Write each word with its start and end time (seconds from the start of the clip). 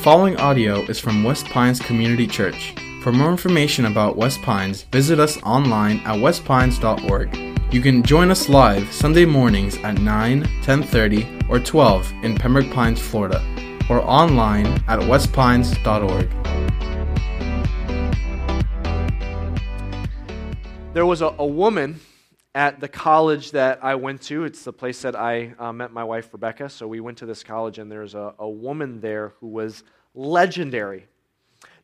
following 0.00 0.34
audio 0.38 0.80
is 0.84 0.98
from 0.98 1.22
West 1.22 1.44
Pines 1.44 1.78
Community 1.78 2.26
Church. 2.26 2.74
For 3.02 3.12
more 3.12 3.30
information 3.30 3.84
about 3.84 4.16
West 4.16 4.40
Pines, 4.40 4.84
visit 4.84 5.20
us 5.20 5.36
online 5.42 5.98
at 6.06 6.16
westpines.org. 6.16 7.36
You 7.70 7.82
can 7.82 8.02
join 8.02 8.30
us 8.30 8.48
live 8.48 8.90
Sunday 8.90 9.26
mornings 9.26 9.76
at 9.84 9.98
9, 9.98 10.44
10:30, 10.62 11.50
or 11.50 11.60
12 11.60 12.10
in 12.22 12.34
Pembroke 12.34 12.70
Pines, 12.70 12.98
Florida, 12.98 13.44
or 13.90 14.00
online 14.00 14.66
at 14.88 15.00
westpines.org. 15.00 16.30
There 20.94 21.04
was 21.04 21.20
a, 21.20 21.34
a 21.38 21.46
woman 21.46 22.00
at 22.54 22.80
the 22.80 22.88
college 22.88 23.52
that 23.52 23.84
I 23.84 23.94
went 23.94 24.22
to. 24.22 24.44
It's 24.44 24.64
the 24.64 24.72
place 24.72 25.02
that 25.02 25.14
I 25.14 25.54
uh, 25.58 25.72
met 25.72 25.92
my 25.92 26.04
wife, 26.04 26.32
Rebecca. 26.32 26.68
So 26.68 26.88
we 26.88 27.00
went 27.00 27.18
to 27.18 27.26
this 27.26 27.44
college, 27.44 27.78
and 27.78 27.90
there's 27.90 28.14
a, 28.14 28.34
a 28.38 28.48
woman 28.48 29.00
there 29.00 29.34
who 29.40 29.48
was 29.48 29.84
legendary. 30.14 31.06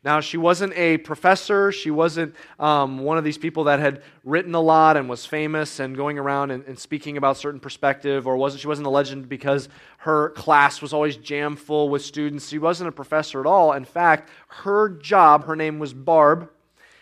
Now, 0.03 0.19
she 0.19 0.37
wasn't 0.37 0.73
a 0.75 0.97
professor. 0.97 1.71
She 1.71 1.91
wasn't 1.91 2.35
um, 2.59 2.99
one 2.99 3.17
of 3.17 3.23
these 3.23 3.37
people 3.37 3.65
that 3.65 3.79
had 3.79 4.03
written 4.23 4.53
a 4.53 4.61
lot 4.61 4.95
and 4.95 5.09
was 5.09 5.25
famous 5.25 5.79
and 5.79 5.97
going 5.97 6.19
around 6.19 6.51
and, 6.51 6.63
and, 6.65 6.77
speaking 6.77 7.17
about 7.17 7.37
certain 7.37 7.59
perspective, 7.59 8.27
or 8.27 8.37
wasn't 8.37 8.61
she 8.61 8.67
wasn't 8.67 8.87
a 8.87 8.91
legend 8.91 9.27
because 9.27 9.69
her 9.97 10.29
class 10.29 10.81
was 10.81 10.93
always 10.93 11.17
jam 11.17 11.55
full 11.55 11.89
with 11.89 12.03
students. 12.03 12.47
She 12.47 12.59
wasn't 12.59 12.89
a 12.89 12.91
professor 12.91 13.39
at 13.39 13.45
all. 13.45 13.73
In 13.73 13.85
fact, 13.85 14.29
her 14.47 14.89
job, 14.89 15.45
her 15.45 15.55
name 15.55 15.79
was 15.79 15.93
Barb, 15.93 16.49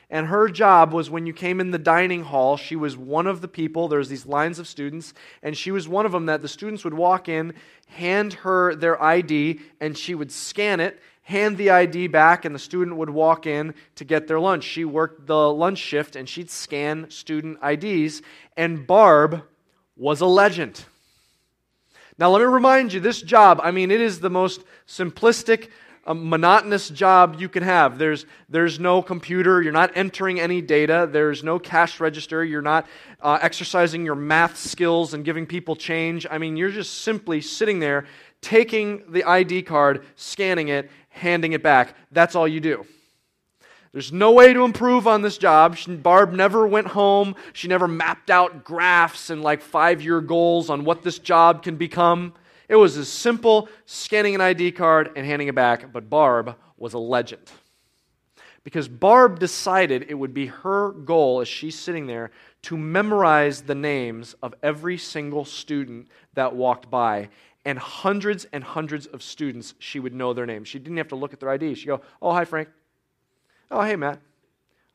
and 0.09 0.27
her 0.27 0.50
job 0.50 0.94
was 0.94 1.09
when 1.09 1.26
you 1.26 1.34
came 1.34 1.59
in 1.59 1.72
the 1.72 1.80
dining 1.80 2.23
hall, 2.23 2.58
she 2.58 2.76
was 2.76 2.95
one 2.95 3.27
of 3.27 3.41
the 3.41 3.48
people. 3.48 3.88
There's 3.88 4.09
these 4.09 4.26
lines 4.26 4.59
of 4.59 4.68
students, 4.68 5.14
and 5.41 5.58
she 5.58 5.72
was 5.72 5.88
one 5.88 6.05
of 6.05 6.12
them 6.12 6.28
that 6.28 6.41
the 6.41 6.48
students 6.48 6.84
would 6.84 6.94
walk 6.94 7.28
in, 7.28 7.54
hand 7.88 8.34
her 8.34 8.76
their 8.76 9.02
ID, 9.02 9.59
and 9.80 9.98
she 9.98 10.14
would 10.14 10.31
scan 10.31 10.80
it, 10.80 11.00
hand 11.23 11.58
the 11.58 11.72
ID 11.72 12.08
back, 12.08 12.45
and 12.45 12.54
the 12.54 12.59
student 12.59 12.98
would 12.98 13.09
walk 13.09 13.48
in 13.48 13.73
to 13.95 14.06
get 14.06 14.28
their 14.28 14.39
lunch. 14.39 14.64
She 14.64 14.86
worked 14.86 15.25
the 15.25 15.52
lunch 15.52 15.80
shift, 15.80 16.16
and 16.16 16.30
she'd 16.30 16.52
scan 16.52 17.09
student 17.09 17.58
IDs, 17.64 18.22
and 18.56 18.86
Barb 18.86 19.44
was 19.97 20.22
a 20.22 20.28
legend. 20.28 20.86
Now, 22.17 22.30
let 22.30 22.40
me 22.40 22.45
remind 22.45 22.94
you 22.94 23.00
this 23.00 23.22
job, 23.22 23.59
I 23.62 23.72
mean, 23.72 23.92
it 23.92 24.00
is 24.00 24.19
the 24.19 24.30
most 24.30 24.64
simplistic, 24.88 25.69
monotonous 26.14 26.89
job 26.89 27.38
you 27.39 27.50
can 27.50 27.64
have. 27.64 27.98
There's, 27.98 28.25
there's 28.48 28.80
no 28.80 29.02
computer. 29.02 29.61
You're 29.61 29.73
not 29.73 29.92
entering 29.95 30.39
any 30.39 30.62
data. 30.62 31.09
There's 31.12 31.44
no 31.44 31.58
cash 31.58 32.00
register. 32.00 32.44
You're 32.44 32.62
not 32.62 32.86
uh, 33.22 33.39
exercising 33.42 34.06
your 34.06 34.16
math 34.16 34.58
skills 34.58 35.16
and 35.16 35.25
giving 35.25 35.47
people 35.47 35.75
change. 35.75 36.28
I 36.30 36.38
mean, 36.38 36.58
you're 36.58 36.70
just 36.70 37.02
simply 37.02 37.42
sitting 37.42 37.80
there, 37.80 38.06
taking 38.42 39.03
the 39.12 39.23
ID 39.23 39.64
card, 39.64 40.06
scanning 40.16 40.67
it, 40.67 40.92
handing 41.09 41.53
it 41.53 41.64
back. 41.64 41.95
That's 42.12 42.36
all 42.36 42.47
you 42.47 42.59
do. 42.59 42.86
There's 43.92 44.12
no 44.12 44.34
way 44.34 44.52
to 44.52 44.66
improve 44.66 45.08
on 45.08 45.22
this 45.22 45.38
job. 45.38 45.78
She, 45.78 45.95
Barb 45.95 46.34
never 46.34 46.67
went 46.67 46.88
home. 46.88 47.34
She 47.53 47.69
never 47.69 47.88
mapped 47.88 48.30
out 48.30 48.66
graphs 48.66 49.30
and 49.30 49.42
like 49.42 49.62
five 49.62 50.02
year 50.02 50.19
goals 50.19 50.69
on 50.69 50.84
what 50.84 51.02
this 51.02 51.17
job 51.17 51.64
can 51.64 51.78
become. 51.78 52.34
It 52.67 52.75
was 52.75 52.97
as 52.97 53.09
simple 53.09 53.69
scanning 53.85 54.35
an 54.35 54.41
ID 54.41 54.71
card 54.71 55.11
and 55.16 55.25
handing 55.25 55.47
it 55.47 55.55
back, 55.55 55.91
but 55.91 56.09
Barb 56.09 56.55
was 56.77 56.94
a 56.94 56.99
legend. 56.99 57.52
Because 58.63 58.88
Barb 58.88 59.39
decided 59.39 60.07
it 60.09 60.16
would 60.16 60.33
be 60.33 60.47
her 60.47 60.91
goal 60.91 61.41
as 61.41 61.47
she's 61.47 61.77
sitting 61.77 62.07
there 62.07 62.31
to 62.63 62.75
memorize 62.75 63.61
the 63.61 63.75
names 63.75 64.35
of 64.41 64.55
every 64.63 64.97
single 64.97 65.45
student 65.45 66.07
that 66.33 66.55
walked 66.55 66.89
by. 66.89 67.30
And 67.63 67.77
hundreds 67.77 68.45
and 68.53 68.63
hundreds 68.63 69.05
of 69.07 69.22
students, 69.22 69.75
she 69.77 70.00
would 70.00 70.13
know 70.13 70.33
their 70.33 70.47
names. 70.47 70.67
She 70.67 70.79
didn't 70.79 70.97
have 70.97 71.07
to 71.09 71.16
look 71.16 71.33
at 71.33 71.39
their 71.39 71.50
ID. 71.50 71.75
She'd 71.75 71.88
go, 71.88 72.02
Oh, 72.22 72.31
hi, 72.31 72.45
Frank. 72.45 72.69
Oh, 73.69 73.81
hey, 73.81 73.95
Matt. 73.95 74.19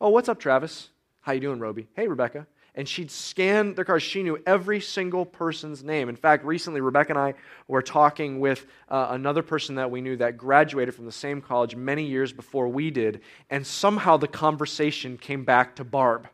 Oh, 0.00 0.08
what's 0.10 0.28
up, 0.28 0.40
Travis? 0.40 0.88
How 1.20 1.32
you 1.32 1.40
doing, 1.40 1.60
Roby? 1.60 1.86
Hey, 1.94 2.08
Rebecca 2.08 2.46
and 2.74 2.88
she'd 2.88 3.10
scan 3.10 3.74
their 3.74 3.84
cars. 3.84 4.02
She 4.02 4.22
knew 4.22 4.38
every 4.46 4.80
single 4.80 5.24
person's 5.24 5.82
name. 5.82 6.08
In 6.08 6.16
fact, 6.16 6.44
recently, 6.44 6.80
Rebecca 6.80 7.10
and 7.10 7.18
I 7.18 7.34
were 7.68 7.82
talking 7.82 8.40
with 8.40 8.66
uh, 8.88 9.08
another 9.10 9.42
person 9.42 9.74
that 9.76 9.90
we 9.90 10.00
knew 10.00 10.16
that 10.16 10.36
graduated 10.36 10.94
from 10.94 11.06
the 11.06 11.12
same 11.12 11.40
college 11.40 11.76
many 11.76 12.04
years 12.04 12.32
before 12.32 12.68
we 12.68 12.90
did, 12.90 13.20
and 13.50 13.66
somehow 13.66 14.16
the 14.16 14.28
conversation 14.28 15.16
came 15.16 15.44
back 15.44 15.76
to 15.76 15.84
Barb. 15.84 16.28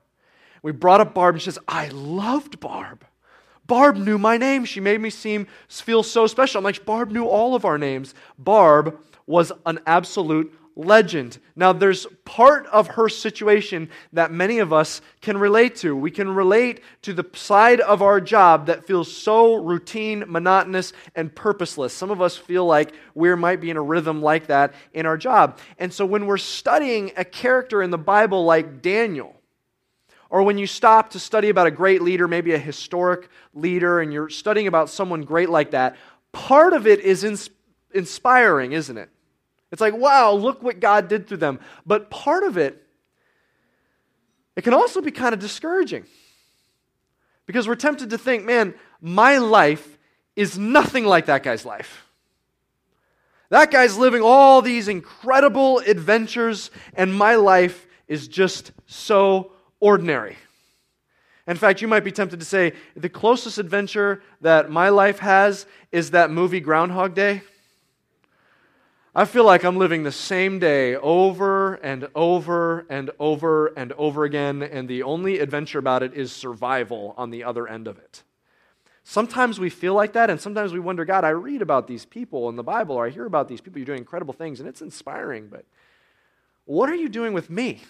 We 0.63 0.73
brought 0.73 1.01
up 1.01 1.15
Barb, 1.15 1.37
and 1.37 1.43
she 1.43 1.47
says, 1.47 1.59
I 1.69 1.89
loved 1.89 2.61
Barb. 2.61 3.05
Barb 3.67 3.97
knew 3.97 4.19
my 4.19 4.37
name. 4.37 4.65
She 4.65 4.81
made 4.81 5.01
me 5.01 5.11
seem 5.11 5.47
feel 5.69 6.03
so 6.03 6.27
special. 6.27 6.59
I'm 6.59 6.65
like, 6.65 6.85
Barb 6.85 7.11
knew 7.11 7.27
all 7.27 7.55
of 7.55 7.65
our 7.65 7.79
names. 7.79 8.15
Barb 8.39 8.99
was 9.27 9.53
an 9.65 9.81
absolute 9.87 10.53
legend. 10.77 11.39
Now, 11.57 11.73
there's 11.73 12.07
part 12.25 12.67
of 12.67 12.89
her 12.89 13.09
situation 13.09 13.89
that 14.13 14.31
many 14.31 14.59
of 14.59 14.73
us 14.73 15.01
can 15.23 15.39
relate 15.39 15.75
to. 15.77 15.97
We 15.97 16.11
can 16.11 16.29
relate 16.29 16.83
to 17.03 17.15
the 17.15 17.25
side 17.35 17.81
of 17.81 18.03
our 18.03 18.21
job 18.21 18.67
that 18.67 18.87
feels 18.87 19.11
so 19.11 19.57
routine, 19.57 20.25
monotonous, 20.29 20.93
and 21.15 21.35
purposeless. 21.35 21.95
Some 21.95 22.11
of 22.11 22.21
us 22.21 22.37
feel 22.37 22.67
like 22.67 22.93
we 23.15 23.35
might 23.35 23.61
be 23.61 23.71
in 23.71 23.79
a 23.79 23.83
rhythm 23.83 24.23
like 24.23 24.47
that 24.49 24.75
in 24.93 25.07
our 25.07 25.17
job. 25.17 25.59
And 25.79 25.93
so, 25.93 26.05
when 26.05 26.27
we're 26.27 26.37
studying 26.37 27.13
a 27.17 27.25
character 27.25 27.83
in 27.83 27.91
the 27.91 27.99
Bible 27.99 28.45
like 28.45 28.83
Daniel, 28.83 29.35
or 30.29 30.43
when 30.43 30.59
you 30.59 30.67
stop 30.67 31.11
to 31.11 31.19
study 31.19 31.49
about 31.49 31.67
a 31.67 31.71
great 31.71 32.03
leader, 32.03 32.29
maybe 32.29 32.53
a 32.53 32.59
historic 32.59 33.29
leader, 33.55 34.01
and 34.01 34.13
you're 34.13 34.29
studying 34.29 34.67
about 34.67 34.91
someone 34.91 35.23
great 35.23 35.49
like 35.49 35.71
that, 35.71 35.97
part 36.33 36.75
of 36.75 36.87
it 36.87 37.01
is 37.01 37.25
ins- 37.25 37.49
inspiring, 37.95 38.73
isn't 38.73 38.99
it? 38.99 39.09
It's 39.77 39.81
like, 39.83 39.95
wow, 39.95 40.33
look 40.33 40.63
what 40.63 40.81
God 40.81 41.07
did 41.07 41.29
through 41.29 41.37
them. 41.37 41.61
But 41.85 42.09
part 42.09 42.45
of 42.45 42.57
it, 42.57 42.83
it 44.57 44.65
can 44.65 44.73
also 44.73 45.03
be 45.03 45.11
kind 45.11 45.35
of 45.35 45.39
discouraging. 45.39 46.07
Because 47.45 47.69
we're 47.69 47.75
tempted 47.75 48.09
to 48.09 48.17
think, 48.17 48.47
man, 48.47 48.73
my 49.03 49.37
life 49.37 49.99
is 50.35 50.59
nothing 50.59 51.05
like 51.05 51.27
that 51.27 51.43
guy's 51.43 51.67
life. 51.67 52.07
That 53.51 53.71
guy's 53.71 53.99
living 53.99 54.23
all 54.23 54.63
these 54.63 54.89
incredible 54.89 55.81
adventures, 55.81 56.71
and 56.95 57.15
my 57.15 57.35
life 57.35 57.87
is 58.09 58.29
just 58.29 58.73
so 58.87 59.53
ordinary. 59.79 60.39
In 61.47 61.59
fact, 61.59 61.83
you 61.83 61.87
might 61.87 62.03
be 62.03 62.13
tempted 62.13 62.41
to 62.41 62.47
say, 62.47 62.73
the 62.97 63.11
closest 63.11 63.59
adventure 63.59 64.23
that 64.41 64.71
my 64.71 64.89
life 64.89 65.19
has 65.19 65.67
is 65.93 66.13
that 66.13 66.31
movie 66.31 66.61
Groundhog 66.61 67.15
Day. 67.15 67.43
I 69.19 69.25
feel 69.25 69.45
like 69.45 69.65
I'm 69.65 69.79
living 69.79 70.03
the 70.03 70.13
same 70.13 70.59
day 70.59 70.95
over 70.95 71.77
and 71.77 72.07
over 72.15 72.85
and 72.91 73.11
over 73.19 73.69
and 73.69 73.93
over 73.93 74.25
again, 74.25 74.63
and 74.63 74.87
the 74.87 75.05
only 75.05 75.39
adventure 75.39 75.79
about 75.79 76.03
it 76.03 76.13
is 76.13 76.31
survival 76.33 77.15
on 77.17 77.31
the 77.31 77.43
other 77.43 77.67
end 77.67 77.89
of 77.89 77.97
it. 77.97 78.25
Sometimes 79.05 79.59
we 79.59 79.71
feel 79.71 79.95
like 79.95 80.13
that, 80.13 80.29
and 80.29 80.39
sometimes 80.39 80.75
we 80.75 80.81
wonder, 80.81 81.07
God, 81.07 81.25
I 81.25 81.31
read 81.31 81.63
about 81.63 81.87
these 81.87 82.05
people 82.05 82.51
in 82.51 82.57
the 82.57 82.63
Bible, 82.63 82.95
or 82.95 83.07
I 83.07 83.09
hear 83.09 83.25
about 83.25 83.49
these 83.49 83.63
people, 83.63 83.79
you're 83.79 83.87
doing 83.87 84.01
incredible 84.01 84.35
things, 84.35 84.61
and 84.61 84.69
it's 84.69 84.83
inspiring, 84.83 85.49
but 85.49 85.65
what 86.67 86.91
are 86.91 86.95
you 86.95 87.09
doing 87.09 87.33
with 87.33 87.49
me? 87.49 87.81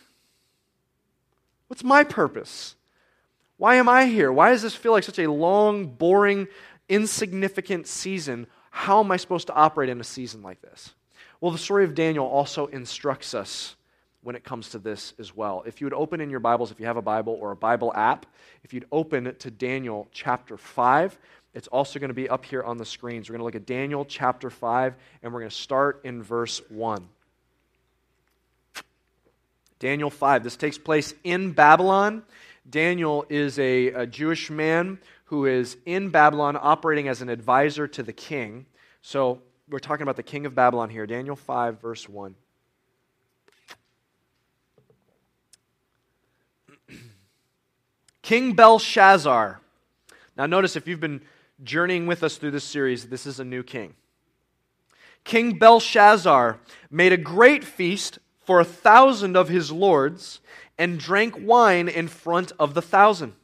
What's 1.67 1.83
my 1.83 2.05
purpose? 2.05 2.77
Why 3.57 3.75
am 3.75 3.89
I 3.89 4.07
here? 4.07 4.31
Why 4.31 4.51
does 4.51 4.63
this 4.63 4.77
feel 4.77 4.93
like 4.93 5.03
such 5.03 5.19
a 5.19 5.29
long, 5.29 5.87
boring, 5.87 6.47
insignificant 6.89 7.89
season? 7.89 8.47
How 8.71 9.01
am 9.01 9.11
I 9.11 9.17
supposed 9.17 9.49
to 9.49 9.55
operate 9.55 9.89
in 9.89 10.01
a 10.01 10.05
season 10.05 10.43
like 10.43 10.63
this? 10.63 10.93
Well, 11.41 11.53
the 11.53 11.59
story 11.59 11.85
of 11.85 11.95
Daniel 11.95 12.27
also 12.27 12.67
instructs 12.67 13.35
us 13.35 13.77
when 14.23 14.35
it 14.35 14.43
comes 14.43 14.71
to 14.71 14.79
this 14.79 15.15
as 15.19 15.37
well. 15.37 15.63
If 15.67 15.81
you 15.81 15.87
would 15.87 15.95
open 15.95 16.21
in 16.21 16.31
your 16.31 16.41
Bibles, 16.41 16.71
if 16.71 16.81
you 16.81 16.87
have 16.87 16.97
a 16.97 17.03
Bible 17.03 17.39
or 17.41 17.53
a 17.53 17.57
Bible 17.57 17.93
app, 17.95 18.27
if 18.65 18.73
you'd 18.73 18.87
open 18.91 19.35
to 19.35 19.51
Daniel 19.51 20.09
chapter 20.13 20.57
5, 20.57 21.17
it's 21.55 21.69
also 21.69 21.99
going 21.99 22.09
to 22.09 22.15
be 22.15 22.29
up 22.29 22.45
here 22.45 22.63
on 22.63 22.77
the 22.77 22.85
screens. 22.85 23.29
We're 23.29 23.35
going 23.35 23.41
to 23.41 23.45
look 23.45 23.55
at 23.55 23.67
Daniel 23.67 24.05
chapter 24.05 24.51
5, 24.51 24.95
and 25.23 25.33
we're 25.33 25.41
going 25.41 25.51
to 25.51 25.57
start 25.57 26.01
in 26.05 26.23
verse 26.23 26.61
1. 26.71 27.07
Daniel 29.79 30.11
5. 30.11 30.43
This 30.43 30.57
takes 30.57 30.79
place 30.79 31.15
in 31.23 31.53
Babylon. 31.53 32.23
Daniel 32.69 33.27
is 33.29 33.59
a, 33.59 33.89
a 33.89 34.07
Jewish 34.07 34.51
man 34.51 34.99
who 35.27 35.47
is 35.47 35.77
in 35.85 36.09
Babylon 36.09 36.59
operating 36.61 37.09
as 37.09 37.23
an 37.23 37.29
advisor 37.29 37.87
to 37.89 38.03
the 38.03 38.13
king. 38.13 38.67
So 39.03 39.43
we're 39.69 39.79
talking 39.81 40.03
about 40.03 40.17
the 40.17 40.23
king 40.23 40.47
of 40.47 40.55
Babylon 40.55 40.91
here, 40.91 41.07
Daniel 41.07 41.35
5, 41.35 41.81
verse 41.81 42.09
1. 42.09 42.35
king 48.23 48.53
Belshazzar. 48.53 49.61
Now, 50.37 50.47
notice 50.47 50.77
if 50.77 50.87
you've 50.87 51.01
been 51.01 51.23
journeying 51.65 52.07
with 52.07 52.23
us 52.23 52.37
through 52.37 52.53
this 52.53 52.65
series, 52.65 53.09
this 53.09 53.27
is 53.27 53.41
a 53.41 53.45
new 53.45 53.65
king. 53.65 53.95
King 55.25 55.59
Belshazzar 55.59 56.61
made 56.91 57.13
a 57.13 57.17
great 57.17 57.65
feast 57.65 58.21
for 58.45 58.61
a 58.61 58.65
thousand 58.65 59.37
of 59.37 59.49
his 59.49 59.73
lords 59.73 60.41
and 60.79 61.01
drank 61.01 61.35
wine 61.37 61.89
in 61.89 62.07
front 62.07 62.53
of 62.61 62.75
the 62.75 62.83
thousand. 62.83 63.35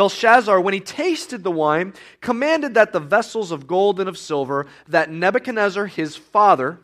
Belshazzar, 0.00 0.58
when 0.62 0.72
he 0.72 0.80
tasted 0.80 1.44
the 1.44 1.50
wine, 1.50 1.92
commanded 2.22 2.72
that 2.72 2.94
the 2.94 3.00
vessels 3.00 3.52
of 3.52 3.66
gold 3.66 4.00
and 4.00 4.08
of 4.08 4.16
silver 4.16 4.66
that 4.88 5.10
Nebuchadnezzar 5.10 5.84
his 5.84 6.16
father 6.16 6.80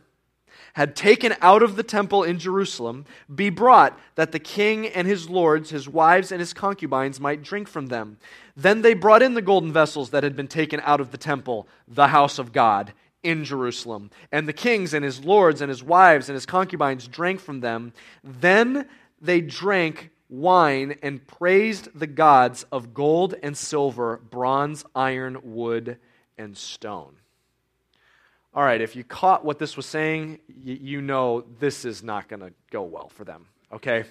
had 0.74 0.94
taken 0.94 1.34
out 1.40 1.62
of 1.62 1.76
the 1.76 1.82
temple 1.82 2.22
in 2.22 2.38
Jerusalem 2.38 3.06
be 3.34 3.48
brought, 3.48 3.98
that 4.16 4.32
the 4.32 4.38
king 4.38 4.86
and 4.88 5.08
his 5.08 5.30
lords, 5.30 5.70
his 5.70 5.88
wives, 5.88 6.30
and 6.30 6.40
his 6.40 6.52
concubines 6.52 7.18
might 7.18 7.42
drink 7.42 7.68
from 7.68 7.86
them. 7.86 8.18
Then 8.54 8.82
they 8.82 8.92
brought 8.92 9.22
in 9.22 9.32
the 9.32 9.40
golden 9.40 9.72
vessels 9.72 10.10
that 10.10 10.22
had 10.22 10.36
been 10.36 10.46
taken 10.46 10.82
out 10.84 11.00
of 11.00 11.10
the 11.10 11.16
temple, 11.16 11.66
the 11.88 12.08
house 12.08 12.38
of 12.38 12.52
God, 12.52 12.92
in 13.22 13.44
Jerusalem. 13.44 14.10
And 14.30 14.46
the 14.46 14.52
kings 14.52 14.92
and 14.92 15.02
his 15.02 15.24
lords 15.24 15.62
and 15.62 15.70
his 15.70 15.82
wives 15.82 16.28
and 16.28 16.34
his 16.34 16.44
concubines 16.44 17.08
drank 17.08 17.40
from 17.40 17.60
them. 17.60 17.94
Then 18.22 18.86
they 19.22 19.40
drank 19.40 20.10
wine 20.28 20.96
and 21.02 21.26
praised 21.26 21.88
the 21.99 22.06
gods 22.06 22.64
of 22.73 22.94
gold 22.94 23.34
and 23.43 23.56
silver, 23.56 24.20
bronze, 24.31 24.84
iron, 24.94 25.38
wood, 25.43 25.99
and 26.37 26.56
stone. 26.56 27.17
All 28.55 28.62
right, 28.62 28.81
if 28.81 28.96
you 28.96 29.05
caught 29.05 29.44
what 29.44 29.58
this 29.58 29.76
was 29.76 29.87
saying, 29.87 30.38
you 30.64 31.02
know 31.02 31.44
this 31.58 31.84
is 31.84 32.02
not 32.02 32.28
going 32.28 32.40
to 32.40 32.52
go 32.70 32.82
well 32.82 33.08
for 33.08 33.25
them, 33.25 33.46
okay? 33.70 34.05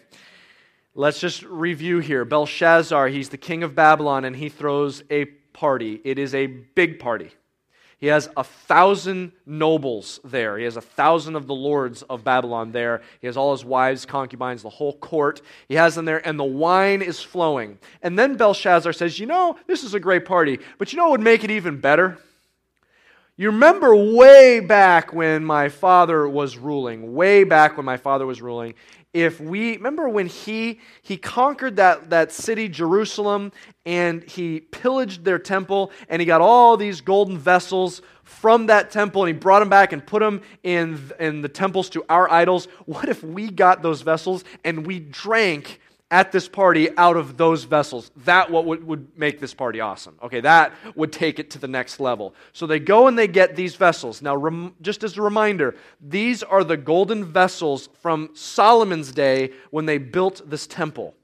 Let's 0.94 1.20
just 1.20 1.44
review 1.44 2.00
here. 2.00 2.24
Belshazzar, 2.26 3.08
he's 3.08 3.30
the 3.30 3.38
king 3.38 3.64
of 3.64 3.74
Babylon, 3.76 4.24
and 4.24 4.36
he 4.36 4.50
throws 4.50 5.04
a 5.10 5.26
party. 5.26 6.00
It 6.04 6.20
is 6.20 6.36
a 6.36 6.46
big 6.46 7.00
party. 7.00 7.32
He 7.98 8.08
has 8.08 8.30
a 8.36 8.44
thousand 8.44 9.32
nobles 9.46 10.20
there. 10.24 10.58
He 10.58 10.66
has 10.66 10.78
a 10.78 10.82
thousand 10.82 11.36
of 11.36 11.48
the 11.48 11.56
lords 11.56 12.02
of 12.04 12.24
Babylon 12.24 12.72
there. 12.72 13.02
He 13.22 13.28
has 13.28 13.38
all 13.38 13.54
his 13.54 13.64
wives, 13.64 14.06
concubines, 14.06 14.62
the 14.62 14.70
whole 14.70 14.94
court. 14.98 15.42
He 15.70 15.76
has 15.76 15.96
them 15.96 16.06
there, 16.06 16.26
and 16.28 16.38
the 16.38 16.44
wine 16.44 17.02
is 17.02 17.22
flowing. 17.22 17.80
And 18.02 18.20
then 18.20 18.36
Belshazzar 18.36 18.94
says, 18.94 19.20
You 19.20 19.28
know, 19.28 19.58
this 19.68 19.84
is 19.84 19.94
a 19.94 20.00
great 20.00 20.26
party, 20.26 20.60
but 20.78 20.92
you 20.92 20.98
know 20.98 21.06
what 21.06 21.20
would 21.20 21.22
make 21.22 21.44
it 21.44 21.52
even 21.52 21.80
better? 21.80 22.18
You 23.38 23.52
remember 23.52 23.94
way 23.94 24.62
back 24.62 25.14
when 25.14 25.44
my 25.44 25.68
father 25.68 26.28
was 26.28 26.58
ruling, 26.58 27.14
way 27.16 27.44
back 27.44 27.76
when 27.76 27.86
my 27.86 27.98
father 27.98 28.26
was 28.26 28.42
ruling, 28.42 28.76
if 29.16 29.40
we 29.40 29.78
remember 29.78 30.10
when 30.10 30.28
he 30.28 30.82
he 31.02 31.16
conquered 31.16 31.78
that, 31.78 32.10
that 32.10 32.34
city 32.34 32.68
jerusalem 32.68 33.52
and 33.86 34.22
he 34.24 34.60
pillaged 34.60 35.24
their 35.24 35.40
temple 35.40 35.92
and 36.10 36.22
he 36.22 36.26
got 36.26 36.42
all 36.42 36.76
these 36.76 37.00
golden 37.00 37.38
vessels 37.38 38.02
from 38.24 38.66
that 38.66 38.92
temple 38.92 39.24
and 39.24 39.34
he 39.34 39.40
brought 39.40 39.60
them 39.60 39.70
back 39.70 39.94
and 39.94 40.06
put 40.06 40.20
them 40.20 40.42
in, 40.64 41.00
in 41.20 41.42
the 41.42 41.48
temples 41.48 41.90
to 41.92 42.04
our 42.10 42.30
idols. 42.30 42.68
What 42.86 43.08
if 43.08 43.24
we 43.24 43.50
got 43.50 43.82
those 43.82 44.02
vessels 44.02 44.44
and 44.66 44.86
we 44.86 45.00
drank 45.00 45.80
at 46.16 46.32
this 46.32 46.48
party 46.48 46.88
out 46.98 47.18
of 47.18 47.36
those 47.36 47.66
vessels. 47.66 48.10
That 48.24 48.50
what 48.50 48.64
would, 48.64 48.88
would 48.88 49.06
make 49.18 49.42
this 49.42 49.54
party 49.54 49.82
awesome. 49.82 50.18
Okay, 50.24 50.40
that 50.40 50.72
would 50.96 51.12
take 51.12 51.40
it 51.40 51.50
to 51.50 51.60
the 51.60 51.68
next 51.68 52.00
level. 52.00 52.34
So 52.54 52.66
they 52.66 52.80
go 52.80 53.08
and 53.08 53.20
they 53.20 53.28
get 53.28 53.58
these 53.58 53.76
vessels. 53.76 54.22
Now, 54.22 54.34
rem, 54.38 54.76
just 54.82 55.04
as 55.04 55.18
a 55.18 55.22
reminder, 55.22 55.76
these 56.00 56.42
are 56.42 56.64
the 56.64 56.78
golden 56.78 57.26
vessels 57.26 57.90
from 58.02 58.30
Solomon's 58.34 59.12
day 59.12 59.52
when 59.72 59.88
they 59.88 59.98
built 59.98 60.50
this 60.50 60.66
temple. 60.68 61.16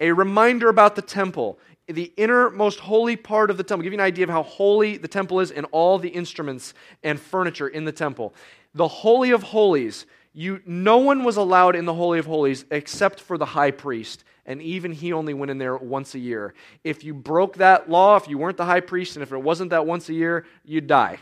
A 0.00 0.12
reminder 0.12 0.70
about 0.70 0.96
the 0.96 1.02
temple. 1.02 1.58
The 1.86 2.10
innermost 2.16 2.80
holy 2.80 3.16
part 3.16 3.50
of 3.50 3.58
the 3.58 3.64
temple. 3.64 3.82
Give 3.82 3.92
you 3.92 3.98
an 3.98 4.04
idea 4.06 4.24
of 4.24 4.30
how 4.30 4.44
holy 4.44 4.96
the 4.96 5.08
temple 5.08 5.40
is 5.40 5.50
and 5.50 5.66
all 5.72 5.98
the 5.98 6.08
instruments 6.08 6.72
and 7.02 7.20
furniture 7.20 7.68
in 7.68 7.84
the 7.84 7.92
temple. 7.92 8.32
The 8.74 8.88
Holy 8.88 9.32
of 9.32 9.42
Holies 9.42 10.06
you, 10.36 10.60
no 10.66 10.98
one 10.98 11.24
was 11.24 11.38
allowed 11.38 11.76
in 11.76 11.86
the 11.86 11.94
Holy 11.94 12.18
of 12.18 12.26
Holies 12.26 12.66
except 12.70 13.20
for 13.20 13.38
the 13.38 13.46
high 13.46 13.70
priest, 13.70 14.22
and 14.44 14.60
even 14.60 14.92
he 14.92 15.14
only 15.14 15.32
went 15.32 15.50
in 15.50 15.56
there 15.56 15.78
once 15.78 16.14
a 16.14 16.18
year. 16.18 16.52
If 16.84 17.04
you 17.04 17.14
broke 17.14 17.56
that 17.56 17.88
law, 17.88 18.16
if 18.16 18.28
you 18.28 18.36
weren't 18.36 18.58
the 18.58 18.66
high 18.66 18.80
priest, 18.80 19.16
and 19.16 19.22
if 19.22 19.32
it 19.32 19.38
wasn't 19.38 19.70
that 19.70 19.86
once 19.86 20.10
a 20.10 20.12
year, 20.12 20.44
you'd 20.62 20.86
die. 20.86 21.20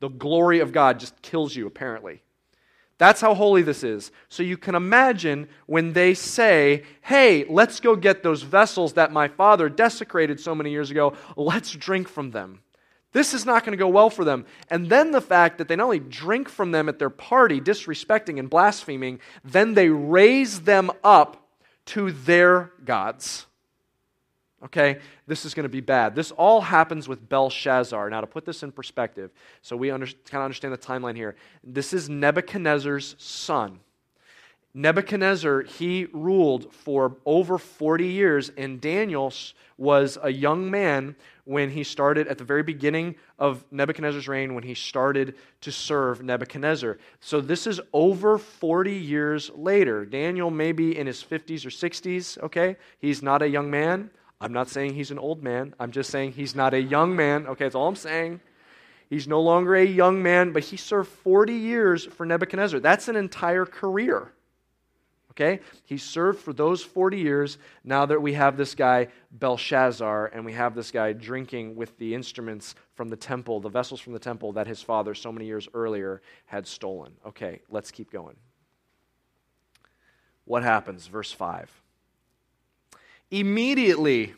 The 0.00 0.08
glory 0.08 0.60
of 0.60 0.72
God 0.72 0.98
just 0.98 1.20
kills 1.20 1.54
you, 1.54 1.66
apparently. 1.66 2.22
That's 2.96 3.20
how 3.20 3.34
holy 3.34 3.60
this 3.60 3.84
is. 3.84 4.12
So 4.30 4.42
you 4.42 4.56
can 4.56 4.74
imagine 4.74 5.46
when 5.66 5.92
they 5.92 6.14
say, 6.14 6.84
hey, 7.02 7.44
let's 7.50 7.80
go 7.80 7.96
get 7.96 8.22
those 8.22 8.42
vessels 8.42 8.94
that 8.94 9.12
my 9.12 9.28
father 9.28 9.68
desecrated 9.68 10.40
so 10.40 10.54
many 10.54 10.70
years 10.70 10.90
ago, 10.90 11.12
let's 11.36 11.72
drink 11.72 12.08
from 12.08 12.30
them. 12.30 12.60
This 13.12 13.32
is 13.32 13.46
not 13.46 13.64
going 13.64 13.72
to 13.72 13.82
go 13.82 13.88
well 13.88 14.10
for 14.10 14.24
them. 14.24 14.44
And 14.70 14.88
then 14.88 15.12
the 15.12 15.20
fact 15.20 15.58
that 15.58 15.68
they 15.68 15.76
not 15.76 15.84
only 15.84 15.98
drink 15.98 16.48
from 16.48 16.72
them 16.72 16.88
at 16.88 16.98
their 16.98 17.10
party, 17.10 17.60
disrespecting 17.60 18.38
and 18.38 18.50
blaspheming, 18.50 19.20
then 19.44 19.74
they 19.74 19.88
raise 19.88 20.60
them 20.60 20.90
up 21.02 21.48
to 21.86 22.12
their 22.12 22.72
gods. 22.84 23.46
Okay, 24.64 24.98
this 25.26 25.44
is 25.44 25.54
going 25.54 25.64
to 25.64 25.70
be 25.70 25.80
bad. 25.80 26.16
This 26.16 26.32
all 26.32 26.60
happens 26.60 27.06
with 27.06 27.28
Belshazzar. 27.28 28.10
Now, 28.10 28.20
to 28.20 28.26
put 28.26 28.44
this 28.44 28.64
in 28.64 28.72
perspective, 28.72 29.30
so 29.62 29.76
we 29.76 29.90
under, 29.90 30.06
kind 30.06 30.16
of 30.34 30.42
understand 30.42 30.74
the 30.74 30.78
timeline 30.78 31.14
here, 31.14 31.36
this 31.62 31.92
is 31.92 32.08
Nebuchadnezzar's 32.08 33.14
son. 33.18 33.78
Nebuchadnezzar, 34.74 35.62
he 35.62 36.06
ruled 36.12 36.72
for 36.72 37.16
over 37.24 37.58
40 37.58 38.06
years, 38.06 38.50
and 38.56 38.80
Daniel 38.80 39.32
was 39.76 40.18
a 40.22 40.30
young 40.30 40.70
man 40.70 41.16
when 41.44 41.70
he 41.70 41.82
started 41.82 42.28
at 42.28 42.36
the 42.36 42.44
very 42.44 42.62
beginning 42.62 43.14
of 43.38 43.64
Nebuchadnezzar's 43.70 44.28
reign, 44.28 44.54
when 44.54 44.62
he 44.62 44.74
started 44.74 45.34
to 45.62 45.72
serve 45.72 46.22
Nebuchadnezzar. 46.22 46.98
So 47.20 47.40
this 47.40 47.66
is 47.66 47.80
over 47.94 48.36
40 48.36 48.92
years 48.92 49.50
later. 49.54 50.04
Daniel 50.04 50.50
may 50.50 50.72
be 50.72 50.96
in 50.96 51.06
his 51.06 51.24
50s 51.24 51.64
or 51.64 51.70
60s, 51.70 52.38
okay? 52.42 52.76
He's 52.98 53.22
not 53.22 53.40
a 53.40 53.48
young 53.48 53.70
man. 53.70 54.10
I'm 54.40 54.52
not 54.52 54.68
saying 54.68 54.94
he's 54.94 55.10
an 55.10 55.18
old 55.18 55.42
man. 55.42 55.74
I'm 55.80 55.90
just 55.90 56.10
saying 56.10 56.32
he's 56.32 56.54
not 56.54 56.74
a 56.74 56.80
young 56.80 57.16
man, 57.16 57.46
okay? 57.46 57.64
That's 57.64 57.74
all 57.74 57.88
I'm 57.88 57.96
saying. 57.96 58.40
He's 59.08 59.26
no 59.26 59.40
longer 59.40 59.74
a 59.74 59.84
young 59.84 60.22
man, 60.22 60.52
but 60.52 60.64
he 60.64 60.76
served 60.76 61.08
40 61.08 61.54
years 61.54 62.04
for 62.04 62.26
Nebuchadnezzar. 62.26 62.78
That's 62.80 63.08
an 63.08 63.16
entire 63.16 63.64
career. 63.64 64.32
Okay? 65.38 65.60
He 65.84 65.98
served 65.98 66.40
for 66.40 66.52
those 66.52 66.82
40 66.82 67.18
years. 67.18 67.58
Now 67.84 68.06
that 68.06 68.20
we 68.20 68.32
have 68.32 68.56
this 68.56 68.74
guy, 68.74 69.08
Belshazzar, 69.30 70.32
and 70.34 70.44
we 70.44 70.52
have 70.54 70.74
this 70.74 70.90
guy 70.90 71.12
drinking 71.12 71.76
with 71.76 71.96
the 71.98 72.12
instruments 72.12 72.74
from 72.94 73.08
the 73.08 73.16
temple, 73.16 73.60
the 73.60 73.68
vessels 73.68 74.00
from 74.00 74.14
the 74.14 74.18
temple 74.18 74.52
that 74.54 74.66
his 74.66 74.82
father 74.82 75.14
so 75.14 75.30
many 75.30 75.46
years 75.46 75.68
earlier 75.74 76.20
had 76.46 76.66
stolen. 76.66 77.12
Okay, 77.24 77.60
let's 77.70 77.92
keep 77.92 78.10
going. 78.10 78.34
What 80.44 80.64
happens? 80.64 81.06
Verse 81.06 81.30
5. 81.30 81.70
Immediately, 83.30 84.34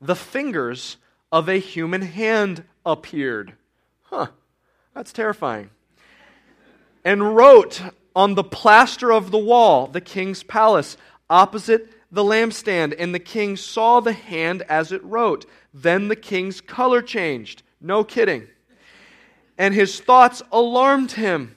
the 0.00 0.16
fingers 0.16 0.98
of 1.30 1.48
a 1.48 1.58
human 1.58 2.02
hand 2.02 2.64
appeared. 2.84 3.54
Huh, 4.02 4.26
that's 4.94 5.12
terrifying. 5.12 5.70
And 7.02 7.34
wrote 7.34 7.80
on 8.14 8.34
the 8.34 8.44
plaster 8.44 9.12
of 9.12 9.30
the 9.30 9.38
wall, 9.38 9.86
the 9.86 10.00
king's 10.00 10.42
palace, 10.42 10.96
opposite 11.30 11.88
the 12.12 12.22
lampstand. 12.22 12.94
And 12.98 13.14
the 13.14 13.18
king 13.18 13.56
saw 13.56 14.00
the 14.00 14.12
hand 14.12 14.62
as 14.68 14.92
it 14.92 15.02
wrote. 15.02 15.46
Then 15.72 16.08
the 16.08 16.16
king's 16.16 16.60
color 16.60 17.02
changed. 17.02 17.62
No 17.80 18.04
kidding. 18.04 18.48
And 19.56 19.74
his 19.74 20.00
thoughts 20.00 20.42
alarmed 20.52 21.12
him. 21.12 21.56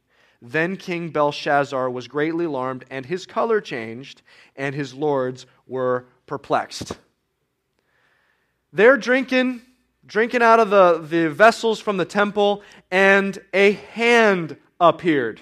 Then 0.41 0.75
King 0.75 1.09
Belshazzar 1.09 1.89
was 1.89 2.07
greatly 2.07 2.45
alarmed, 2.45 2.85
and 2.89 3.05
his 3.05 3.25
color 3.25 3.61
changed, 3.61 4.21
and 4.55 4.73
his 4.73 4.93
lords 4.93 5.45
were 5.67 6.05
perplexed. 6.25 6.97
They're 8.73 8.97
drinking, 8.97 9.61
drinking 10.05 10.41
out 10.41 10.59
of 10.59 10.69
the, 10.69 10.99
the 10.99 11.29
vessels 11.29 11.79
from 11.79 11.97
the 11.97 12.05
temple, 12.05 12.63
and 12.89 13.37
a 13.53 13.73
hand 13.73 14.57
appeared. 14.79 15.41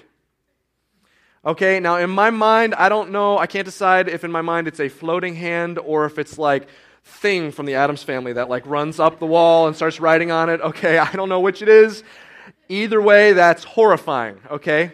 Okay, 1.42 1.80
now 1.80 1.96
in 1.96 2.10
my 2.10 2.28
mind, 2.28 2.74
I 2.74 2.90
don't 2.90 3.10
know, 3.10 3.38
I 3.38 3.46
can't 3.46 3.64
decide 3.64 4.08
if 4.08 4.24
in 4.24 4.30
my 4.30 4.42
mind 4.42 4.68
it's 4.68 4.80
a 4.80 4.90
floating 4.90 5.34
hand 5.34 5.78
or 5.78 6.04
if 6.04 6.18
it's 6.18 6.36
like 6.36 6.68
thing 7.02 7.50
from 7.50 7.64
the 7.64 7.76
Addams 7.76 8.02
family 8.02 8.34
that 8.34 8.50
like 8.50 8.66
runs 8.66 9.00
up 9.00 9.18
the 9.18 9.26
wall 9.26 9.66
and 9.66 9.74
starts 9.74 10.00
writing 10.00 10.30
on 10.30 10.50
it. 10.50 10.60
Okay, 10.60 10.98
I 10.98 11.10
don't 11.12 11.30
know 11.30 11.40
which 11.40 11.62
it 11.62 11.68
is. 11.68 12.04
Either 12.70 13.02
way, 13.02 13.34
that's 13.34 13.64
horrifying, 13.64 14.40
okay? 14.50 14.92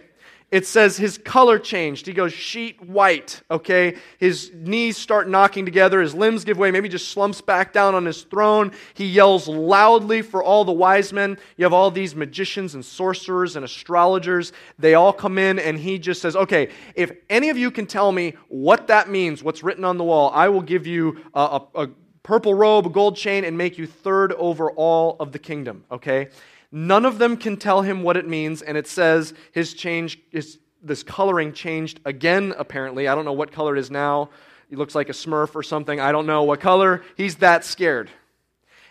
it 0.53 0.65
says 0.65 0.97
his 0.97 1.19
color 1.19 1.59
changed. 1.59 2.07
He 2.07 2.13
goes 2.13 2.33
sheet 2.33 2.81
white, 2.81 3.43
okay? 3.51 3.97
His 4.19 4.53
knees 4.55 4.97
start 4.97 5.29
knocking 5.29 5.65
together, 5.65 6.01
his 6.01 6.15
limbs 6.15 6.45
give 6.45 6.57
way, 6.57 6.71
maybe 6.71 6.89
just 6.89 7.09
slumps 7.09 7.41
back 7.41 7.73
down 7.73 7.97
on 7.97 8.05
his 8.05 8.23
throne. 8.23 8.71
He 8.95 9.07
yells 9.07 9.49
loudly 9.49 10.23
for 10.23 10.45
all 10.45 10.65
the 10.65 10.73
wise 10.73 11.13
men. 11.13 11.37
You 11.57 11.65
have 11.65 11.73
all 11.73 11.91
these 11.91 12.15
magicians 12.15 12.75
and 12.75 12.85
sorcerers 12.85 13.57
and 13.57 13.65
astrologers. 13.65 14.53
They 14.79 14.95
all 14.95 15.13
come 15.13 15.37
in, 15.37 15.59
and 15.59 15.79
he 15.79 15.99
just 15.99 16.23
says, 16.23 16.37
Okay, 16.37 16.69
if 16.95 17.11
any 17.29 17.49
of 17.49 17.59
you 17.59 17.73
can 17.73 17.87
tell 17.87 18.13
me 18.13 18.35
what 18.49 18.87
that 18.87 19.11
means, 19.11 19.43
what's 19.43 19.65
written 19.65 19.85
on 19.85 19.99
the 19.99 20.05
wall, 20.05 20.31
I 20.33 20.49
will 20.49 20.63
give 20.63 20.87
you 20.87 21.25
a, 21.35 21.41
a, 21.75 21.83
a 21.83 21.89
purple 22.23 22.55
robe, 22.55 22.87
a 22.87 22.91
gold 22.91 23.17
chain, 23.17 23.45
and 23.45 23.59
make 23.59 23.79
you 23.79 23.87
third 23.87 24.33
over 24.35 24.71
all 24.71 25.17
of 25.19 25.33
the 25.33 25.39
kingdom, 25.41 25.85
okay? 25.91 26.29
None 26.73 27.05
of 27.05 27.19
them 27.19 27.37
can 27.37 27.57
tell 27.57 27.83
him 27.83 28.03
what 28.03 28.17
it 28.17 28.29
means, 28.29 28.63
and 28.63 28.77
it 28.77 28.87
says 28.87 29.35
his 29.53 29.75
change, 29.75 30.19
his, 30.31 30.59
this 30.83 31.03
coloring 31.03 31.53
changed 31.53 32.01
again, 32.05 32.55
apparently. 32.57 33.09
I 33.09 33.15
don't 33.15 33.25
know 33.25 33.33
what 33.33 33.53
color 33.53 33.77
it 33.77 33.81
is 33.81 33.91
now. 33.91 34.31
He 34.69 34.77
looks 34.77 34.95
like 34.95 35.09
a 35.09 35.13
smurf 35.13 35.55
or 35.55 35.63
something. 35.63 36.01
I 36.01 36.13
don't 36.13 36.27
know 36.27 36.43
what 36.43 36.61
color. 36.61 37.03
He's 37.17 37.37
that 37.37 37.65
scared. 37.65 38.11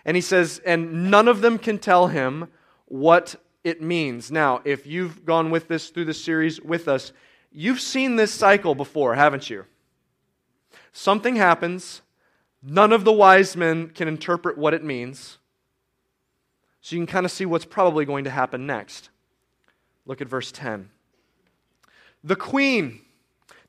And 0.06 0.16
he 0.16 0.22
says, 0.22 0.62
and 0.66 1.10
none 1.12 1.28
of 1.28 1.42
them 1.42 1.58
can 1.58 1.80
tell 1.80 2.08
him 2.08 2.48
what 2.86 3.36
it 3.64 3.82
means. 3.82 4.32
Now, 4.32 4.62
if 4.64 4.86
you've 4.86 5.26
gone 5.26 5.50
with 5.50 5.68
this 5.68 5.90
through 5.90 6.06
the 6.06 6.14
series 6.14 6.62
with 6.62 6.88
us, 6.88 7.12
you've 7.52 7.82
seen 7.82 8.16
this 8.16 8.32
cycle 8.32 8.76
before, 8.76 9.16
haven't 9.16 9.50
you? 9.50 9.66
Something 10.94 11.36
happens, 11.36 12.02
none 12.64 12.94
of 12.94 13.04
the 13.04 13.12
wise 13.12 13.58
men 13.58 13.90
can 13.90 14.08
interpret 14.08 14.58
what 14.58 14.74
it 14.74 14.84
means. 14.84 15.40
So 16.86 16.96
you 16.96 17.00
can 17.00 17.12
kind 17.12 17.26
of 17.26 17.32
see 17.32 17.48
what's 17.48 17.66
probably 17.66 18.06
going 18.06 18.26
to 18.26 18.30
happen 18.30 18.68
next. 18.68 19.10
Look 20.06 20.22
at 20.22 20.28
verse 20.28 20.52
10. 20.52 20.92
The 22.24 22.36
queen. 22.36 23.02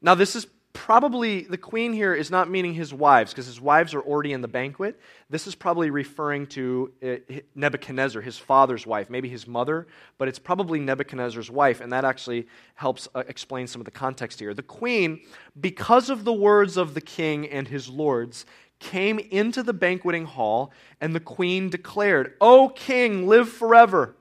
Now, 0.03 0.15
this 0.15 0.37
is 0.37 0.47
probably, 0.75 1.45
the 1.45 1.57
queen 1.57 1.95
here 1.95 2.15
is 2.15 2.31
not 2.31 2.51
meaning 2.51 2.75
his 2.75 2.93
wives, 2.93 3.33
because 3.33 3.47
his 3.47 3.59
wives 3.59 3.95
are 3.95 4.03
already 4.03 4.35
in 4.35 4.43
the 4.43 4.49
banquet. 4.49 5.01
This 5.31 5.47
is 5.47 5.55
probably 5.55 5.89
referring 5.89 6.47
to 6.49 6.93
uh, 7.03 7.37
Nebuchadnezzar, 7.55 8.21
his 8.21 8.37
father's 8.37 8.87
wife, 8.87 9.09
maybe 9.09 9.31
his 9.31 9.47
mother, 9.47 9.87
but 10.19 10.29
it's 10.29 10.39
probably 10.39 10.79
Nebuchadnezzar's 10.79 11.51
wife, 11.51 11.81
and 11.81 11.91
that 11.93 12.05
actually 12.05 12.47
helps 12.75 13.09
uh, 13.15 13.23
explain 13.29 13.67
some 13.67 13.81
of 13.81 13.87
the 13.87 13.91
context 13.91 14.39
here. 14.41 14.53
The 14.53 14.63
queen, 14.63 15.23
because 15.59 16.11
of 16.11 16.25
the 16.25 16.35
words 16.35 16.77
of 16.77 16.93
the 16.93 17.01
king 17.01 17.49
and 17.49 17.67
his 17.67 17.89
lords, 17.89 18.45
came 18.79 19.19
into 19.19 19.63
the 19.63 19.73
banqueting 19.73 20.25
hall, 20.25 20.73
and 21.01 21.15
the 21.15 21.21
queen 21.21 21.69
declared, 21.71 22.35
O 22.41 22.69
king, 22.69 23.27
live 23.27 23.49
forever. 23.49 24.17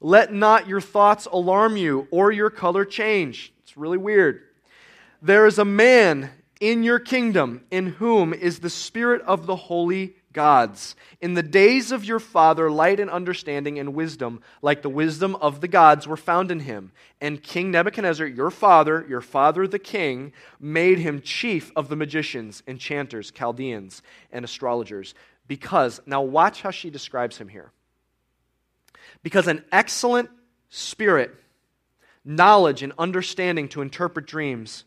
Let 0.00 0.32
not 0.32 0.68
your 0.68 0.80
thoughts 0.80 1.26
alarm 1.26 1.76
you 1.76 2.08
or 2.10 2.30
your 2.30 2.50
color 2.50 2.84
change. 2.84 3.52
It's 3.62 3.76
really 3.76 3.98
weird. 3.98 4.42
There 5.22 5.46
is 5.46 5.58
a 5.58 5.64
man 5.64 6.30
in 6.60 6.82
your 6.82 6.98
kingdom 6.98 7.64
in 7.70 7.86
whom 7.86 8.34
is 8.34 8.58
the 8.58 8.70
spirit 8.70 9.22
of 9.22 9.46
the 9.46 9.56
holy 9.56 10.16
gods. 10.34 10.94
In 11.22 11.32
the 11.32 11.42
days 11.42 11.90
of 11.92 12.04
your 12.04 12.20
father, 12.20 12.70
light 12.70 13.00
and 13.00 13.08
understanding 13.08 13.78
and 13.78 13.94
wisdom, 13.94 14.42
like 14.60 14.82
the 14.82 14.90
wisdom 14.90 15.36
of 15.36 15.62
the 15.62 15.68
gods, 15.68 16.06
were 16.06 16.18
found 16.18 16.50
in 16.50 16.60
him. 16.60 16.92
And 17.20 17.42
King 17.42 17.70
Nebuchadnezzar, 17.70 18.26
your 18.26 18.50
father, 18.50 19.06
your 19.08 19.22
father 19.22 19.66
the 19.66 19.78
king, 19.78 20.32
made 20.60 20.98
him 20.98 21.22
chief 21.22 21.72
of 21.74 21.88
the 21.88 21.96
magicians, 21.96 22.62
enchanters, 22.68 23.30
Chaldeans, 23.30 24.02
and 24.30 24.44
astrologers. 24.44 25.14
Because, 25.48 26.00
now 26.04 26.20
watch 26.20 26.60
how 26.60 26.70
she 26.70 26.90
describes 26.90 27.38
him 27.38 27.48
here. 27.48 27.70
Because 29.22 29.46
an 29.46 29.64
excellent 29.72 30.28
spirit, 30.68 31.34
knowledge, 32.24 32.82
and 32.82 32.92
understanding 32.98 33.68
to 33.68 33.80
interpret 33.80 34.26
dreams, 34.26 34.84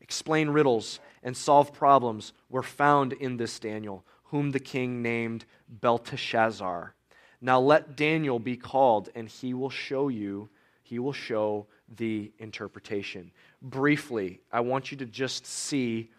explain 0.00 0.48
riddles, 0.48 0.98
and 1.22 1.36
solve 1.36 1.72
problems 1.72 2.32
were 2.48 2.62
found 2.62 3.12
in 3.12 3.36
this 3.36 3.58
Daniel 3.58 4.04
whom 4.30 4.50
the 4.50 4.60
king 4.60 5.02
named 5.02 5.44
Belteshazzar. 5.68 6.94
Now 7.40 7.60
let 7.60 7.96
Daniel 7.96 8.38
be 8.38 8.56
called, 8.56 9.10
and 9.14 9.28
he 9.28 9.54
will 9.54 9.70
show 9.70 10.08
you, 10.08 10.48
he 10.82 10.98
will 10.98 11.12
show 11.12 11.66
the 11.96 12.32
interpretation. 12.38 13.30
Briefly, 13.62 14.40
I 14.52 14.60
want 14.60 14.90
you 14.90 14.96
to 14.98 15.06
just 15.06 15.46
see 15.46 16.10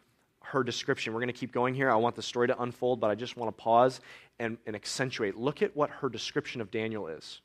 her 0.41 0.63
description. 0.63 1.13
We're 1.13 1.19
going 1.19 1.27
to 1.27 1.33
keep 1.33 1.51
going 1.51 1.73
here. 1.73 1.91
I 1.91 1.95
want 1.95 2.15
the 2.15 2.21
story 2.21 2.47
to 2.47 2.61
unfold, 2.61 2.99
but 2.99 3.09
I 3.09 3.15
just 3.15 3.35
want 3.35 3.55
to 3.55 3.61
pause 3.61 3.99
and, 4.39 4.57
and 4.65 4.75
accentuate. 4.75 5.35
Look 5.35 5.61
at 5.61 5.75
what 5.75 5.89
her 5.89 6.09
description 6.09 6.61
of 6.61 6.71
Daniel 6.71 7.07
is. 7.07 7.41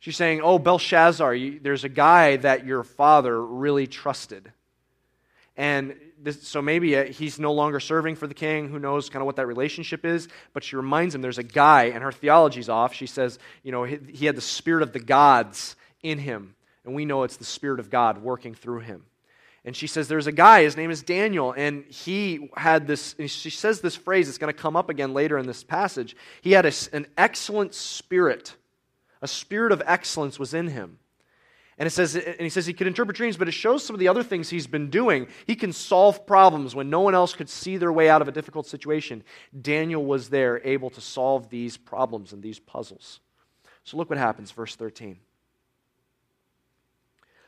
She's 0.00 0.16
saying, 0.16 0.40
Oh, 0.42 0.58
Belshazzar, 0.58 1.34
you, 1.34 1.60
there's 1.60 1.84
a 1.84 1.88
guy 1.88 2.36
that 2.36 2.66
your 2.66 2.82
father 2.82 3.44
really 3.44 3.86
trusted. 3.86 4.52
And 5.56 5.96
this, 6.22 6.46
so 6.46 6.62
maybe 6.62 6.96
uh, 6.96 7.04
he's 7.04 7.38
no 7.38 7.52
longer 7.52 7.80
serving 7.80 8.16
for 8.16 8.26
the 8.26 8.34
king. 8.34 8.68
Who 8.68 8.78
knows 8.78 9.08
kind 9.08 9.22
of 9.22 9.26
what 9.26 9.36
that 9.36 9.46
relationship 9.46 10.04
is? 10.04 10.28
But 10.52 10.64
she 10.64 10.76
reminds 10.76 11.14
him 11.14 11.22
there's 11.22 11.38
a 11.38 11.42
guy, 11.42 11.84
and 11.84 12.02
her 12.02 12.12
theology's 12.12 12.68
off. 12.68 12.94
She 12.94 13.06
says, 13.06 13.38
you 13.62 13.72
know, 13.72 13.84
he, 13.84 13.98
he 14.12 14.26
had 14.26 14.36
the 14.36 14.40
spirit 14.40 14.82
of 14.82 14.92
the 14.92 15.00
gods 15.00 15.76
in 16.02 16.18
him. 16.18 16.54
And 16.84 16.94
we 16.94 17.04
know 17.04 17.24
it's 17.24 17.36
the 17.36 17.44
spirit 17.44 17.80
of 17.80 17.90
God 17.90 18.18
working 18.18 18.54
through 18.54 18.80
him. 18.80 19.02
And 19.64 19.74
she 19.74 19.88
says, 19.88 20.06
There's 20.06 20.28
a 20.28 20.32
guy, 20.32 20.62
his 20.62 20.76
name 20.76 20.92
is 20.92 21.02
Daniel, 21.02 21.52
and 21.54 21.84
he 21.86 22.48
had 22.56 22.86
this, 22.86 23.16
she 23.26 23.50
says 23.50 23.80
this 23.80 23.96
phrase, 23.96 24.28
it's 24.28 24.38
going 24.38 24.54
to 24.54 24.58
come 24.58 24.76
up 24.76 24.88
again 24.88 25.12
later 25.12 25.36
in 25.36 25.46
this 25.46 25.64
passage. 25.64 26.16
He 26.40 26.52
had 26.52 26.64
a, 26.64 26.72
an 26.92 27.06
excellent 27.18 27.74
spirit. 27.74 28.54
A 29.20 29.26
spirit 29.26 29.72
of 29.72 29.82
excellence 29.84 30.38
was 30.38 30.54
in 30.54 30.68
him. 30.68 31.00
And 31.78 31.86
it 31.86 31.90
says, 31.90 32.16
and 32.16 32.40
he 32.40 32.48
says 32.48 32.64
he 32.64 32.72
could 32.72 32.86
interpret 32.86 33.16
dreams, 33.16 33.36
but 33.36 33.48
it 33.48 33.52
shows 33.52 33.84
some 33.84 33.94
of 33.94 34.00
the 34.00 34.08
other 34.08 34.22
things 34.22 34.48
he's 34.48 34.66
been 34.66 34.88
doing. 34.88 35.28
He 35.46 35.54
can 35.54 35.72
solve 35.72 36.26
problems 36.26 36.74
when 36.74 36.88
no 36.88 37.00
one 37.00 37.14
else 37.14 37.34
could 37.34 37.50
see 37.50 37.76
their 37.76 37.92
way 37.92 38.08
out 38.08 38.22
of 38.22 38.28
a 38.28 38.32
difficult 38.32 38.66
situation. 38.66 39.22
Daniel 39.60 40.04
was 40.04 40.30
there, 40.30 40.60
able 40.64 40.88
to 40.90 41.02
solve 41.02 41.50
these 41.50 41.76
problems 41.76 42.32
and 42.32 42.42
these 42.42 42.58
puzzles. 42.58 43.20
So 43.84 43.98
look 43.98 44.08
what 44.08 44.18
happens, 44.18 44.50
verse 44.52 44.74
13. 44.74 45.18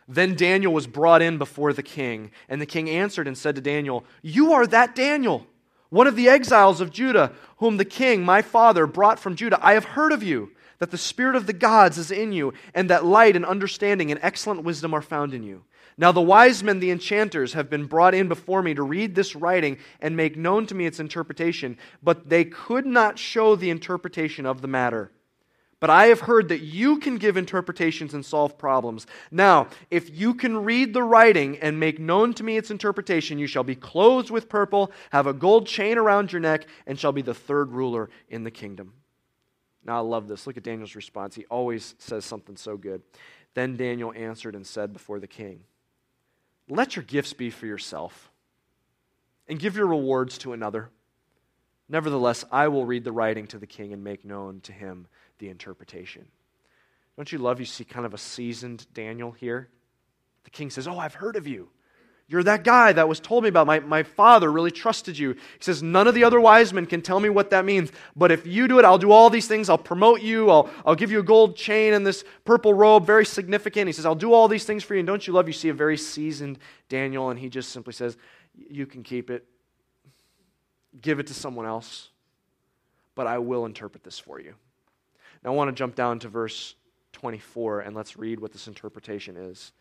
Then 0.06 0.35
Daniel 0.35 0.73
was 0.73 0.87
brought 0.87 1.23
in 1.23 1.38
before 1.38 1.73
the 1.73 1.82
king, 1.82 2.30
and 2.49 2.61
the 2.61 2.66
king 2.66 2.88
answered 2.88 3.26
and 3.26 3.37
said 3.37 3.54
to 3.54 3.61
Daniel, 3.61 4.04
You 4.23 4.52
are 4.52 4.66
that 4.66 4.94
Daniel, 4.94 5.47
one 5.88 6.06
of 6.06 6.16
the 6.16 6.28
exiles 6.28 6.80
of 6.82 6.90
Judah, 6.90 7.32
whom 7.58 7.76
the 7.76 7.85
king, 7.85 8.25
my 8.25 8.42
father, 8.42 8.87
brought 8.87 9.18
from 9.18 9.37
Judah. 9.37 9.58
I 9.62 9.73
have 9.73 9.85
heard 9.85 10.12
of 10.12 10.23
you 10.23 10.50
that 10.78 10.90
the 10.90 10.99
Spirit 10.99 11.37
of 11.37 11.47
the 11.47 11.52
gods 11.52 11.99
is 11.99 12.11
in 12.11 12.32
you, 12.32 12.52
and 12.75 12.90
that 12.90 13.04
light 13.04 13.37
and 13.37 13.44
understanding 13.44 14.11
and 14.11 14.20
excellent 14.23 14.62
wisdom 14.62 14.94
are 14.94 15.02
found 15.02 15.35
in 15.35 15.42
you. 15.42 15.64
Now 15.97 16.12
the 16.12 16.20
wise 16.20 16.62
men, 16.62 16.78
the 16.78 16.92
enchanters, 16.92 17.54
have 17.54 17.68
been 17.68 17.87
brought 17.87 18.14
in 18.14 18.28
before 18.28 18.62
me 18.62 18.73
to 18.75 18.82
read 18.82 19.14
this 19.14 19.35
writing 19.35 19.78
and 20.00 20.16
make 20.16 20.37
known 20.37 20.64
to 20.66 20.75
me 20.75 20.87
its 20.87 21.00
interpretation, 21.00 21.76
but 22.02 22.28
they 22.28 22.44
could 22.44 22.87
not 22.87 23.18
show 23.18 23.56
the 23.56 23.70
interpretation 23.70 24.47
of 24.47 24.62
the 24.62 24.68
matter. 24.68 25.11
But 25.80 25.90
I 25.90 26.06
have 26.06 26.20
heard 26.20 26.49
that 26.49 26.61
you 26.61 26.99
can 26.99 27.18
give 27.18 27.37
interpretations 27.37 28.12
and 28.12 28.25
solve 28.25 28.58
problems. 28.58 29.06
Now, 29.30 29.68
if 29.90 30.11
you 30.11 30.35
can 30.35 30.64
read 30.64 30.92
the 30.92 31.04
writing 31.04 31.58
and 31.58 31.78
make 31.78 32.00
known 32.00 32.35
to 32.35 32.44
me 32.44 32.56
its 32.56 32.70
interpretation, 32.70 33.38
you 33.38 33.47
shall 33.47 33.62
be 33.62 33.76
clothed 33.76 34.30
with 34.30 34.49
purple, 34.49 34.90
have 35.11 35.28
a 35.28 35.32
gold 35.32 35.66
chain 35.66 35.97
around 35.97 36.32
your 36.32 36.40
neck, 36.40 36.66
and 36.87 36.99
shall 36.99 37.12
be 37.12 37.23
the 37.23 37.35
third 37.35 37.70
ruler 37.70 38.11
in 38.28 38.42
the 38.42 38.50
kingdom. 38.50 38.92
Now, 39.88 39.97
I 39.97 40.00
love 40.00 40.28
this. 40.28 40.47
Look 40.47 40.59
at 40.59 40.64
Daniel's 40.64 40.95
response. 40.95 41.35
He 41.35 41.47
always 41.47 41.95
says 41.97 42.26
something 42.26 42.59
so 42.59 42.76
good. 42.76 43.00
Then 43.54 43.78
Daniel 43.78 44.12
answered 44.14 44.54
and 44.54 44.66
said 44.66 44.92
before 44.92 45.18
the 45.18 45.26
king, 45.26 45.61
Let 46.68 46.95
your 46.95 47.04
gifts 47.04 47.33
be 47.33 47.49
for 47.49 47.64
yourself, 47.64 48.30
and 49.49 49.59
give 49.59 49.78
your 49.78 49.87
rewards 49.87 50.37
to 50.38 50.52
another. 50.52 50.90
Nevertheless, 51.88 52.45
I 52.52 52.68
will 52.68 52.85
read 52.85 53.02
the 53.02 53.12
writing 53.12 53.47
to 53.47 53.59
the 53.59 53.66
king 53.66 53.95
and 53.95 54.04
make 54.04 54.26
known 54.26 54.61
to 54.61 54.73
him 54.73 55.07
the 55.38 55.49
interpretation. 55.49 56.26
Don't 57.16 57.33
you 57.33 57.38
love 57.38 57.59
you 57.59 57.64
see 57.64 57.85
kind 57.85 58.04
of 58.04 58.12
a 58.12 58.18
seasoned 58.18 58.87
Daniel 58.92 59.33
here? 59.33 59.71
The 60.45 60.50
king 60.50 60.68
says, 60.68 60.87
Oh, 60.87 60.99
I've 60.99 61.14
heard 61.14 61.37
of 61.37 61.47
you. 61.47 61.71
You're 62.30 62.42
that 62.42 62.62
guy 62.62 62.92
that 62.92 63.08
was 63.08 63.20
told 63.20 63.42
me 63.42 63.49
about. 63.49 63.66
My, 63.66 63.80
my 63.80 64.02
father 64.02 64.52
really 64.52 64.70
trusted 64.70 65.16
you. 65.18 65.32
He 65.32 65.40
says, 65.61 65.82
None 65.82 66.06
of 66.06 66.14
the 66.14 66.25
other 66.25 66.38
wise 66.38 66.75
men 66.75 66.85
can 66.85 67.00
tell 67.00 67.20
me 67.20 67.30
what 67.30 67.49
that 67.50 67.64
means. 67.64 67.90
But 68.14 68.30
if 68.30 68.47
you 68.47 68.68
do 68.68 68.78
it, 68.78 68.85
I'll 68.85 68.99
do 68.99 69.11
all 69.11 69.30
these 69.30 69.49
things. 69.49 69.70
I'll 69.70 69.78
promote 69.78 70.20
you. 70.20 70.50
I'll, 70.50 70.68
I'll 70.85 70.94
give 70.94 71.11
you 71.11 71.20
a 71.20 71.23
gold 71.23 71.56
chain 71.56 71.94
and 71.94 72.06
this 72.06 72.25
purple 72.44 72.75
robe, 72.75 73.06
very 73.06 73.25
significant. 73.25 73.87
He 73.87 73.94
says, 73.94 74.04
I'll 74.04 74.14
do 74.14 74.35
all 74.35 74.47
these 74.47 74.64
things 74.64 74.85
for 74.85 74.94
you. 74.94 75.00
And 75.00 75.06
don't 75.06 75.26
you 75.26 75.32
love, 75.32 75.47
you 75.47 75.54
see 75.54 75.70
a 75.70 75.75
very 75.75 75.97
seasoned 75.97 76.58
Daniel, 76.90 77.30
and 77.30 77.40
he 77.40 77.49
just 77.49 77.70
simply 77.70 77.94
says, 77.94 78.18
You 78.68 78.85
can 78.85 79.02
keep 79.02 79.30
it. 79.30 79.47
Give 81.00 81.20
it 81.20 81.28
to 81.28 81.35
someone 81.35 81.64
else. 81.64 82.11
But 83.14 83.26
I 83.26 83.38
will 83.38 83.64
interpret 83.64 84.04
this 84.04 84.18
for 84.18 84.38
you. 84.38 84.54
Now 85.42 85.52
I 85.52 85.54
want 85.54 85.68
to 85.68 85.73
jump 85.75 85.94
down 85.94 86.18
to 86.18 86.28
verse 86.28 86.75
24, 87.12 87.80
and 87.80 87.97
let's 87.97 88.18
read 88.18 88.38
what 88.38 88.52
this 88.52 88.68
interpretation 88.68 89.35
is. 89.38 89.73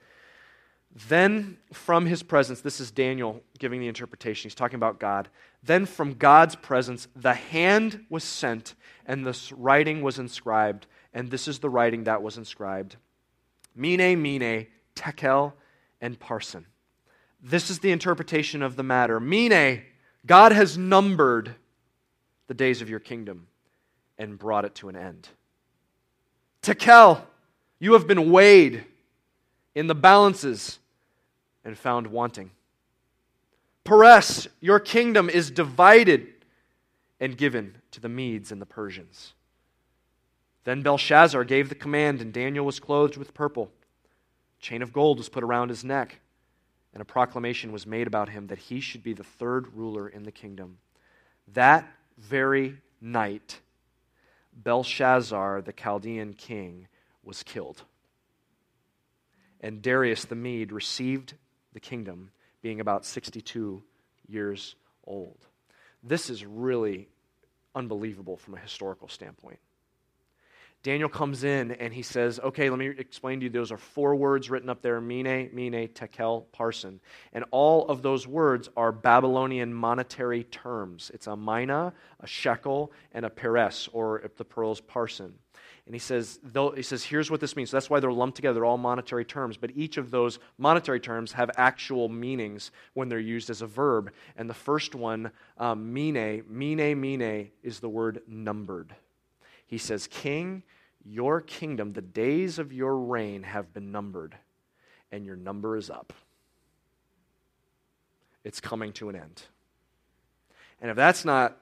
Then 0.96 1.58
from 1.74 2.06
his 2.06 2.24
presence, 2.24 2.62
this 2.62 2.80
is 2.80 2.92
Daniel 2.92 3.42
giving 3.60 3.80
the 3.80 3.88
interpretation. 3.88 4.48
He's 4.48 4.56
talking 4.56 4.78
about 4.78 5.00
God. 5.00 5.30
Then 5.62 5.86
from 5.86 6.14
God's 6.14 6.56
presence, 6.56 7.08
the 7.16 7.34
hand 7.34 8.06
was 8.10 8.24
sent, 8.24 8.74
and 9.06 9.26
this 9.26 9.52
writing 9.52 10.02
was 10.02 10.18
inscribed. 10.18 10.88
And 11.14 11.30
this 11.30 11.48
is 11.48 11.60
the 11.60 11.70
writing 11.70 12.06
that 12.06 12.22
was 12.22 12.38
inscribed 12.38 12.96
Mene, 13.76 14.22
Mene, 14.22 14.68
Tekel, 14.96 15.54
and 16.02 16.20
Parsin. 16.20 16.66
This 17.42 17.70
is 17.70 17.80
the 17.80 17.92
interpretation 17.92 18.64
of 18.64 18.76
the 18.76 18.84
matter. 18.84 19.20
Mene, 19.20 19.84
God 20.26 20.52
has 20.52 20.78
numbered 20.78 21.56
the 22.48 22.54
days 22.54 22.82
of 22.82 22.90
your 22.90 23.00
kingdom 23.00 23.48
and 24.18 24.40
brought 24.40 24.66
it 24.66 24.74
to 24.76 24.90
an 24.90 24.96
end. 24.96 25.30
Tekel, 26.62 27.22
you 27.80 27.94
have 27.94 28.08
been 28.08 28.32
weighed 28.32 28.84
in 29.78 29.86
the 29.86 29.94
balances 29.94 30.80
and 31.64 31.78
found 31.78 32.08
wanting. 32.08 32.50
Peres, 33.84 34.48
your 34.60 34.80
kingdom 34.80 35.30
is 35.30 35.52
divided 35.52 36.26
and 37.20 37.38
given 37.38 37.76
to 37.92 38.00
the 38.00 38.10
Medes 38.10 38.52
and 38.52 38.60
the 38.60 38.66
Persians. 38.66 39.36
Then 40.64 40.82
Belshazzar 40.82 41.44
gave 41.44 41.70
the 41.70 41.76
command, 41.76 42.22
and 42.22 42.34
Daniel 42.34 42.66
was 42.66 42.80
clothed 42.80 43.18
with 43.18 43.36
purple. 43.36 43.70
A 44.60 44.64
chain 44.64 44.82
of 44.82 44.92
gold 44.92 45.20
was 45.20 45.30
put 45.30 45.44
around 45.44 45.70
his 45.70 45.84
neck, 45.84 46.22
and 46.92 47.00
a 47.00 47.06
proclamation 47.06 47.72
was 47.72 47.86
made 47.86 48.08
about 48.08 48.30
him 48.30 48.48
that 48.48 48.58
he 48.58 48.80
should 48.80 49.04
be 49.04 49.14
the 49.14 49.24
third 49.24 49.72
ruler 49.76 50.10
in 50.10 50.24
the 50.24 50.32
kingdom. 50.32 50.80
That 51.54 51.88
very 52.18 52.80
night, 53.00 53.60
Belshazzar, 54.54 55.62
the 55.62 55.72
Chaldean 55.72 56.34
king, 56.34 56.88
was 57.24 57.44
killed. 57.44 57.84
And 59.62 59.82
Darius 59.82 60.26
the 60.26 60.36
Mede 60.36 60.72
received 60.72 61.34
the 61.74 61.80
kingdom, 61.80 62.32
being 62.62 62.80
about 62.80 63.06
62 63.06 63.84
years 64.28 64.76
old. 65.06 65.38
This 66.04 66.30
is 66.30 66.46
really 66.46 67.10
unbelievable 67.76 68.38
from 68.38 68.56
a 68.56 68.60
historical 68.60 69.08
standpoint. 69.08 69.60
Daniel 70.84 71.10
comes 71.10 71.44
in 71.44 71.72
and 71.72 71.94
he 71.94 72.02
says, 72.02 72.40
Okay, 72.40 72.70
let 72.70 72.80
me 72.80 72.88
explain 72.88 73.40
to 73.40 73.46
you. 73.46 73.50
Those 73.50 73.72
are 73.72 73.78
four 73.78 74.16
words 74.16 74.50
written 74.50 74.70
up 74.70 74.82
there 74.82 75.02
Mene, 75.02 75.50
Mene, 75.52 75.90
Tekel, 75.90 76.48
Parsin. 76.54 77.00
And 77.34 77.44
all 77.52 77.88
of 77.88 78.02
those 78.04 78.28
words 78.28 78.70
are 78.78 78.92
Babylonian 78.92 79.74
monetary 79.74 80.44
terms. 80.44 81.12
It's 81.14 81.28
a 81.28 81.36
mina, 81.36 81.94
a 82.20 82.28
shekel, 82.28 82.92
and 83.12 83.26
a 83.26 83.30
peres, 83.30 83.90
or 83.92 84.22
if 84.22 84.38
the 84.38 84.46
pearl's 84.46 84.80
parsin. 84.80 85.34
And 85.88 85.96
he 85.96 86.00
says, 86.00 86.40
he 86.76 86.84
says, 86.84 87.06
here's 87.06 87.32
what 87.32 87.40
this 87.40 87.56
means. 87.56 87.70
So 87.70 87.78
that's 87.78 87.90
why 87.90 88.02
they're 88.02 88.12
lumped 88.12 88.36
together. 88.36 88.56
They're 88.56 88.66
all 88.66 88.78
monetary 88.78 89.24
terms. 89.24 89.56
But 89.56 89.72
each 89.74 89.96
of 89.96 90.12
those 90.12 90.38
monetary 90.58 91.00
terms 91.00 91.32
have 91.32 91.50
actual 91.56 92.10
meanings 92.10 92.72
when 92.94 93.08
they're 93.08 93.20
used 93.20 93.50
as 93.50 93.62
a 93.62 93.68
verb. 93.68 94.12
And 94.36 94.50
the 94.50 94.54
first 94.54 94.96
one, 94.96 95.32
um, 95.58 95.94
mine, 95.94 96.44
mine, 96.50 97.00
mene, 97.00 97.52
is 97.64 97.80
the 97.80 97.88
word 97.88 98.22
numbered. 98.28 98.94
He 99.66 99.78
says, 99.78 100.08
King, 100.08 100.62
your 101.06 101.40
kingdom, 101.40 101.94
the 101.94 102.02
days 102.02 102.60
of 102.60 102.74
your 102.74 102.98
reign 102.98 103.44
have 103.44 103.74
been 103.74 103.90
numbered, 103.90 104.36
and 105.14 105.26
your 105.26 105.38
number 105.38 105.78
is 105.78 105.90
up. 105.90 106.12
It's 108.44 108.60
coming 108.60 108.92
to 108.94 109.08
an 109.08 109.16
end. 109.16 109.42
And 110.82 110.92
if 110.92 110.98
that's 110.98 111.24
not 111.24 111.58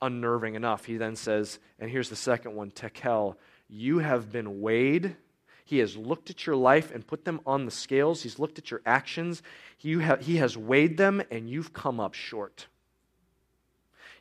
unnerving 0.00 0.54
enough, 0.54 0.86
he 0.86 0.96
then 0.96 1.16
says, 1.16 1.58
and 1.78 1.90
here's 1.90 2.08
the 2.08 2.16
second 2.16 2.54
one 2.54 2.70
Tekel, 2.70 3.36
you 3.68 3.98
have 3.98 4.32
been 4.32 4.60
weighed. 4.60 5.16
He 5.64 5.78
has 5.78 5.96
looked 5.96 6.30
at 6.30 6.46
your 6.46 6.56
life 6.56 6.90
and 6.90 7.06
put 7.06 7.24
them 7.24 7.40
on 7.46 7.66
the 7.66 7.70
scales. 7.70 8.22
He's 8.22 8.38
looked 8.38 8.58
at 8.58 8.70
your 8.70 8.80
actions. 8.86 9.42
He, 9.76 9.94
ha- 9.94 10.16
he 10.16 10.36
has 10.36 10.56
weighed 10.56 10.96
them, 10.96 11.22
and 11.30 11.48
you've 11.48 11.72
come 11.72 12.00
up 12.00 12.14
short. 12.14 12.66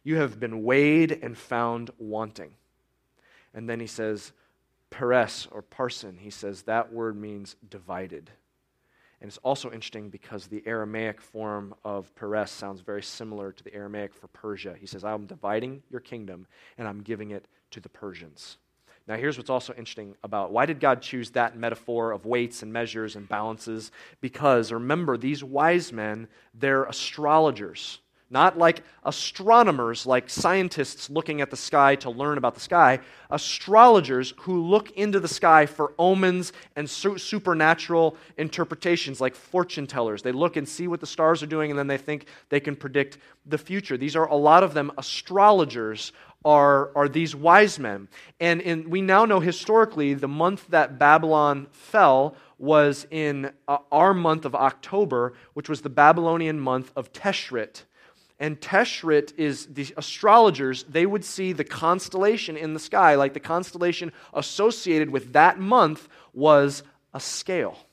You 0.03 0.17
have 0.17 0.39
been 0.39 0.63
weighed 0.63 1.19
and 1.23 1.37
found 1.37 1.91
wanting. 1.97 2.53
And 3.53 3.69
then 3.69 3.79
he 3.79 3.87
says, 3.87 4.33
Peres 4.89 5.47
or 5.51 5.61
parsin, 5.61 6.17
he 6.19 6.29
says 6.29 6.63
that 6.63 6.93
word 6.93 7.17
means 7.17 7.55
divided. 7.69 8.29
And 9.19 9.27
it's 9.27 9.39
also 9.39 9.71
interesting 9.71 10.09
because 10.09 10.47
the 10.47 10.63
Aramaic 10.65 11.21
form 11.21 11.73
of 11.83 12.13
Peres 12.15 12.51
sounds 12.51 12.81
very 12.81 13.01
similar 13.01 13.51
to 13.51 13.63
the 13.63 13.73
Aramaic 13.73 14.13
for 14.13 14.27
Persia. 14.27 14.75
He 14.79 14.85
says, 14.85 15.03
I'm 15.03 15.25
dividing 15.25 15.81
your 15.89 16.01
kingdom 16.01 16.45
and 16.77 16.87
I'm 16.87 17.01
giving 17.01 17.31
it 17.31 17.47
to 17.71 17.79
the 17.79 17.89
Persians. 17.89 18.57
Now, 19.07 19.15
here's 19.15 19.37
what's 19.37 19.49
also 19.49 19.73
interesting 19.73 20.15
about 20.21 20.51
why 20.51 20.65
did 20.65 20.81
God 20.81 21.01
choose 21.01 21.29
that 21.31 21.57
metaphor 21.57 22.11
of 22.11 22.25
weights 22.25 22.61
and 22.61 22.73
measures 22.73 23.15
and 23.15 23.27
balances? 23.27 23.91
Because 24.19 24.71
remember, 24.71 25.17
these 25.17 25.43
wise 25.43 25.93
men, 25.93 26.27
they're 26.53 26.83
astrologers. 26.83 27.99
Not 28.29 28.57
like 28.57 28.83
astronomers, 29.05 30.05
like 30.05 30.29
scientists 30.29 31.09
looking 31.09 31.39
at 31.39 31.49
the 31.49 31.55
sky 31.55 31.95
to 31.97 32.09
learn 32.09 32.37
about 32.37 32.55
the 32.55 32.59
sky. 32.59 32.99
Astrologers 33.31 34.33
who 34.41 34.61
look 34.67 34.91
into 34.91 35.21
the 35.21 35.29
sky 35.29 35.65
for 35.65 35.93
omens 35.97 36.51
and 36.75 36.89
su- 36.89 37.17
supernatural 37.17 38.17
interpretations, 38.37 39.21
like 39.21 39.33
fortune 39.33 39.87
tellers. 39.87 40.23
They 40.23 40.33
look 40.33 40.57
and 40.57 40.67
see 40.67 40.89
what 40.89 40.99
the 40.99 41.07
stars 41.07 41.41
are 41.41 41.47
doing, 41.47 41.71
and 41.71 41.79
then 41.79 41.87
they 41.87 41.97
think 41.97 42.25
they 42.49 42.59
can 42.59 42.75
predict 42.75 43.17
the 43.45 43.57
future. 43.57 43.95
These 43.95 44.17
are 44.17 44.27
a 44.27 44.35
lot 44.35 44.61
of 44.61 44.73
them 44.73 44.91
astrologers 44.97 46.11
are, 46.45 46.95
are 46.95 47.09
these 47.09 47.35
wise 47.35 47.79
men. 47.79 48.07
And 48.39 48.61
in, 48.61 48.89
we 48.89 49.01
now 49.01 49.25
know 49.25 49.39
historically 49.39 50.13
the 50.13 50.27
month 50.27 50.67
that 50.69 50.97
Babylon 50.97 51.67
fell 51.71 52.35
was 52.57 53.05
in 53.11 53.51
uh, 53.67 53.77
our 53.91 54.13
month 54.13 54.45
of 54.45 54.55
October, 54.55 55.33
which 55.53 55.69
was 55.69 55.81
the 55.81 55.89
Babylonian 55.89 56.59
month 56.59 56.91
of 56.95 57.11
Teshrit. 57.11 57.83
And 58.39 58.59
Teshrit 58.61 59.33
is 59.37 59.65
the 59.67 59.93
astrologers, 59.97 60.83
they 60.83 61.05
would 61.05 61.25
see 61.25 61.53
the 61.53 61.63
constellation 61.63 62.55
in 62.55 62.73
the 62.73 62.79
sky, 62.79 63.15
like 63.15 63.33
the 63.33 63.39
constellation 63.39 64.11
associated 64.33 65.09
with 65.09 65.33
that 65.33 65.59
month 65.59 66.07
was 66.33 66.83
a 67.13 67.19
scale. 67.19 67.86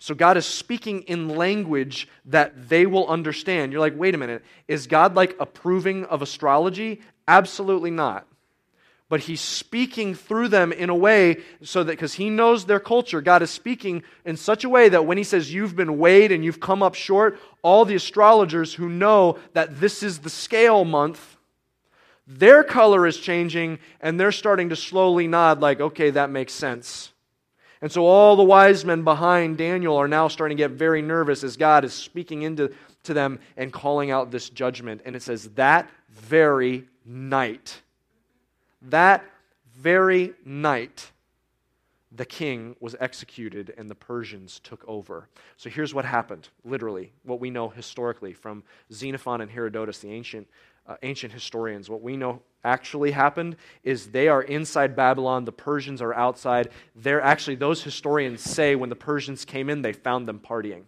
So 0.00 0.14
God 0.14 0.36
is 0.36 0.46
speaking 0.46 1.02
in 1.02 1.28
language 1.28 2.08
that 2.24 2.68
they 2.68 2.86
will 2.86 3.06
understand. 3.06 3.70
You're 3.70 3.80
like, 3.80 3.96
wait 3.96 4.14
a 4.14 4.18
minute, 4.18 4.42
is 4.66 4.88
God 4.88 5.14
like 5.14 5.36
approving 5.38 6.04
of 6.06 6.22
astrology? 6.22 7.00
Absolutely 7.28 7.92
not 7.92 8.26
but 9.10 9.20
he's 9.20 9.40
speaking 9.40 10.14
through 10.14 10.46
them 10.46 10.72
in 10.72 10.88
a 10.88 10.94
way 10.94 11.36
so 11.62 11.82
that 11.82 11.92
because 11.92 12.14
he 12.14 12.30
knows 12.30 12.64
their 12.64 12.78
culture, 12.78 13.20
God 13.20 13.42
is 13.42 13.50
speaking 13.50 14.04
in 14.24 14.36
such 14.36 14.62
a 14.62 14.68
way 14.68 14.88
that 14.88 15.04
when 15.04 15.18
he 15.18 15.24
says 15.24 15.52
you've 15.52 15.74
been 15.74 15.98
weighed 15.98 16.30
and 16.30 16.44
you've 16.44 16.60
come 16.60 16.80
up 16.80 16.94
short, 16.94 17.38
all 17.62 17.84
the 17.84 17.96
astrologers 17.96 18.72
who 18.72 18.88
know 18.88 19.36
that 19.52 19.80
this 19.80 20.04
is 20.04 20.20
the 20.20 20.30
scale 20.30 20.84
month, 20.84 21.36
their 22.24 22.62
color 22.62 23.04
is 23.04 23.16
changing 23.18 23.80
and 24.00 24.18
they're 24.18 24.30
starting 24.30 24.68
to 24.68 24.76
slowly 24.76 25.26
nod, 25.26 25.60
like, 25.60 25.80
okay, 25.80 26.10
that 26.10 26.30
makes 26.30 26.52
sense. 26.52 27.10
And 27.82 27.90
so 27.90 28.04
all 28.04 28.36
the 28.36 28.42
wise 28.42 28.84
men 28.84 29.04
behind 29.04 29.56
Daniel 29.56 29.96
are 29.96 30.08
now 30.08 30.28
starting 30.28 30.56
to 30.56 30.62
get 30.62 30.72
very 30.72 31.00
nervous 31.00 31.42
as 31.42 31.56
God 31.56 31.84
is 31.84 31.94
speaking 31.94 32.42
into 32.42 32.72
to 33.04 33.14
them 33.14 33.38
and 33.56 33.72
calling 33.72 34.10
out 34.10 34.30
this 34.30 34.50
judgment. 34.50 35.00
And 35.04 35.16
it 35.16 35.22
says, 35.22 35.48
that 35.54 35.88
very 36.10 36.86
night 37.06 37.80
that 38.82 39.24
very 39.74 40.34
night, 40.44 41.10
the 42.12 42.24
king 42.24 42.76
was 42.80 42.96
executed 42.98 43.72
and 43.76 43.88
the 43.88 43.94
Persians 43.94 44.60
took 44.60 44.84
over. 44.88 45.28
So 45.56 45.70
here's 45.70 45.94
what 45.94 46.04
happened, 46.04 46.48
literally, 46.64 47.12
what 47.22 47.40
we 47.40 47.50
know 47.50 47.68
historically 47.68 48.32
from 48.32 48.62
Xenophon 48.92 49.40
and 49.40 49.50
Herodotus, 49.50 49.98
the 49.98 50.10
ancient, 50.10 50.48
uh, 50.90 50.96
ancient 51.04 51.32
historians. 51.32 51.88
What 51.88 52.02
we 52.02 52.16
know 52.16 52.42
actually 52.64 53.12
happened 53.12 53.56
is 53.84 54.08
they 54.08 54.26
are 54.26 54.42
inside 54.42 54.96
Babylon, 54.96 55.44
the 55.44 55.52
Persians 55.52 56.02
are 56.02 56.12
outside. 56.12 56.70
They're 56.96 57.22
actually, 57.22 57.54
those 57.54 57.82
historians 57.82 58.40
say 58.40 58.74
when 58.74 58.90
the 58.90 58.96
Persians 58.96 59.44
came 59.44 59.70
in, 59.70 59.82
they 59.82 59.92
found 59.92 60.26
them 60.26 60.40
partying. 60.40 60.82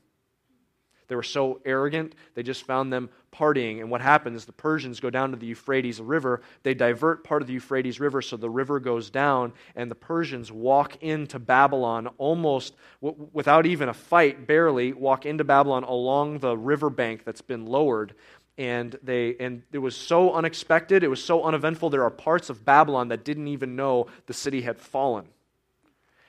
They 1.07 1.15
were 1.15 1.23
so 1.23 1.61
arrogant, 1.65 2.15
they 2.35 2.43
just 2.43 2.65
found 2.65 2.93
them 2.93 3.11
partying. 3.33 3.81
And 3.81 3.91
what 3.91 4.01
happens 4.01 4.38
is 4.38 4.45
the 4.45 4.53
Persians 4.53 4.99
go 4.99 5.11
down 5.11 5.31
to 5.31 5.37
the 5.37 5.47
Euphrates 5.47 6.01
River. 6.01 6.41
They 6.62 6.75
divert 6.75 7.23
part 7.23 7.43
of 7.43 7.49
the 7.49 7.55
Euphrates 7.55 8.01
River 8.01 8.23
so 8.23 8.37
the 8.37 8.51
river 8.51 8.81
goes 8.81 9.11
down, 9.11 9.53
and 9.77 9.91
the 9.91 9.95
Persians 9.95 10.51
walk 10.51 11.03
into 11.03 11.38
Babylon 11.38 12.09
almost 12.19 12.75
w- 13.03 13.29
without 13.33 13.67
even 13.67 13.88
a 13.88 13.95
fight, 13.95 14.47
barely 14.47 14.95
walk 14.95 15.27
into 15.27 15.45
Babylon 15.45 15.85
along 15.85 16.38
the 16.38 16.57
riverbank 16.57 17.25
that's 17.25 17.43
been 17.43 17.67
lowered. 17.67 18.15
And 18.59 18.99
they 19.03 19.37
and 19.41 19.62
it 19.73 19.79
was 19.79 19.97
so 19.97 20.35
unexpected, 20.35 21.03
it 21.03 21.09
was 21.09 21.25
so 21.25 21.43
uneventful. 21.45 21.91
There 21.91 22.05
are 22.05 22.11
parts 22.11 22.51
of 22.51 22.65
Babylon 22.65 23.09
that 23.09 23.25
didn't 23.25 23.49
even 23.49 23.77
know 23.77 24.07
the 24.27 24.35
city 24.35 24.61
had 24.62 24.79
fallen. 24.79 25.29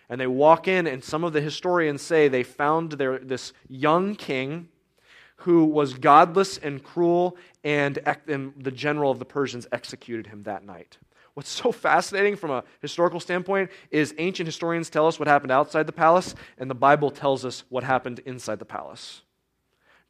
And 0.09 0.19
they 0.19 0.27
walk 0.27 0.67
in, 0.67 0.85
and 0.85 1.03
some 1.03 1.23
of 1.23 1.33
the 1.33 1.41
historians 1.41 2.01
say 2.01 2.27
they 2.27 2.43
found 2.43 2.93
their, 2.93 3.17
this 3.19 3.53
young 3.67 4.15
king 4.15 4.67
who 5.37 5.65
was 5.65 5.93
godless 5.95 6.57
and 6.57 6.83
cruel, 6.83 7.35
and, 7.63 7.99
and 8.27 8.53
the 8.57 8.71
general 8.71 9.11
of 9.11 9.19
the 9.19 9.25
Persians 9.25 9.67
executed 9.71 10.27
him 10.27 10.43
that 10.43 10.65
night. 10.65 10.97
What's 11.33 11.49
so 11.49 11.71
fascinating 11.71 12.35
from 12.35 12.51
a 12.51 12.63
historical 12.81 13.19
standpoint 13.19 13.71
is 13.89 14.13
ancient 14.19 14.45
historians 14.45 14.89
tell 14.89 15.07
us 15.07 15.17
what 15.17 15.27
happened 15.27 15.51
outside 15.51 15.87
the 15.87 15.93
palace, 15.93 16.35
and 16.57 16.69
the 16.69 16.75
Bible 16.75 17.09
tells 17.09 17.43
us 17.43 17.63
what 17.69 17.83
happened 17.83 18.19
inside 18.19 18.59
the 18.59 18.65
palace. 18.65 19.23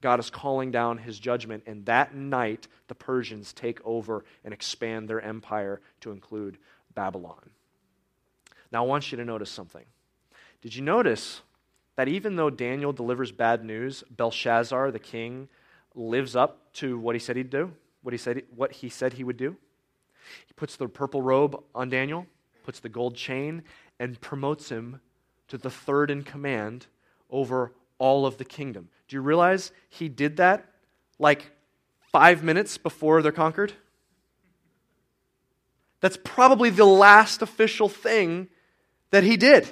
God 0.04 0.20
is 0.20 0.30
calling 0.30 0.70
down 0.70 0.98
his 0.98 1.18
judgment, 1.18 1.64
and 1.66 1.86
that 1.86 2.14
night 2.14 2.68
the 2.90 2.94
Persians 2.94 3.54
take 3.54 3.80
over 3.86 4.26
and 4.44 4.54
expand 4.54 5.08
their 5.08 5.22
empire 5.22 5.80
to 6.02 6.12
include 6.12 6.58
Babylon. 6.94 7.52
Now, 8.70 8.84
I 8.84 8.88
want 8.88 9.14
you 9.14 9.18
to 9.18 9.24
notice 9.24 9.50
something. 9.50 9.86
Did 10.62 10.76
you 10.76 10.82
notice 10.82 11.40
that 11.96 12.10
even 12.10 12.36
though 12.36 12.50
Daniel 12.50 12.92
delivers 12.92 13.32
bad 13.32 13.64
news, 13.64 14.04
Belshazzar, 14.12 14.92
the 14.92 15.00
king, 15.00 15.48
lives 15.96 16.36
up 16.36 16.74
to 16.74 17.00
what 17.00 17.16
he 17.16 17.20
said 17.20 17.38
he'd 17.38 17.50
do, 17.50 17.72
what 18.02 18.14
he 18.14 18.18
said, 18.18 18.44
what 18.54 18.74
he, 18.74 18.90
said 18.90 19.14
he 19.14 19.24
would 19.24 19.38
do? 19.38 19.56
He 20.46 20.54
puts 20.58 20.76
the 20.76 20.90
purple 20.90 21.22
robe 21.22 21.64
on 21.74 21.88
Daniel, 21.88 22.26
puts 22.66 22.82
the 22.82 22.90
gold 22.90 23.16
chain, 23.16 23.64
and 24.02 24.20
promotes 24.20 24.68
him 24.68 25.00
to 25.48 25.58
the 25.58 25.72
third 25.72 26.12
in 26.12 26.24
command 26.24 26.88
over 27.30 27.72
all 28.00 28.26
of 28.26 28.38
the 28.38 28.44
kingdom. 28.44 28.90
Do 29.14 29.18
you 29.18 29.22
realize 29.22 29.72
he 29.90 30.10
did 30.10 30.38
that 30.38 30.66
like 31.20 31.52
five 32.12 32.44
minutes 32.44 32.80
before 32.80 33.22
they're 33.22 33.32
conquered? 33.32 33.72
That's 36.02 36.18
probably 36.24 36.72
the 36.72 36.86
last 36.86 37.44
official 37.44 37.88
thing 37.90 38.48
that 39.12 39.24
he 39.24 39.38
did 39.38 39.70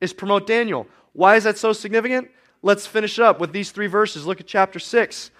is 0.00 0.12
promote 0.12 0.48
Daniel. 0.48 0.88
Why 1.12 1.36
is 1.36 1.44
that 1.44 1.58
so 1.58 1.72
significant? 1.72 2.28
Let's 2.60 2.88
finish 2.88 3.20
up 3.20 3.38
with 3.38 3.52
these 3.52 3.70
three 3.70 3.86
verses. 3.86 4.26
Look 4.26 4.40
at 4.40 4.48
chapter 4.48 4.80
6. 4.80 5.30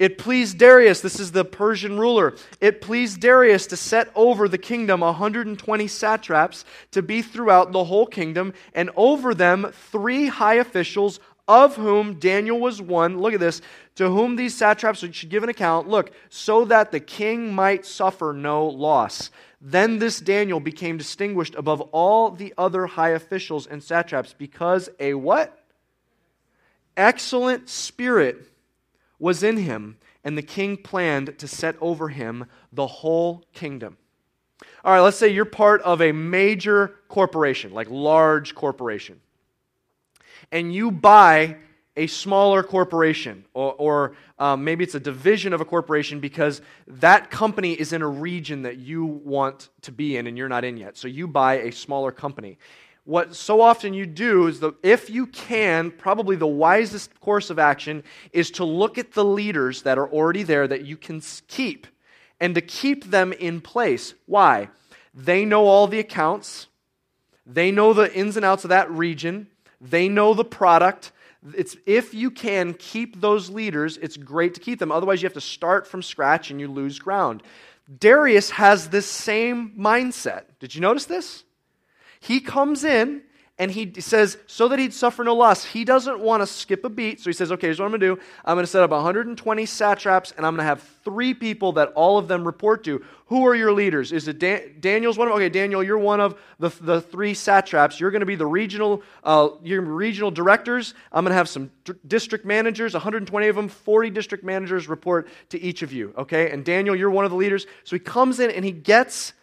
It 0.00 0.16
pleased 0.16 0.56
Darius, 0.56 1.02
this 1.02 1.20
is 1.20 1.32
the 1.32 1.44
Persian 1.44 1.98
ruler, 1.98 2.34
it 2.58 2.80
pleased 2.80 3.20
Darius 3.20 3.66
to 3.66 3.76
set 3.76 4.10
over 4.14 4.48
the 4.48 4.56
kingdom 4.56 5.00
120 5.00 5.88
satraps 5.88 6.64
to 6.92 7.02
be 7.02 7.20
throughout 7.20 7.72
the 7.72 7.84
whole 7.84 8.06
kingdom, 8.06 8.54
and 8.74 8.88
over 8.96 9.34
them 9.34 9.70
three 9.92 10.28
high 10.28 10.54
officials, 10.54 11.20
of 11.50 11.74
whom 11.74 12.14
Daniel 12.14 12.60
was 12.60 12.80
one. 12.80 13.18
Look 13.18 13.34
at 13.34 13.40
this. 13.40 13.60
To 13.96 14.08
whom 14.08 14.36
these 14.36 14.54
satraps 14.54 15.00
should 15.00 15.30
give 15.30 15.42
an 15.42 15.48
account. 15.48 15.88
Look, 15.88 16.12
so 16.28 16.64
that 16.66 16.92
the 16.92 17.00
king 17.00 17.52
might 17.52 17.84
suffer 17.84 18.32
no 18.32 18.66
loss. 18.66 19.30
Then 19.60 19.98
this 19.98 20.20
Daniel 20.20 20.60
became 20.60 20.96
distinguished 20.96 21.56
above 21.56 21.80
all 21.90 22.30
the 22.30 22.54
other 22.56 22.86
high 22.86 23.10
officials 23.10 23.66
and 23.66 23.82
satraps 23.82 24.32
because 24.32 24.88
a 25.00 25.14
what? 25.14 25.58
Excellent 26.96 27.68
spirit 27.68 28.46
was 29.18 29.42
in 29.42 29.56
him, 29.56 29.96
and 30.22 30.38
the 30.38 30.42
king 30.42 30.76
planned 30.76 31.36
to 31.40 31.48
set 31.48 31.74
over 31.80 32.10
him 32.10 32.46
the 32.72 32.86
whole 32.86 33.44
kingdom. 33.54 33.96
All 34.84 34.92
right, 34.92 35.00
let's 35.00 35.16
say 35.16 35.28
you're 35.28 35.44
part 35.44 35.82
of 35.82 36.00
a 36.00 36.12
major 36.12 36.94
corporation, 37.08 37.72
like 37.72 37.90
large 37.90 38.54
corporation, 38.54 39.20
and 40.52 40.74
you 40.74 40.90
buy 40.90 41.56
a 41.96 42.06
smaller 42.06 42.62
corporation, 42.62 43.44
or, 43.52 43.74
or 43.74 44.16
um, 44.38 44.64
maybe 44.64 44.84
it's 44.84 44.94
a 44.94 45.00
division 45.00 45.52
of 45.52 45.60
a 45.60 45.64
corporation 45.64 46.20
because 46.20 46.62
that 46.86 47.30
company 47.30 47.72
is 47.72 47.92
in 47.92 48.00
a 48.00 48.08
region 48.08 48.62
that 48.62 48.78
you 48.78 49.04
want 49.04 49.68
to 49.82 49.92
be 49.92 50.16
in 50.16 50.26
and 50.26 50.38
you're 50.38 50.48
not 50.48 50.64
in 50.64 50.76
yet. 50.76 50.96
So 50.96 51.08
you 51.08 51.26
buy 51.26 51.54
a 51.54 51.72
smaller 51.72 52.12
company 52.12 52.58
what 53.04 53.34
so 53.34 53.60
often 53.60 53.94
you 53.94 54.06
do 54.06 54.46
is 54.46 54.60
that 54.60 54.74
if 54.84 55.10
you 55.10 55.26
can, 55.26 55.90
probably 55.90 56.36
the 56.36 56.46
wisest 56.46 57.18
course 57.20 57.50
of 57.50 57.58
action 57.58 58.04
is 58.32 58.50
to 58.52 58.64
look 58.64 58.98
at 58.98 59.12
the 59.12 59.24
leaders 59.24 59.82
that 59.82 59.98
are 59.98 60.08
already 60.08 60.42
there 60.42 60.68
that 60.68 60.84
you 60.84 60.96
can 60.96 61.20
keep 61.48 61.86
and 62.38 62.54
to 62.54 62.60
keep 62.60 63.04
them 63.06 63.32
in 63.32 63.60
place. 63.60 64.14
Why? 64.26 64.68
They 65.12 65.44
know 65.44 65.66
all 65.66 65.86
the 65.86 65.98
accounts, 65.98 66.68
they 67.44 67.70
know 67.70 67.92
the 67.92 68.14
ins 68.14 68.36
and 68.36 68.44
outs 68.44 68.64
of 68.64 68.70
that 68.70 68.90
region, 68.90 69.48
they 69.80 70.08
know 70.08 70.34
the 70.34 70.44
product. 70.44 71.12
It's, 71.56 71.76
if 71.86 72.12
you 72.12 72.30
can 72.30 72.74
keep 72.74 73.20
those 73.20 73.48
leaders, 73.48 73.96
it's 73.96 74.16
great 74.16 74.54
to 74.54 74.60
keep 74.60 74.78
them. 74.78 74.92
Otherwise, 74.92 75.22
you 75.22 75.26
have 75.26 75.34
to 75.34 75.40
start 75.40 75.86
from 75.86 76.02
scratch 76.02 76.50
and 76.50 76.60
you 76.60 76.68
lose 76.68 76.98
ground. 76.98 77.42
Darius 77.98 78.50
has 78.50 78.90
this 78.90 79.06
same 79.06 79.72
mindset. 79.78 80.42
Did 80.58 80.74
you 80.74 80.80
notice 80.80 81.06
this? 81.06 81.44
He 82.20 82.40
comes 82.40 82.84
in 82.84 83.22
and 83.60 83.70
he 83.70 83.92
says, 84.00 84.38
so 84.46 84.68
that 84.68 84.78
he'd 84.78 84.94
suffer 84.94 85.22
no 85.22 85.34
loss, 85.34 85.66
he 85.66 85.84
doesn't 85.84 86.18
want 86.18 86.40
to 86.42 86.46
skip 86.46 86.82
a 86.82 86.88
beat. 86.88 87.20
So 87.20 87.28
he 87.28 87.34
says, 87.34 87.52
okay, 87.52 87.66
here's 87.66 87.78
what 87.78 87.84
I'm 87.84 87.90
going 87.90 88.00
to 88.00 88.16
do. 88.16 88.22
I'm 88.42 88.56
going 88.56 88.64
to 88.64 88.70
set 88.70 88.82
up 88.82 88.90
120 88.90 89.66
satraps, 89.66 90.32
and 90.34 90.46
I'm 90.46 90.54
going 90.54 90.64
to 90.64 90.68
have 90.68 90.82
three 91.04 91.34
people 91.34 91.72
that 91.72 91.88
all 91.88 92.16
of 92.16 92.26
them 92.26 92.46
report 92.46 92.84
to. 92.84 93.04
Who 93.26 93.46
are 93.46 93.54
your 93.54 93.74
leaders? 93.74 94.12
Is 94.12 94.28
it 94.28 94.38
Dan- 94.38 94.76
Daniel's 94.80 95.18
one 95.18 95.28
of 95.28 95.34
Okay, 95.34 95.50
Daniel, 95.50 95.82
you're 95.82 95.98
one 95.98 96.20
of 96.20 96.40
the, 96.58 96.70
the 96.80 97.02
three 97.02 97.34
satraps. 97.34 98.00
You're 98.00 98.10
going 98.10 98.20
to 98.20 98.26
be 98.26 98.34
the 98.34 98.46
regional, 98.46 99.02
uh, 99.24 99.50
your 99.62 99.82
regional 99.82 100.30
directors. 100.30 100.94
I'm 101.12 101.24
going 101.24 101.32
to 101.32 101.36
have 101.36 101.48
some 101.48 101.70
d- 101.84 101.92
district 102.08 102.46
managers, 102.46 102.94
120 102.94 103.46
of 103.46 103.56
them, 103.56 103.68
40 103.68 104.08
district 104.08 104.42
managers 104.42 104.88
report 104.88 105.28
to 105.50 105.60
each 105.60 105.82
of 105.82 105.92
you. 105.92 106.14
Okay, 106.16 106.50
and 106.50 106.64
Daniel, 106.64 106.96
you're 106.96 107.10
one 107.10 107.26
of 107.26 107.30
the 107.30 107.36
leaders. 107.36 107.66
So 107.84 107.94
he 107.94 108.00
comes 108.00 108.40
in 108.40 108.50
and 108.50 108.64
he 108.64 108.72
gets 108.72 109.34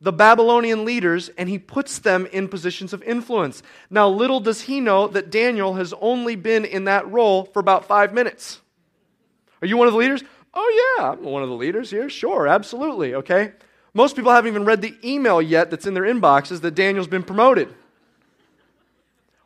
the 0.00 0.12
Babylonian 0.12 0.84
leaders 0.84 1.28
and 1.36 1.48
he 1.48 1.58
puts 1.58 1.98
them 1.98 2.26
in 2.32 2.48
positions 2.48 2.92
of 2.92 3.02
influence. 3.02 3.62
Now, 3.90 4.08
little 4.08 4.40
does 4.40 4.62
he 4.62 4.80
know 4.80 5.08
that 5.08 5.30
Daniel 5.30 5.74
has 5.74 5.92
only 6.00 6.36
been 6.36 6.64
in 6.64 6.84
that 6.84 7.10
role 7.10 7.44
for 7.44 7.60
about 7.60 7.84
five 7.84 8.14
minutes. 8.14 8.60
Are 9.60 9.66
you 9.66 9.76
one 9.76 9.88
of 9.88 9.92
the 9.92 9.98
leaders? 9.98 10.22
Oh, 10.54 10.96
yeah, 10.98 11.10
I'm 11.10 11.22
one 11.22 11.42
of 11.42 11.48
the 11.48 11.54
leaders 11.54 11.90
here. 11.90 12.08
Sure, 12.08 12.48
absolutely, 12.48 13.14
okay? 13.14 13.52
Most 13.92 14.16
people 14.16 14.32
haven't 14.32 14.48
even 14.48 14.64
read 14.64 14.82
the 14.82 14.96
email 15.04 15.42
yet 15.42 15.70
that's 15.70 15.86
in 15.86 15.94
their 15.94 16.04
inboxes 16.04 16.60
that 16.62 16.74
Daniel's 16.74 17.06
been 17.06 17.22
promoted. 17.22 17.74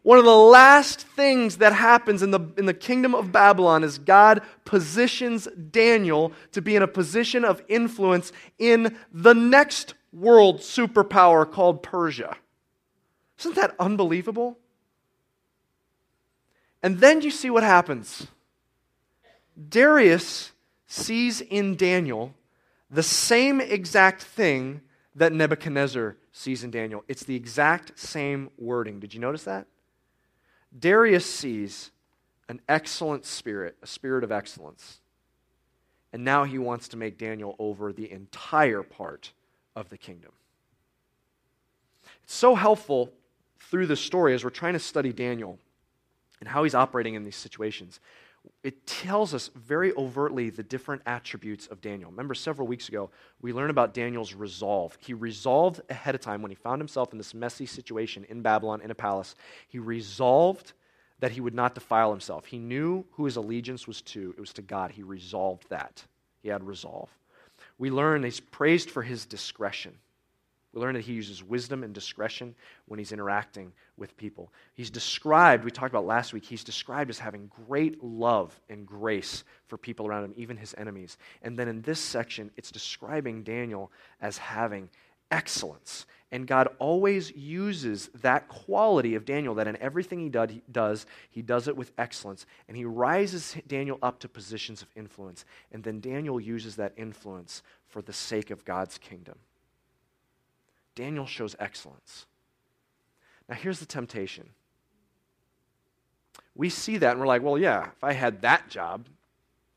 One 0.02 0.18
of 0.18 0.26
the 0.26 0.36
last 0.36 1.00
things 1.00 1.56
that 1.56 1.72
happens 1.72 2.22
in 2.22 2.30
the, 2.30 2.40
in 2.58 2.66
the 2.66 2.74
kingdom 2.74 3.14
of 3.14 3.32
Babylon 3.32 3.82
is 3.82 3.96
God 3.98 4.42
positions 4.66 5.48
Daniel 5.70 6.32
to 6.52 6.60
be 6.60 6.76
in 6.76 6.82
a 6.82 6.86
position 6.86 7.42
of 7.42 7.62
influence 7.68 8.30
in 8.58 8.98
the 9.10 9.32
next 9.32 9.94
world 10.14 10.60
superpower 10.60 11.50
called 11.50 11.82
Persia. 11.82 12.36
Isn't 13.38 13.56
that 13.56 13.74
unbelievable? 13.78 14.58
And 16.82 17.00
then 17.00 17.20
you 17.20 17.30
see 17.30 17.50
what 17.50 17.62
happens. 17.62 18.26
Darius 19.68 20.52
sees 20.86 21.40
in 21.40 21.76
Daniel 21.76 22.34
the 22.90 23.02
same 23.02 23.60
exact 23.60 24.22
thing 24.22 24.82
that 25.14 25.32
Nebuchadnezzar 25.32 26.16
sees 26.32 26.62
in 26.64 26.70
Daniel. 26.70 27.04
It's 27.08 27.24
the 27.24 27.36
exact 27.36 27.98
same 27.98 28.50
wording. 28.58 29.00
Did 29.00 29.14
you 29.14 29.20
notice 29.20 29.44
that? 29.44 29.66
Darius 30.76 31.24
sees 31.24 31.90
an 32.48 32.60
excellent 32.68 33.24
spirit, 33.24 33.76
a 33.82 33.86
spirit 33.86 34.24
of 34.24 34.32
excellence. 34.32 35.00
And 36.12 36.24
now 36.24 36.44
he 36.44 36.58
wants 36.58 36.88
to 36.88 36.96
make 36.96 37.18
Daniel 37.18 37.56
over 37.58 37.92
the 37.92 38.10
entire 38.10 38.82
part 38.82 39.32
of 39.76 39.88
the 39.88 39.98
kingdom. 39.98 40.32
It's 42.24 42.34
so 42.34 42.54
helpful 42.54 43.12
through 43.58 43.86
this 43.86 44.00
story 44.00 44.34
as 44.34 44.44
we're 44.44 44.50
trying 44.50 44.74
to 44.74 44.78
study 44.78 45.12
Daniel 45.12 45.58
and 46.40 46.48
how 46.48 46.64
he's 46.64 46.74
operating 46.74 47.14
in 47.14 47.24
these 47.24 47.36
situations. 47.36 48.00
It 48.62 48.86
tells 48.86 49.32
us 49.32 49.50
very 49.54 49.94
overtly 49.94 50.50
the 50.50 50.62
different 50.62 51.02
attributes 51.06 51.66
of 51.66 51.80
Daniel. 51.80 52.10
Remember, 52.10 52.34
several 52.34 52.68
weeks 52.68 52.88
ago, 52.88 53.10
we 53.40 53.54
learned 53.54 53.70
about 53.70 53.94
Daniel's 53.94 54.34
resolve. 54.34 54.98
He 55.00 55.14
resolved 55.14 55.80
ahead 55.88 56.14
of 56.14 56.20
time 56.20 56.42
when 56.42 56.50
he 56.50 56.54
found 56.54 56.80
himself 56.80 57.12
in 57.12 57.18
this 57.18 57.32
messy 57.32 57.64
situation 57.64 58.26
in 58.28 58.42
Babylon 58.42 58.82
in 58.82 58.90
a 58.90 58.94
palace. 58.94 59.34
He 59.68 59.78
resolved 59.78 60.74
that 61.20 61.32
he 61.32 61.40
would 61.40 61.54
not 61.54 61.74
defile 61.74 62.10
himself. 62.10 62.44
He 62.44 62.58
knew 62.58 63.06
who 63.12 63.24
his 63.24 63.36
allegiance 63.36 63.86
was 63.86 64.02
to, 64.02 64.34
it 64.36 64.40
was 64.40 64.52
to 64.54 64.62
God. 64.62 64.90
He 64.90 65.02
resolved 65.02 65.70
that. 65.70 66.04
He 66.42 66.50
had 66.50 66.64
resolve 66.64 67.08
we 67.78 67.90
learn 67.90 68.22
he's 68.22 68.40
praised 68.40 68.90
for 68.90 69.02
his 69.02 69.26
discretion. 69.26 69.94
We 70.72 70.80
learn 70.80 70.94
that 70.94 71.04
he 71.04 71.12
uses 71.12 71.42
wisdom 71.42 71.84
and 71.84 71.94
discretion 71.94 72.54
when 72.86 72.98
he's 72.98 73.12
interacting 73.12 73.72
with 73.96 74.16
people. 74.16 74.52
He's 74.74 74.90
described, 74.90 75.64
we 75.64 75.70
talked 75.70 75.92
about 75.92 76.04
last 76.04 76.32
week, 76.32 76.44
he's 76.44 76.64
described 76.64 77.10
as 77.10 77.18
having 77.20 77.50
great 77.68 78.02
love 78.02 78.58
and 78.68 78.84
grace 78.84 79.44
for 79.68 79.78
people 79.78 80.06
around 80.06 80.24
him, 80.24 80.34
even 80.36 80.56
his 80.56 80.74
enemies. 80.76 81.16
And 81.42 81.56
then 81.56 81.68
in 81.68 81.82
this 81.82 82.00
section, 82.00 82.50
it's 82.56 82.72
describing 82.72 83.44
Daniel 83.44 83.92
as 84.20 84.36
having 84.36 84.90
excellence. 85.30 86.06
And 86.34 86.48
God 86.48 86.66
always 86.80 87.30
uses 87.36 88.10
that 88.22 88.48
quality 88.48 89.14
of 89.14 89.24
Daniel, 89.24 89.54
that 89.54 89.68
in 89.68 89.76
everything 89.76 90.18
he 90.18 90.28
does, 90.28 91.06
he 91.30 91.42
does 91.42 91.68
it 91.68 91.76
with 91.76 91.92
excellence. 91.96 92.44
And 92.66 92.76
he 92.76 92.84
rises 92.84 93.54
Daniel 93.68 94.00
up 94.02 94.18
to 94.18 94.28
positions 94.28 94.82
of 94.82 94.88
influence. 94.96 95.44
And 95.70 95.84
then 95.84 96.00
Daniel 96.00 96.40
uses 96.40 96.74
that 96.74 96.92
influence 96.96 97.62
for 97.86 98.02
the 98.02 98.12
sake 98.12 98.50
of 98.50 98.64
God's 98.64 98.98
kingdom. 98.98 99.38
Daniel 100.96 101.24
shows 101.24 101.54
excellence. 101.60 102.26
Now, 103.48 103.54
here's 103.54 103.78
the 103.78 103.86
temptation. 103.86 104.48
We 106.56 106.68
see 106.68 106.96
that 106.96 107.12
and 107.12 107.20
we're 107.20 107.28
like, 107.28 107.44
well, 107.44 107.58
yeah, 107.58 107.90
if 107.96 108.02
I 108.02 108.12
had 108.12 108.42
that 108.42 108.68
job, 108.68 109.06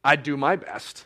I'd 0.03 0.23
do 0.23 0.35
my 0.35 0.55
best. 0.55 1.05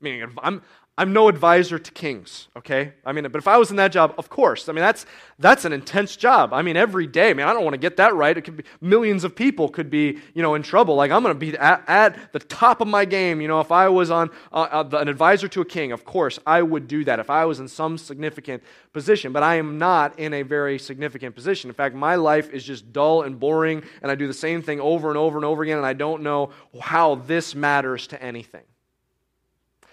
I 0.00 0.04
mean, 0.04 0.32
I'm, 0.38 0.62
I'm 0.98 1.14
no 1.14 1.28
advisor 1.28 1.78
to 1.78 1.90
kings, 1.90 2.48
okay? 2.54 2.92
I 3.06 3.12
mean, 3.12 3.24
but 3.24 3.38
if 3.38 3.48
I 3.48 3.56
was 3.56 3.70
in 3.70 3.76
that 3.76 3.92
job, 3.92 4.14
of 4.18 4.28
course. 4.28 4.68
I 4.68 4.72
mean, 4.72 4.82
that's 4.82 5.06
that's 5.38 5.64
an 5.64 5.72
intense 5.72 6.16
job. 6.16 6.52
I 6.52 6.60
mean, 6.60 6.76
every 6.76 7.06
day, 7.06 7.30
I 7.30 7.34
mean, 7.34 7.46
I 7.46 7.54
don't 7.54 7.64
want 7.64 7.72
to 7.72 7.78
get 7.78 7.96
that 7.96 8.14
right. 8.14 8.36
It 8.36 8.42
could 8.42 8.58
be 8.58 8.64
millions 8.82 9.24
of 9.24 9.34
people 9.34 9.70
could 9.70 9.88
be, 9.88 10.18
you 10.34 10.42
know, 10.42 10.54
in 10.54 10.62
trouble. 10.62 10.94
Like 10.94 11.10
I'm 11.10 11.22
going 11.22 11.34
to 11.34 11.38
be 11.38 11.56
at, 11.56 11.82
at, 11.88 12.32
the 12.34 12.40
top 12.40 12.82
of 12.82 12.88
my 12.88 13.06
game. 13.06 13.40
You 13.40 13.48
know, 13.48 13.60
if 13.60 13.72
I 13.72 13.88
was 13.88 14.10
on 14.10 14.28
uh, 14.52 14.68
uh, 14.70 14.98
an 14.98 15.08
advisor 15.08 15.48
to 15.48 15.62
a 15.62 15.64
king, 15.64 15.92
of 15.92 16.04
course, 16.04 16.38
I 16.46 16.60
would 16.60 16.88
do 16.88 17.04
that. 17.04 17.18
If 17.18 17.30
I 17.30 17.46
was 17.46 17.58
in 17.58 17.68
some 17.68 17.96
significant 17.96 18.62
position, 18.92 19.32
but 19.32 19.42
I 19.42 19.54
am 19.54 19.78
not 19.78 20.18
in 20.18 20.34
a 20.34 20.42
very 20.42 20.78
significant 20.78 21.34
position. 21.34 21.70
In 21.70 21.74
fact, 21.74 21.94
my 21.94 22.16
life 22.16 22.50
is 22.50 22.64
just 22.64 22.92
dull 22.92 23.22
and 23.22 23.40
boring, 23.40 23.82
and 24.02 24.12
I 24.12 24.14
do 24.14 24.26
the 24.26 24.34
same 24.34 24.60
thing 24.60 24.78
over 24.78 25.08
and 25.08 25.16
over 25.16 25.38
and 25.38 25.44
over 25.46 25.62
again, 25.62 25.78
and 25.78 25.86
I 25.86 25.94
don't 25.94 26.22
know 26.22 26.50
how 26.78 27.14
this 27.14 27.54
matters 27.54 28.06
to 28.08 28.22
anything. 28.22 28.64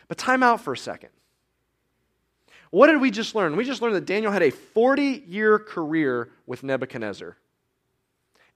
But 0.10 0.18
time 0.18 0.44
out 0.44 0.60
for 0.60 0.74
a 0.74 0.78
second. 0.78 1.10
What 2.72 2.88
did 2.88 3.00
we 3.00 3.10
just 3.10 3.34
learn? 3.34 3.56
We 3.56 3.64
just 3.64 3.82
learned 3.82 3.96
that 3.96 4.06
Daniel 4.06 4.32
had 4.32 4.44
a 4.44 4.52
40 4.52 5.24
year 5.28 5.58
career 5.58 6.30
with 6.46 6.64
Nebuchadnezzar. 6.64 7.38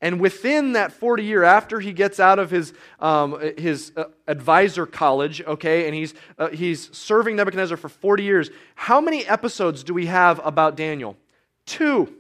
And 0.01 0.19
within 0.19 0.73
that 0.73 0.91
40 0.91 1.23
year, 1.23 1.43
after 1.43 1.79
he 1.79 1.93
gets 1.93 2.19
out 2.19 2.37
of 2.37 2.51
his, 2.51 2.73
um, 2.99 3.39
his 3.57 3.93
uh, 3.95 4.05
advisor 4.27 4.85
college, 4.85 5.41
okay, 5.41 5.85
and 5.85 5.95
he's, 5.95 6.13
uh, 6.37 6.49
he's 6.49 6.93
serving 6.95 7.37
Nebuchadnezzar 7.37 7.77
for 7.77 7.87
40 7.87 8.23
years, 8.23 8.49
how 8.75 8.99
many 8.99 9.25
episodes 9.25 9.81
do 9.81 9.93
we 9.93 10.07
have 10.07 10.41
about 10.43 10.75
Daniel? 10.75 11.15
Two. 11.65 12.13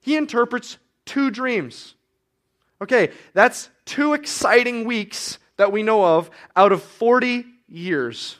He 0.00 0.16
interprets 0.16 0.78
two 1.04 1.30
dreams. 1.30 1.94
Okay, 2.80 3.10
that's 3.34 3.68
two 3.84 4.14
exciting 4.14 4.86
weeks 4.86 5.38
that 5.58 5.72
we 5.72 5.82
know 5.82 6.04
of 6.04 6.30
out 6.54 6.72
of 6.72 6.82
40 6.82 7.44
years. 7.68 8.38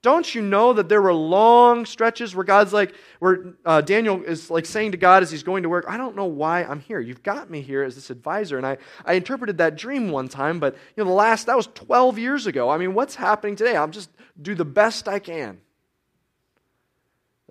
Don't 0.00 0.32
you 0.32 0.42
know 0.42 0.72
that 0.74 0.88
there 0.88 1.02
were 1.02 1.12
long 1.12 1.84
stretches 1.84 2.34
where 2.34 2.44
God's 2.44 2.72
like, 2.72 2.94
where 3.18 3.54
uh, 3.64 3.80
Daniel 3.80 4.22
is 4.22 4.48
like 4.48 4.64
saying 4.64 4.92
to 4.92 4.96
God 4.96 5.24
as 5.24 5.30
he's 5.30 5.42
going 5.42 5.64
to 5.64 5.68
work, 5.68 5.86
I 5.88 5.96
don't 5.96 6.14
know 6.14 6.26
why 6.26 6.62
I'm 6.62 6.78
here. 6.78 7.00
You've 7.00 7.24
got 7.24 7.50
me 7.50 7.62
here 7.62 7.82
as 7.82 7.96
this 7.96 8.08
advisor. 8.08 8.56
And 8.56 8.66
I, 8.66 8.78
I 9.04 9.14
interpreted 9.14 9.58
that 9.58 9.76
dream 9.76 10.10
one 10.10 10.28
time, 10.28 10.60
but 10.60 10.74
you 10.96 11.02
know, 11.02 11.10
the 11.10 11.16
last, 11.16 11.46
that 11.46 11.56
was 11.56 11.66
12 11.74 12.16
years 12.18 12.46
ago. 12.46 12.70
I 12.70 12.78
mean, 12.78 12.94
what's 12.94 13.16
happening 13.16 13.56
today? 13.56 13.74
I'll 13.74 13.88
just 13.88 14.10
do 14.40 14.54
the 14.54 14.64
best 14.64 15.08
I 15.08 15.18
can. 15.18 15.60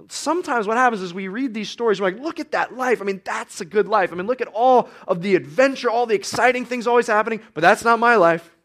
Sometimes 0.08 0.68
what 0.68 0.78
happens 0.78 1.02
is 1.02 1.14
we 1.14 1.28
read 1.28 1.54
these 1.54 1.70
stories, 1.70 2.00
we're 2.00 2.12
like, 2.12 2.22
look 2.22 2.40
at 2.40 2.52
that 2.52 2.78
life. 2.78 3.02
I 3.02 3.04
mean, 3.04 3.22
that's 3.26 3.60
a 3.62 3.66
good 3.66 3.88
life. 3.88 4.14
I 4.14 4.16
mean, 4.16 4.28
look 4.28 4.42
at 4.42 4.48
all 4.48 4.90
of 5.08 5.22
the 5.22 5.36
adventure, 5.36 5.90
all 5.90 6.06
the 6.06 6.16
exciting 6.16 6.66
things 6.66 6.88
always 6.88 7.08
happening, 7.08 7.42
but 7.54 7.62
that's 7.62 7.84
not 7.84 8.00
my 8.00 8.16
life. 8.16 8.57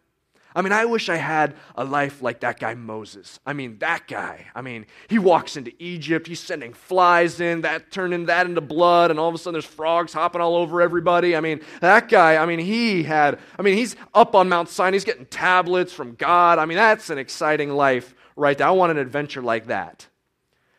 I 0.54 0.62
mean, 0.62 0.72
I 0.72 0.84
wish 0.84 1.08
I 1.08 1.16
had 1.16 1.54
a 1.74 1.84
life 1.84 2.22
like 2.22 2.40
that 2.40 2.60
guy 2.60 2.74
Moses. 2.74 3.40
I 3.46 3.52
mean, 3.52 3.78
that 3.78 4.06
guy. 4.06 4.46
I 4.54 4.62
mean, 4.62 4.86
he 5.08 5.18
walks 5.18 5.56
into 5.56 5.72
Egypt, 5.78 6.26
he's 6.26 6.40
sending 6.40 6.72
flies 6.72 7.40
in, 7.40 7.62
that 7.62 7.90
turning 7.90 8.26
that 8.26 8.46
into 8.46 8.60
blood, 8.60 9.10
and 9.10 9.18
all 9.18 9.28
of 9.28 9.34
a 9.34 9.38
sudden 9.38 9.54
there's 9.54 9.64
frogs 9.64 10.12
hopping 10.12 10.40
all 10.40 10.56
over 10.56 10.82
everybody. 10.82 11.34
I 11.36 11.40
mean, 11.40 11.60
that 11.80 12.08
guy, 12.08 12.36
I 12.36 12.46
mean, 12.46 12.58
he 12.58 13.02
had, 13.02 13.38
I 13.58 13.62
mean, 13.62 13.76
he's 13.76 13.96
up 14.14 14.34
on 14.34 14.48
Mount 14.48 14.68
Sinai, 14.68 14.96
he's 14.96 15.04
getting 15.04 15.26
tablets 15.26 15.92
from 15.92 16.14
God. 16.14 16.58
I 16.58 16.66
mean, 16.66 16.76
that's 16.76 17.10
an 17.10 17.18
exciting 17.18 17.70
life 17.70 18.14
right 18.36 18.56
there. 18.56 18.66
I 18.66 18.72
want 18.72 18.90
an 18.90 18.98
adventure 18.98 19.42
like 19.42 19.66
that. 19.66 20.06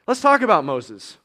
Let's 0.06 0.22
talk 0.22 0.42
about 0.42 0.66
Moses. 0.66 1.18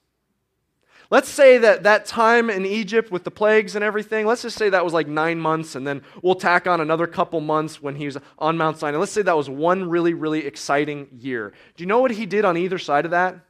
Let's 1.10 1.30
say 1.30 1.56
that 1.58 1.84
that 1.84 2.04
time 2.04 2.50
in 2.50 2.66
Egypt 2.66 3.10
with 3.10 3.24
the 3.24 3.30
plagues 3.30 3.74
and 3.74 3.82
everything, 3.82 4.26
let's 4.26 4.42
just 4.42 4.58
say 4.58 4.68
that 4.68 4.84
was 4.84 4.92
like 4.92 5.08
nine 5.08 5.40
months, 5.40 5.74
and 5.74 5.86
then 5.86 6.02
we'll 6.20 6.34
tack 6.34 6.66
on 6.66 6.82
another 6.82 7.06
couple 7.06 7.40
months 7.40 7.80
when 7.80 7.94
he 7.94 8.04
was 8.04 8.18
on 8.38 8.58
Mount 8.58 8.76
Sinai. 8.78 8.98
Let's 8.98 9.12
say 9.12 9.22
that 9.22 9.36
was 9.36 9.48
one 9.48 9.88
really, 9.88 10.12
really 10.12 10.44
exciting 10.44 11.08
year. 11.18 11.54
Do 11.76 11.82
you 11.82 11.86
know 11.86 12.00
what 12.00 12.10
he 12.10 12.26
did 12.26 12.44
on 12.44 12.58
either 12.58 12.78
side 12.78 13.06
of 13.06 13.12
that? 13.12 13.40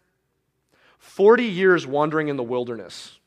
40 0.99 1.44
years 1.44 1.85
wandering 1.85 2.29
in 2.29 2.37
the 2.37 2.44
wilderness. 2.44 3.18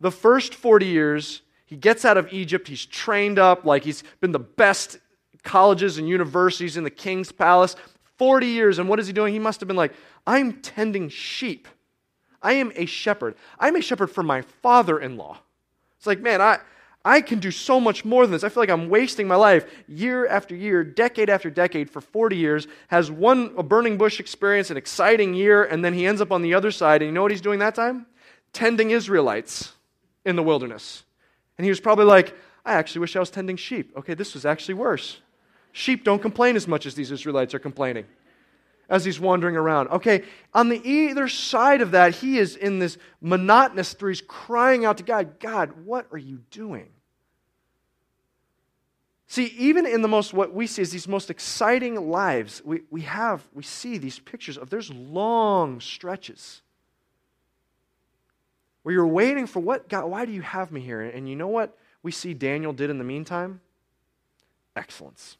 The 0.00 0.10
first 0.10 0.54
40 0.54 0.86
years, 0.86 1.42
he 1.66 1.76
gets 1.76 2.06
out 2.06 2.16
of 2.16 2.32
Egypt, 2.32 2.68
he's 2.68 2.86
trained 2.86 3.38
up 3.38 3.66
like 3.66 3.84
he's 3.84 4.02
been 4.20 4.32
the 4.32 4.38
best 4.38 4.98
colleges 5.42 5.98
and 5.98 6.08
universities 6.08 6.78
in 6.78 6.84
the 6.84 6.90
king's 6.90 7.32
palace. 7.32 7.76
40 8.16 8.46
years, 8.46 8.78
and 8.78 8.88
what 8.88 8.98
is 8.98 9.06
he 9.06 9.12
doing? 9.12 9.34
He 9.34 9.38
must 9.38 9.60
have 9.60 9.66
been 9.66 9.76
like, 9.76 9.92
I'm 10.26 10.60
tending 10.60 11.10
sheep. 11.10 11.68
I 12.42 12.54
am 12.54 12.72
a 12.74 12.86
shepherd. 12.86 13.34
I'm 13.58 13.76
a 13.76 13.82
shepherd 13.82 14.08
for 14.08 14.22
my 14.22 14.42
father 14.42 14.98
in 14.98 15.16
law. 15.16 15.38
It's 15.98 16.06
like, 16.06 16.20
man, 16.20 16.40
I, 16.40 16.58
I 17.04 17.20
can 17.20 17.38
do 17.38 17.50
so 17.50 17.80
much 17.80 18.04
more 18.04 18.24
than 18.24 18.32
this. 18.32 18.44
I 18.44 18.48
feel 18.48 18.62
like 18.62 18.70
I'm 18.70 18.88
wasting 18.88 19.28
my 19.28 19.36
life 19.36 19.66
year 19.88 20.26
after 20.26 20.54
year, 20.54 20.84
decade 20.84 21.30
after 21.30 21.50
decade 21.50 21.90
for 21.90 22.00
40 22.00 22.36
years, 22.36 22.66
has 22.88 23.10
one 23.10 23.52
a 23.56 23.62
burning 23.62 23.98
bush 23.98 24.20
experience, 24.20 24.70
an 24.70 24.76
exciting 24.76 25.34
year, 25.34 25.64
and 25.64 25.84
then 25.84 25.94
he 25.94 26.06
ends 26.06 26.20
up 26.20 26.32
on 26.32 26.42
the 26.42 26.54
other 26.54 26.70
side. 26.70 27.02
And 27.02 27.08
you 27.08 27.12
know 27.12 27.22
what 27.22 27.30
he's 27.30 27.40
doing 27.40 27.58
that 27.60 27.74
time? 27.74 28.06
Tending 28.52 28.90
Israelites 28.90 29.72
in 30.24 30.36
the 30.36 30.42
wilderness. 30.42 31.04
And 31.58 31.64
he 31.64 31.70
was 31.70 31.80
probably 31.80 32.04
like, 32.04 32.34
I 32.64 32.74
actually 32.74 33.00
wish 33.00 33.16
I 33.16 33.20
was 33.20 33.30
tending 33.30 33.56
sheep. 33.56 33.92
Okay, 33.96 34.14
this 34.14 34.34
was 34.34 34.44
actually 34.44 34.74
worse. 34.74 35.20
Sheep 35.72 36.04
don't 36.04 36.20
complain 36.20 36.56
as 36.56 36.66
much 36.66 36.84
as 36.84 36.94
these 36.94 37.10
Israelites 37.10 37.54
are 37.54 37.58
complaining 37.58 38.06
as 38.90 39.04
he's 39.04 39.20
wandering 39.20 39.56
around. 39.56 39.88
Okay, 39.88 40.24
on 40.52 40.68
the 40.68 40.86
either 40.86 41.28
side 41.28 41.80
of 41.80 41.92
that, 41.92 42.16
he 42.16 42.38
is 42.38 42.56
in 42.56 42.80
this 42.80 42.98
monotonous 43.20 43.94
through 43.94 44.10
he's 44.10 44.20
crying 44.20 44.84
out 44.84 44.98
to 44.98 45.04
God, 45.04 45.38
God, 45.38 45.72
what 45.84 46.06
are 46.10 46.18
you 46.18 46.40
doing? 46.50 46.88
See, 49.28 49.54
even 49.56 49.86
in 49.86 50.02
the 50.02 50.08
most, 50.08 50.34
what 50.34 50.52
we 50.52 50.66
see 50.66 50.82
is 50.82 50.90
these 50.90 51.06
most 51.06 51.30
exciting 51.30 52.10
lives, 52.10 52.60
we, 52.64 52.80
we 52.90 53.02
have, 53.02 53.46
we 53.54 53.62
see 53.62 53.96
these 53.96 54.18
pictures 54.18 54.58
of 54.58 54.70
there's 54.70 54.90
long 54.90 55.80
stretches 55.80 56.62
where 58.82 58.92
you're 58.92 59.06
waiting 59.06 59.46
for 59.46 59.60
what, 59.60 59.88
God, 59.88 60.06
why 60.06 60.24
do 60.24 60.32
you 60.32 60.42
have 60.42 60.72
me 60.72 60.80
here? 60.80 61.00
And 61.00 61.28
you 61.28 61.36
know 61.36 61.46
what 61.46 61.78
we 62.02 62.10
see 62.10 62.34
Daniel 62.34 62.72
did 62.72 62.90
in 62.90 62.98
the 62.98 63.04
meantime? 63.04 63.60
Excellence. 64.74 65.36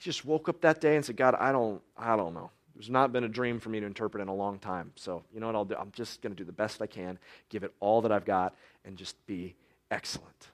He 0.00 0.04
just 0.04 0.24
woke 0.24 0.48
up 0.48 0.62
that 0.62 0.80
day 0.80 0.96
and 0.96 1.04
said, 1.04 1.18
God, 1.18 1.34
I 1.38 1.52
don't, 1.52 1.82
I 1.94 2.16
don't 2.16 2.32
know. 2.32 2.50
There's 2.74 2.88
not 2.88 3.12
been 3.12 3.24
a 3.24 3.28
dream 3.28 3.60
for 3.60 3.68
me 3.68 3.80
to 3.80 3.84
interpret 3.84 4.22
in 4.22 4.28
a 4.28 4.34
long 4.34 4.58
time. 4.58 4.92
So, 4.96 5.22
you 5.34 5.40
know 5.40 5.46
what 5.46 5.54
I'll 5.54 5.66
do? 5.66 5.74
I'm 5.78 5.92
just 5.92 6.22
going 6.22 6.34
to 6.34 6.36
do 6.36 6.44
the 6.44 6.52
best 6.52 6.80
I 6.80 6.86
can, 6.86 7.18
give 7.50 7.64
it 7.64 7.74
all 7.80 8.00
that 8.00 8.10
I've 8.10 8.24
got, 8.24 8.54
and 8.86 8.96
just 8.96 9.14
be 9.26 9.54
excellent. 9.90 10.48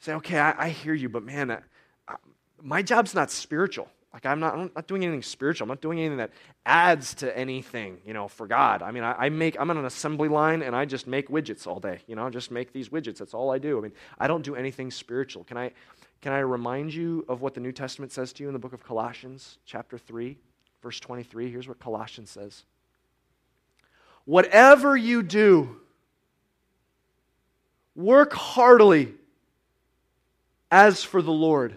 Say, 0.00 0.12
okay, 0.12 0.38
I, 0.38 0.66
I 0.66 0.68
hear 0.68 0.92
you, 0.92 1.08
but 1.08 1.22
man, 1.22 1.50
I, 1.50 1.60
I, 2.06 2.16
my 2.60 2.82
job's 2.82 3.14
not 3.14 3.30
spiritual. 3.30 3.88
Like 4.12 4.26
I'm 4.26 4.40
not, 4.40 4.52
I'm 4.52 4.70
not 4.76 4.86
doing 4.86 5.02
anything 5.02 5.22
spiritual. 5.22 5.64
I'm 5.64 5.70
not 5.70 5.80
doing 5.80 6.00
anything 6.00 6.18
that 6.18 6.32
adds 6.66 7.14
to 7.14 7.34
anything, 7.34 7.96
you 8.04 8.12
know, 8.12 8.28
for 8.28 8.46
God. 8.46 8.82
I 8.82 8.90
mean, 8.90 9.04
I, 9.04 9.12
I, 9.12 9.28
make, 9.30 9.58
I'm 9.58 9.70
on 9.70 9.78
an 9.78 9.86
assembly 9.86 10.28
line 10.28 10.60
and 10.60 10.76
I 10.76 10.84
just 10.84 11.06
make 11.06 11.28
widgets 11.30 11.66
all 11.66 11.80
day. 11.80 12.00
You 12.06 12.16
know, 12.16 12.26
I 12.26 12.30
just 12.30 12.50
make 12.50 12.74
these 12.74 12.90
widgets. 12.90 13.18
That's 13.18 13.32
all 13.32 13.50
I 13.50 13.58
do. 13.58 13.78
I 13.78 13.80
mean, 13.80 13.92
I 14.18 14.26
don't 14.26 14.42
do 14.42 14.54
anything 14.54 14.90
spiritual. 14.90 15.44
Can 15.44 15.56
I, 15.56 15.70
can 16.20 16.32
I 16.32 16.40
remind 16.40 16.92
you 16.92 17.24
of 17.28 17.40
what 17.40 17.54
the 17.54 17.60
New 17.60 17.72
Testament 17.72 18.12
says 18.12 18.32
to 18.34 18.42
you 18.42 18.48
in 18.48 18.52
the 18.52 18.58
book 18.58 18.72
of 18.72 18.84
Colossians, 18.84 19.58
chapter 19.64 19.96
3, 19.96 20.36
verse 20.82 21.00
23? 21.00 21.50
Here's 21.50 21.66
what 21.66 21.78
Colossians 21.78 22.30
says 22.30 22.64
Whatever 24.26 24.96
you 24.96 25.22
do, 25.22 25.80
work 27.96 28.32
heartily 28.32 29.14
as 30.70 31.02
for 31.02 31.22
the 31.22 31.32
Lord 31.32 31.76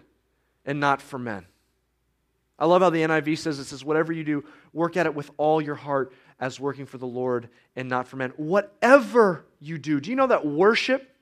and 0.66 0.80
not 0.80 1.02
for 1.02 1.18
men. 1.18 1.46
I 2.60 2.66
love 2.66 2.82
how 2.82 2.90
the 2.90 3.02
NIV 3.02 3.40
says 3.40 3.60
it 3.60 3.66
says, 3.66 3.84
whatever 3.84 4.14
you 4.14 4.24
do, 4.24 4.44
work 4.72 4.96
at 4.96 5.06
it 5.06 5.16
with 5.16 5.32
all 5.38 5.62
your 5.62 5.76
heart 5.76 6.14
as 6.40 6.60
working 6.60 6.86
for 6.86 6.98
the 6.98 7.08
Lord 7.08 7.50
and 7.76 7.90
not 7.90 8.08
for 8.08 8.18
men. 8.18 8.32
Whatever 8.38 9.46
you 9.60 9.78
do. 9.78 10.00
Do 10.00 10.10
you 10.10 10.16
know 10.16 10.28
that 10.28 10.46
worship 10.46 11.13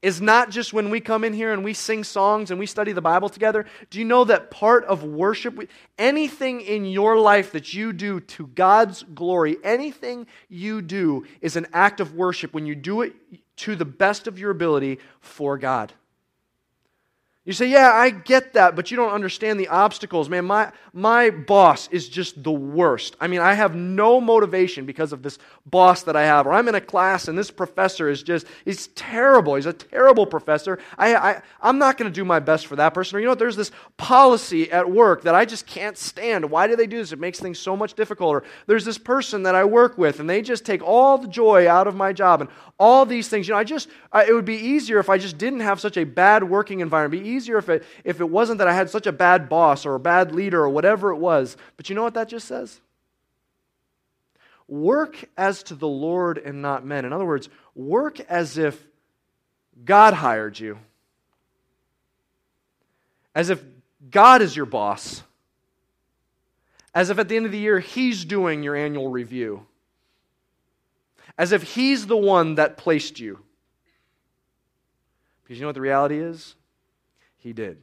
is 0.00 0.20
not 0.20 0.50
just 0.50 0.72
when 0.72 0.90
we 0.90 1.00
come 1.00 1.24
in 1.24 1.32
here 1.32 1.52
and 1.52 1.64
we 1.64 1.74
sing 1.74 2.04
songs 2.04 2.50
and 2.50 2.60
we 2.60 2.66
study 2.66 2.92
the 2.92 3.00
Bible 3.00 3.28
together. 3.28 3.66
Do 3.90 3.98
you 3.98 4.04
know 4.04 4.24
that 4.24 4.50
part 4.50 4.84
of 4.84 5.02
worship, 5.02 5.58
anything 5.98 6.60
in 6.60 6.84
your 6.84 7.18
life 7.18 7.52
that 7.52 7.74
you 7.74 7.92
do 7.92 8.20
to 8.20 8.46
God's 8.48 9.02
glory, 9.02 9.56
anything 9.64 10.26
you 10.48 10.82
do 10.82 11.26
is 11.40 11.56
an 11.56 11.66
act 11.72 12.00
of 12.00 12.14
worship 12.14 12.54
when 12.54 12.64
you 12.64 12.76
do 12.76 13.02
it 13.02 13.14
to 13.56 13.74
the 13.74 13.84
best 13.84 14.28
of 14.28 14.38
your 14.38 14.50
ability 14.50 14.98
for 15.20 15.58
God? 15.58 15.92
You 17.48 17.54
say, 17.54 17.70
Yeah, 17.70 17.90
I 17.94 18.10
get 18.10 18.52
that, 18.52 18.76
but 18.76 18.90
you 18.90 18.98
don't 18.98 19.10
understand 19.10 19.58
the 19.58 19.68
obstacles. 19.68 20.28
Man, 20.28 20.44
my, 20.44 20.70
my 20.92 21.30
boss 21.30 21.88
is 21.90 22.06
just 22.06 22.42
the 22.42 22.52
worst. 22.52 23.16
I 23.22 23.26
mean, 23.26 23.40
I 23.40 23.54
have 23.54 23.74
no 23.74 24.20
motivation 24.20 24.84
because 24.84 25.14
of 25.14 25.22
this 25.22 25.38
boss 25.64 26.02
that 26.02 26.14
I 26.14 26.26
have. 26.26 26.46
Or 26.46 26.52
I'm 26.52 26.68
in 26.68 26.74
a 26.74 26.80
class 26.82 27.26
and 27.26 27.38
this 27.38 27.50
professor 27.50 28.10
is 28.10 28.22
just, 28.22 28.46
he's 28.66 28.88
terrible. 28.88 29.54
He's 29.54 29.64
a 29.64 29.72
terrible 29.72 30.26
professor. 30.26 30.78
I, 30.98 31.14
I, 31.14 31.42
I'm 31.62 31.78
not 31.78 31.96
going 31.96 32.12
to 32.12 32.14
do 32.14 32.22
my 32.22 32.38
best 32.38 32.66
for 32.66 32.76
that 32.76 32.92
person. 32.92 33.16
Or 33.16 33.20
you 33.20 33.26
know? 33.26 33.34
There's 33.34 33.56
this 33.56 33.70
policy 33.96 34.70
at 34.70 34.90
work 34.90 35.22
that 35.22 35.34
I 35.34 35.46
just 35.46 35.66
can't 35.66 35.96
stand. 35.96 36.50
Why 36.50 36.66
do 36.66 36.76
they 36.76 36.86
do 36.86 36.98
this? 36.98 37.12
It 37.12 37.18
makes 37.18 37.40
things 37.40 37.58
so 37.58 37.74
much 37.74 37.94
difficult. 37.94 38.34
Or 38.34 38.44
there's 38.66 38.84
this 38.84 38.98
person 38.98 39.44
that 39.44 39.54
I 39.54 39.64
work 39.64 39.96
with 39.96 40.20
and 40.20 40.28
they 40.28 40.42
just 40.42 40.66
take 40.66 40.82
all 40.82 41.16
the 41.16 41.28
joy 41.28 41.66
out 41.66 41.86
of 41.86 41.96
my 41.96 42.12
job 42.12 42.42
and 42.42 42.50
all 42.78 43.06
these 43.06 43.28
things. 43.28 43.48
You 43.48 43.54
know, 43.54 43.60
I 43.60 43.64
just, 43.64 43.88
I, 44.12 44.26
it 44.26 44.34
would 44.34 44.44
be 44.44 44.56
easier 44.56 44.98
if 44.98 45.08
I 45.08 45.16
just 45.16 45.38
didn't 45.38 45.60
have 45.60 45.80
such 45.80 45.96
a 45.96 46.04
bad 46.04 46.44
working 46.44 46.80
environment. 46.80 47.24
Easier 47.38 47.58
if 47.58 47.68
it, 47.68 47.84
if 48.02 48.20
it 48.20 48.28
wasn't 48.28 48.58
that 48.58 48.66
I 48.66 48.72
had 48.74 48.90
such 48.90 49.06
a 49.06 49.12
bad 49.12 49.48
boss 49.48 49.86
or 49.86 49.94
a 49.94 50.00
bad 50.00 50.32
leader 50.32 50.60
or 50.60 50.68
whatever 50.68 51.12
it 51.12 51.18
was. 51.18 51.56
But 51.76 51.88
you 51.88 51.94
know 51.94 52.02
what 52.02 52.14
that 52.14 52.28
just 52.28 52.48
says? 52.48 52.80
Work 54.66 55.24
as 55.36 55.62
to 55.64 55.76
the 55.76 55.88
Lord 55.88 56.36
and 56.36 56.60
not 56.60 56.84
men. 56.84 57.04
In 57.04 57.12
other 57.12 57.24
words, 57.24 57.48
work 57.76 58.18
as 58.20 58.58
if 58.58 58.84
God 59.84 60.14
hired 60.14 60.58
you, 60.58 60.78
as 63.34 63.50
if 63.50 63.62
God 64.10 64.42
is 64.42 64.56
your 64.56 64.66
boss, 64.66 65.22
as 66.92 67.10
if 67.10 67.20
at 67.20 67.28
the 67.28 67.36
end 67.36 67.46
of 67.46 67.52
the 67.52 67.58
year 67.58 67.78
He's 67.78 68.24
doing 68.24 68.64
your 68.64 68.74
annual 68.74 69.08
review, 69.08 69.64
as 71.38 71.52
if 71.52 71.62
He's 71.62 72.06
the 72.06 72.16
one 72.16 72.56
that 72.56 72.76
placed 72.76 73.20
you. 73.20 73.38
Because 75.44 75.58
you 75.58 75.62
know 75.62 75.68
what 75.68 75.76
the 75.76 75.80
reality 75.80 76.18
is? 76.18 76.56
He 77.48 77.54
did. 77.54 77.78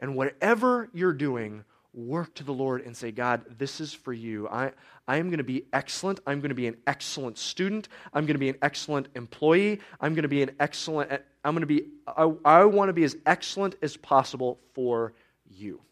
And 0.00 0.16
whatever 0.16 0.88
you're 0.94 1.12
doing, 1.12 1.64
work 1.92 2.34
to 2.36 2.44
the 2.44 2.52
Lord 2.52 2.80
and 2.80 2.96
say, 2.96 3.10
God, 3.12 3.58
this 3.58 3.78
is 3.78 3.92
for 3.92 4.14
you. 4.14 4.48
I, 4.48 4.72
I 5.06 5.18
am 5.18 5.28
going 5.28 5.36
to 5.36 5.44
be 5.44 5.66
excellent. 5.70 6.20
I'm 6.26 6.40
going 6.40 6.48
to 6.48 6.54
be 6.54 6.66
an 6.66 6.78
excellent 6.86 7.36
student. 7.36 7.90
I'm 8.14 8.24
going 8.24 8.36
to 8.36 8.40
be 8.40 8.48
an 8.48 8.56
excellent 8.62 9.08
employee. 9.14 9.80
I'm 10.00 10.14
going 10.14 10.22
to 10.22 10.28
be 10.28 10.42
an 10.42 10.52
excellent, 10.58 11.12
I'm 11.44 11.52
going 11.52 11.60
to 11.60 11.66
be, 11.66 11.88
I, 12.06 12.32
I 12.42 12.64
want 12.64 12.88
to 12.88 12.94
be 12.94 13.04
as 13.04 13.18
excellent 13.26 13.74
as 13.82 13.98
possible 13.98 14.58
for 14.72 15.12
you. 15.46 15.82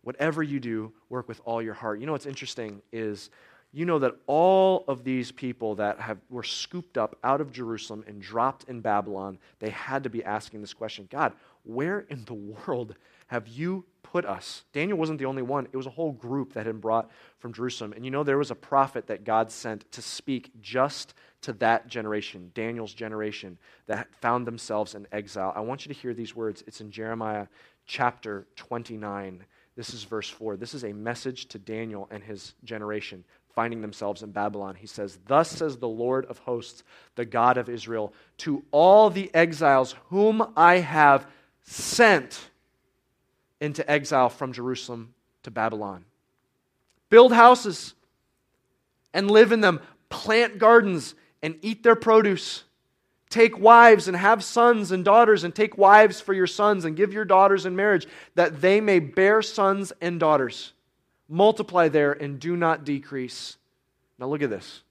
Whatever 0.00 0.42
you 0.42 0.58
do, 0.58 0.92
work 1.10 1.28
with 1.28 1.40
all 1.44 1.62
your 1.62 1.74
heart. 1.74 2.00
You 2.00 2.06
know 2.06 2.12
what's 2.12 2.26
interesting 2.26 2.82
is 2.90 3.30
you 3.72 3.86
know 3.86 3.98
that 3.98 4.16
all 4.26 4.84
of 4.86 5.02
these 5.02 5.32
people 5.32 5.74
that 5.76 5.98
have, 5.98 6.18
were 6.28 6.42
scooped 6.42 6.98
up 6.98 7.16
out 7.24 7.40
of 7.40 7.52
Jerusalem 7.52 8.04
and 8.06 8.20
dropped 8.20 8.68
in 8.68 8.80
Babylon, 8.80 9.38
they 9.60 9.70
had 9.70 10.04
to 10.04 10.10
be 10.10 10.22
asking 10.22 10.60
this 10.60 10.74
question 10.74 11.08
God, 11.10 11.32
where 11.64 12.00
in 12.00 12.24
the 12.26 12.34
world 12.34 12.94
have 13.28 13.48
you 13.48 13.86
put 14.02 14.26
us? 14.26 14.64
Daniel 14.74 14.98
wasn't 14.98 15.18
the 15.18 15.24
only 15.24 15.40
one, 15.40 15.66
it 15.72 15.76
was 15.76 15.86
a 15.86 15.90
whole 15.90 16.12
group 16.12 16.52
that 16.52 16.66
had 16.66 16.74
been 16.74 16.80
brought 16.80 17.10
from 17.38 17.54
Jerusalem. 17.54 17.94
And 17.94 18.04
you 18.04 18.10
know, 18.10 18.22
there 18.22 18.36
was 18.36 18.50
a 18.50 18.54
prophet 18.54 19.06
that 19.06 19.24
God 19.24 19.50
sent 19.50 19.90
to 19.92 20.02
speak 20.02 20.50
just 20.60 21.14
to 21.40 21.54
that 21.54 21.88
generation, 21.88 22.50
Daniel's 22.54 22.92
generation, 22.92 23.56
that 23.86 24.14
found 24.16 24.46
themselves 24.46 24.94
in 24.94 25.06
exile. 25.12 25.52
I 25.56 25.60
want 25.60 25.86
you 25.86 25.94
to 25.94 25.98
hear 25.98 26.12
these 26.12 26.36
words. 26.36 26.62
It's 26.66 26.82
in 26.82 26.90
Jeremiah 26.90 27.46
chapter 27.86 28.46
29. 28.56 29.44
This 29.74 29.94
is 29.94 30.04
verse 30.04 30.28
4. 30.28 30.58
This 30.58 30.74
is 30.74 30.84
a 30.84 30.92
message 30.92 31.46
to 31.46 31.58
Daniel 31.58 32.06
and 32.10 32.22
his 32.22 32.54
generation 32.64 33.24
finding 33.54 33.82
themselves 33.82 34.22
in 34.22 34.30
Babylon. 34.30 34.74
He 34.74 34.86
says, 34.86 35.18
Thus 35.26 35.50
says 35.50 35.76
the 35.76 35.88
Lord 35.88 36.24
of 36.26 36.38
hosts, 36.38 36.82
the 37.16 37.24
God 37.24 37.58
of 37.58 37.68
Israel, 37.68 38.12
to 38.38 38.64
all 38.70 39.10
the 39.10 39.30
exiles 39.34 39.94
whom 40.08 40.52
I 40.56 40.76
have 40.76 41.26
sent 41.62 42.48
into 43.60 43.88
exile 43.90 44.28
from 44.28 44.52
Jerusalem 44.52 45.14
to 45.42 45.50
Babylon. 45.50 46.04
Build 47.10 47.32
houses 47.32 47.94
and 49.12 49.30
live 49.30 49.52
in 49.52 49.60
them, 49.60 49.80
plant 50.08 50.58
gardens 50.58 51.14
and 51.42 51.56
eat 51.62 51.82
their 51.82 51.96
produce. 51.96 52.64
Take 53.28 53.58
wives 53.58 54.08
and 54.08 54.16
have 54.16 54.44
sons 54.44 54.92
and 54.92 55.04
daughters, 55.04 55.42
and 55.44 55.54
take 55.54 55.78
wives 55.78 56.20
for 56.20 56.34
your 56.34 56.46
sons, 56.46 56.84
and 56.84 56.96
give 56.96 57.14
your 57.14 57.24
daughters 57.24 57.64
in 57.64 57.74
marriage, 57.76 58.06
that 58.34 58.60
they 58.60 58.80
may 58.80 58.98
bear 58.98 59.40
sons 59.40 59.90
and 60.02 60.20
daughters 60.20 60.72
multiply 61.32 61.88
there 61.88 62.12
and 62.12 62.38
do 62.38 62.56
not 62.56 62.84
decrease. 62.84 63.56
Now 64.18 64.26
look 64.26 64.42
at 64.42 64.50
this. 64.50 64.82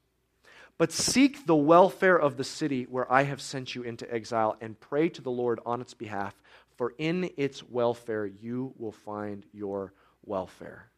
But 0.77 0.91
seek 0.91 1.45
the 1.45 1.55
welfare 1.55 2.19
of 2.19 2.37
the 2.37 2.43
city 2.43 2.87
where 2.89 3.09
I 3.11 3.23
have 3.23 3.39
sent 3.39 3.75
you 3.75 3.83
into 3.83 4.11
exile 4.11 4.57
and 4.59 4.79
pray 4.79 5.09
to 5.09 5.21
the 5.21 5.29
Lord 5.29 5.59
on 5.63 5.79
its 5.79 5.93
behalf, 5.93 6.33
for 6.75 6.95
in 6.97 7.29
its 7.37 7.61
welfare 7.63 8.25
you 8.25 8.73
will 8.79 8.91
find 8.91 9.45
your 9.53 9.93
welfare. 10.25 10.89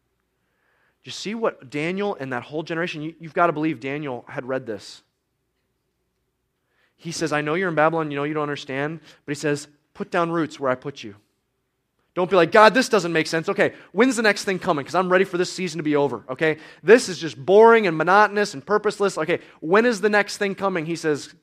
Do 1.04 1.10
you 1.10 1.12
see 1.12 1.36
what 1.36 1.70
Daniel 1.70 2.16
and 2.18 2.32
that 2.32 2.44
whole 2.44 2.64
generation, 2.64 3.02
you, 3.02 3.14
have 3.24 3.34
got 3.34 3.48
to 3.48 3.54
believe 3.54 3.82
Daniel 3.82 4.24
had 4.30 4.46
read 4.46 4.66
this. 4.66 5.04
He 6.96 7.12
says, 7.12 7.34
I 7.34 7.42
know 7.42 7.56
you're 7.56 7.68
in 7.68 7.76
Babylon, 7.76 8.10
you 8.10 8.16
know 8.16 8.24
you 8.24 8.34
don't 8.34 8.44
understand, 8.44 9.02
but 9.26 9.32
he 9.36 9.40
says, 9.40 9.68
put 9.94 10.10
down 10.10 10.32
roots 10.32 10.58
where 10.58 10.72
I 10.72 10.76
put 10.76 11.04
you. 11.04 11.16
Don't 12.16 12.30
be 12.30 12.36
like, 12.36 12.52
God, 12.52 12.76
this 12.76 12.90
doesn't 12.90 13.12
make 13.12 13.26
sense. 13.26 13.50
Okay, 13.50 13.74
when's 13.92 14.16
the 14.16 14.22
next 14.22 14.44
thing 14.44 14.60
coming? 14.60 14.84
Because 14.84 14.94
I'm 14.96 15.12
ready 15.12 15.26
for 15.26 15.38
this 15.38 15.52
season 15.52 15.80
to 15.80 15.84
be 15.84 15.96
over. 15.96 16.24
Okay, 16.30 16.58
this 16.84 17.10
is 17.10 17.18
just 17.18 17.44
boring 17.44 17.88
and 17.88 17.98
monotonous 17.98 18.54
and 18.54 18.64
purposeless. 18.64 19.18
Okay, 19.18 19.40
when 19.62 19.86
is 19.86 20.02
the 20.02 20.10
next 20.10 20.38
thing 20.38 20.54
coming? 20.54 20.86
He 20.86 20.96
says, 20.96 21.34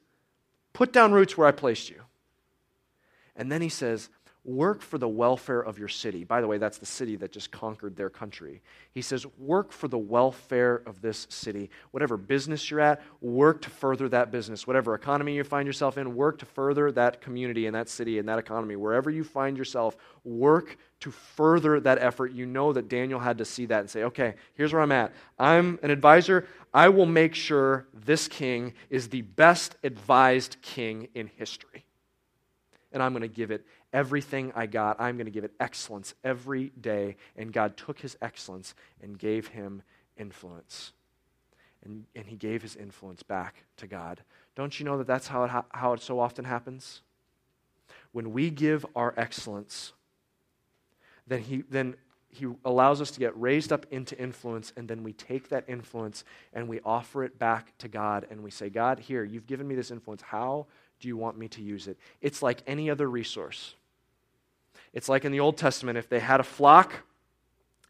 put 0.73 0.93
down 0.93 1.13
roots 1.13 1.37
where 1.37 1.49
I 1.49 1.53
placed 1.53 1.91
you. 1.91 2.03
And 3.35 3.51
then 3.51 3.63
he 3.63 3.69
says, 3.69 4.11
work 4.45 4.81
for 4.81 4.97
the 4.97 5.09
welfare 5.09 5.61
of 5.61 5.79
your 5.79 5.89
city. 5.89 6.25
By 6.25 6.41
the 6.41 6.47
way, 6.47 6.57
that's 6.57 6.79
the 6.79 6.87
city 6.87 7.17
that 7.17 7.31
just 7.31 7.51
conquered 7.51 7.95
their 7.95 8.09
country. 8.09 8.63
He 8.93 9.03
says, 9.03 9.27
work 9.39 9.71
for 9.71 9.87
the 9.87 9.99
welfare 9.99 10.83
of 10.87 11.03
this 11.03 11.27
city. 11.29 11.71
Whatever 11.91 12.17
business 12.17 12.71
you're 12.71 12.81
at, 12.81 13.03
work 13.21 13.61
to 13.63 13.71
further 13.71 14.09
that 14.09 14.31
business. 14.31 14.67
Whatever 14.67 14.95
economy 14.95 15.35
you 15.35 15.45
find 15.45 15.67
yourself 15.67 15.99
in, 15.99 16.15
work 16.15 16.39
to 16.39 16.47
further 16.47 16.91
that 16.93 17.21
community 17.21 17.67
and 17.67 17.75
that 17.75 17.89
city 17.89 18.19
and 18.19 18.29
that 18.29 18.39
economy. 18.39 18.77
Wherever 18.77 19.11
you 19.11 19.25
find 19.25 19.59
yourself, 19.59 19.97
work 20.25 20.79
to 21.01 21.11
further 21.11 21.79
that 21.81 21.99
effort. 21.99 22.33
You 22.33 22.47
know 22.47 22.73
that 22.73 22.89
Daniel 22.89 23.21
had 23.21 23.39
to 23.39 23.45
see 23.45 23.67
that 23.67 23.81
and 23.81 23.91
say, 23.91 24.05
okay, 24.05 24.35
here's 24.55 24.73
where 24.73 24.83
I'm 24.83 24.93
at. 24.93 25.13
I'm 25.39 25.79
an 25.83 25.91
advisor. 25.91 26.47
I 26.73 26.89
will 26.89 27.07
make 27.07 27.35
sure 27.35 27.87
this 27.93 28.27
king 28.29 28.73
is 28.89 29.09
the 29.09 29.23
best 29.23 29.77
advised 29.85 30.57
king 30.63 31.09
in 31.15 31.27
history. 31.27 31.85
And 32.93 33.03
I'm 33.03 33.13
going 33.13 33.23
to 33.23 33.29
give 33.29 33.51
it 33.51 33.65
everything 33.93 34.53
I 34.55 34.67
got, 34.67 35.01
I'm 35.01 35.17
going 35.17 35.27
to 35.27 35.33
give 35.33 35.45
it 35.45 35.53
excellence 35.61 36.15
every 36.23 36.73
day. 36.81 37.17
And 37.37 37.53
God 37.53 37.77
took 37.77 38.01
his 38.01 38.17
excellence 38.23 38.75
and 39.03 39.19
gave 39.19 39.49
him 39.49 39.83
influence. 40.17 40.93
And, 41.85 42.05
and 42.15 42.27
he 42.27 42.37
gave 42.37 42.63
his 42.63 42.77
influence 42.77 43.23
back 43.23 43.65
to 43.79 43.87
God. 43.87 44.21
Don't 44.55 44.79
you 44.79 44.85
know 44.85 44.99
that 44.99 45.07
that's 45.07 45.29
how 45.29 45.45
it, 45.45 45.51
how 45.71 45.93
it 45.95 46.03
so 46.03 46.21
often 46.21 46.45
happens? 46.45 47.01
When 48.13 48.33
we 48.33 48.51
give 48.51 48.85
our 48.95 49.15
excellence, 49.17 49.93
then 51.27 51.41
he, 51.41 51.63
then 51.71 51.95
he 52.29 52.47
allows 52.65 53.01
us 53.01 53.11
to 53.13 53.21
get 53.21 53.39
raised 53.41 53.73
up 53.73 53.87
into 53.91 54.19
influence, 54.19 54.73
and 54.77 54.89
then 54.89 55.03
we 55.03 55.13
take 55.13 55.49
that 55.49 55.65
influence 55.69 56.25
and 56.53 56.69
we 56.69 56.81
offer 56.85 57.25
it 57.25 57.39
back 57.39 57.77
to 57.79 57.89
God, 57.89 58.27
and 58.31 58.43
we 58.43 58.51
say, 58.51 58.69
God, 58.69 58.99
here, 59.01 59.25
you've 59.25 59.47
given 59.47 59.67
me 59.67 59.75
this 59.75 59.91
influence. 59.91 60.23
How 60.23 60.67
do 61.01 61.09
you 61.09 61.17
want 61.17 61.39
me 61.39 61.49
to 61.49 61.63
use 61.63 61.89
it? 61.89 61.99
It's 62.21 62.43
like 62.43 62.63
any 62.67 62.91
other 62.91 63.09
resource. 63.09 63.75
It's 64.93 65.09
like 65.09 65.25
in 65.25 65.33
the 65.33 65.41
Old 65.41 65.57
Testament, 65.57 65.99
if 65.99 66.09
they 66.09 66.21
had 66.21 66.41
a 66.41 66.45
flock, 66.45 66.95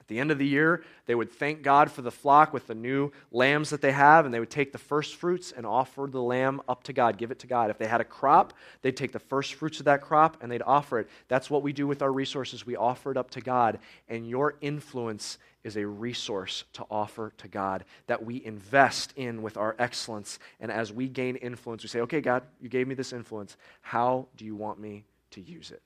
at 0.01 0.09
the 0.09 0.19
end 0.19 0.33
of 0.33 0.39
the 0.39 0.47
year, 0.47 0.83
they 1.07 1.15
would 1.15 1.31
thank 1.31 1.63
God 1.63 1.91
for 1.91 2.03
the 2.03 2.11
flock 2.11 2.53
with 2.53 2.67
the 2.67 2.75
new 2.75 3.13
lambs 3.31 3.71
that 3.71 3.81
they 3.81 3.93
have, 3.93 4.25
and 4.25 4.35
they 4.35 4.41
would 4.41 4.51
take 4.51 4.73
the 4.73 4.79
first 4.79 5.15
fruits 5.15 5.53
and 5.53 5.65
offer 5.65 6.09
the 6.11 6.21
lamb 6.21 6.61
up 6.69 6.83
to 6.85 6.93
God, 6.93 7.17
give 7.17 7.31
it 7.31 7.39
to 7.39 7.47
God. 7.47 7.71
If 7.71 7.79
they 7.79 7.87
had 7.87 8.01
a 8.01 8.05
crop, 8.05 8.53
they'd 8.83 8.97
take 8.97 9.13
the 9.13 9.21
first 9.21 9.55
fruits 9.55 9.79
of 9.79 9.85
that 9.85 10.01
crop 10.01 10.43
and 10.43 10.51
they'd 10.51 10.63
offer 10.63 10.99
it. 10.99 11.09
That's 11.29 11.49
what 11.49 11.63
we 11.63 11.73
do 11.73 11.87
with 11.87 12.03
our 12.03 12.13
resources. 12.13 12.67
We 12.67 12.75
offer 12.75 13.13
it 13.13 13.17
up 13.17 13.31
to 13.31 13.41
God, 13.41 13.79
and 14.09 14.29
your 14.29 14.57
influence 14.61 15.39
is 15.63 15.77
a 15.77 15.87
resource 15.87 16.65
to 16.73 16.85
offer 16.91 17.33
to 17.39 17.47
God 17.47 17.85
that 18.07 18.25
we 18.25 18.45
invest 18.45 19.13
in 19.15 19.43
with 19.43 19.57
our 19.57 19.77
excellence. 19.79 20.39
And 20.59 20.73
as 20.73 20.93
we 20.93 21.09
gain 21.09 21.37
influence, 21.37 21.83
we 21.83 21.89
say, 21.89 22.01
okay, 22.01 22.21
God, 22.21 22.43
you 22.61 22.69
gave 22.69 22.89
me 22.89 22.95
this 22.95 23.13
influence. 23.13 23.57
How 23.83 24.27
do 24.37 24.45
you 24.45 24.57
want 24.57 24.81
me 24.81 25.05
to 25.33 25.41
use 25.41 25.71
it? 25.71 25.83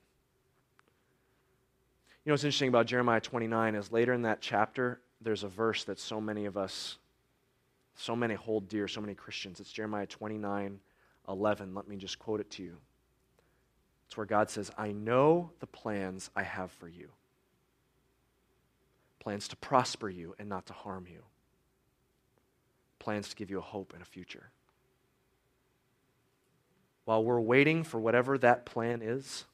You 2.25 2.31
know 2.31 2.35
what's 2.35 2.45
interesting 2.45 2.69
about 2.69 2.87
Jeremiah 2.87 3.21
29 3.21 3.75
is 3.75 3.93
later 3.93 4.15
in 4.15 4.23
that 4.23 4.41
chapter, 4.41 5.01
there's 5.21 5.45
a 5.45 5.49
verse 5.49 5.85
that 5.85 5.99
so 5.99 6.23
many 6.23 6.47
of 6.47 6.57
us, 6.57 6.97
so 7.97 8.17
many 8.17 8.35
hold 8.35 8.69
dear, 8.69 8.89
so 8.89 9.03
many 9.03 9.15
Christians. 9.15 9.61
It's 9.61 9.71
Jeremiah 9.71 10.07
29 10.07 10.81
11. 11.29 11.75
Let 11.75 11.89
me 11.89 11.97
just 11.97 12.19
quote 12.19 12.41
it 12.41 12.51
to 12.53 12.63
you. 12.63 12.77
It's 14.07 14.17
where 14.17 14.27
God 14.27 14.49
says, 14.51 14.71
I 14.79 14.93
know 14.93 15.51
the 15.61 15.67
plans 15.67 16.31
I 16.35 16.43
have 16.43 16.71
for 16.73 16.89
you 16.89 17.11
plans 19.25 19.49
to 19.49 19.57
prosper 19.57 20.11
you 20.11 20.35
and 20.39 20.51
not 20.51 20.67
to 20.67 20.75
harm 20.75 21.07
you, 21.11 21.23
plans 22.99 23.31
to 23.31 23.37
give 23.37 23.51
you 23.51 23.59
a 23.59 23.63
hope 23.63 23.95
and 23.95 24.03
a 24.03 24.05
future. 24.05 24.51
While 27.07 27.25
we're 27.25 27.41
waiting 27.41 27.85
for 27.85 27.99
whatever 27.99 28.37
that 28.37 28.67
plan 28.67 29.01
is, 29.01 29.47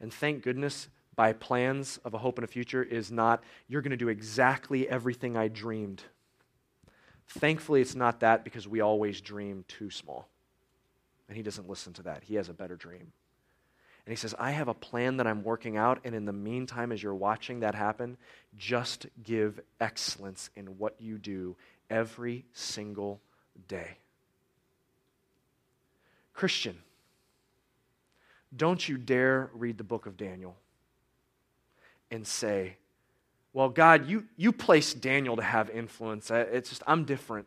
and 0.00 0.14
thank 0.14 0.44
goodness 0.44 0.88
by 1.16 1.32
plans 1.32 1.98
of 2.04 2.14
a 2.14 2.18
hope 2.18 2.38
and 2.38 2.44
a 2.44 2.48
future 2.48 2.82
is 2.82 3.10
not, 3.10 3.42
you're 3.66 3.82
going 3.82 3.90
to 3.90 3.96
do 3.96 4.08
exactly 4.08 4.88
everything 4.88 5.36
I 5.36 5.48
dreamed. 5.48 6.02
Thankfully, 7.28 7.80
it's 7.80 7.94
not 7.94 8.20
that 8.20 8.44
because 8.44 8.68
we 8.68 8.80
always 8.80 9.20
dream 9.20 9.64
too 9.66 9.90
small. 9.90 10.28
And 11.28 11.36
he 11.36 11.42
doesn't 11.42 11.68
listen 11.68 11.94
to 11.94 12.02
that. 12.04 12.22
He 12.22 12.36
has 12.36 12.48
a 12.48 12.54
better 12.54 12.76
dream. 12.76 13.12
And 14.06 14.12
he 14.12 14.16
says, 14.16 14.34
I 14.38 14.52
have 14.52 14.68
a 14.68 14.74
plan 14.74 15.16
that 15.16 15.26
I'm 15.26 15.42
working 15.42 15.76
out, 15.76 15.98
and 16.04 16.14
in 16.14 16.26
the 16.26 16.32
meantime, 16.32 16.92
as 16.92 17.02
you're 17.02 17.14
watching 17.14 17.60
that 17.60 17.74
happen, 17.74 18.16
just 18.56 19.06
give 19.24 19.58
excellence 19.80 20.50
in 20.54 20.78
what 20.78 20.94
you 21.00 21.18
do 21.18 21.56
every 21.90 22.44
single 22.52 23.20
day. 23.66 23.98
Christian, 26.34 26.78
don't 28.54 28.88
you 28.88 28.96
dare 28.96 29.50
read 29.54 29.76
the 29.76 29.84
book 29.84 30.06
of 30.06 30.16
Daniel 30.16 30.54
and 32.10 32.26
say, 32.26 32.76
well, 33.52 33.68
God, 33.68 34.06
you, 34.06 34.24
you 34.36 34.52
placed 34.52 35.00
Daniel 35.00 35.36
to 35.36 35.42
have 35.42 35.70
influence. 35.70 36.30
It's 36.30 36.68
just, 36.68 36.82
I'm 36.86 37.04
different. 37.04 37.46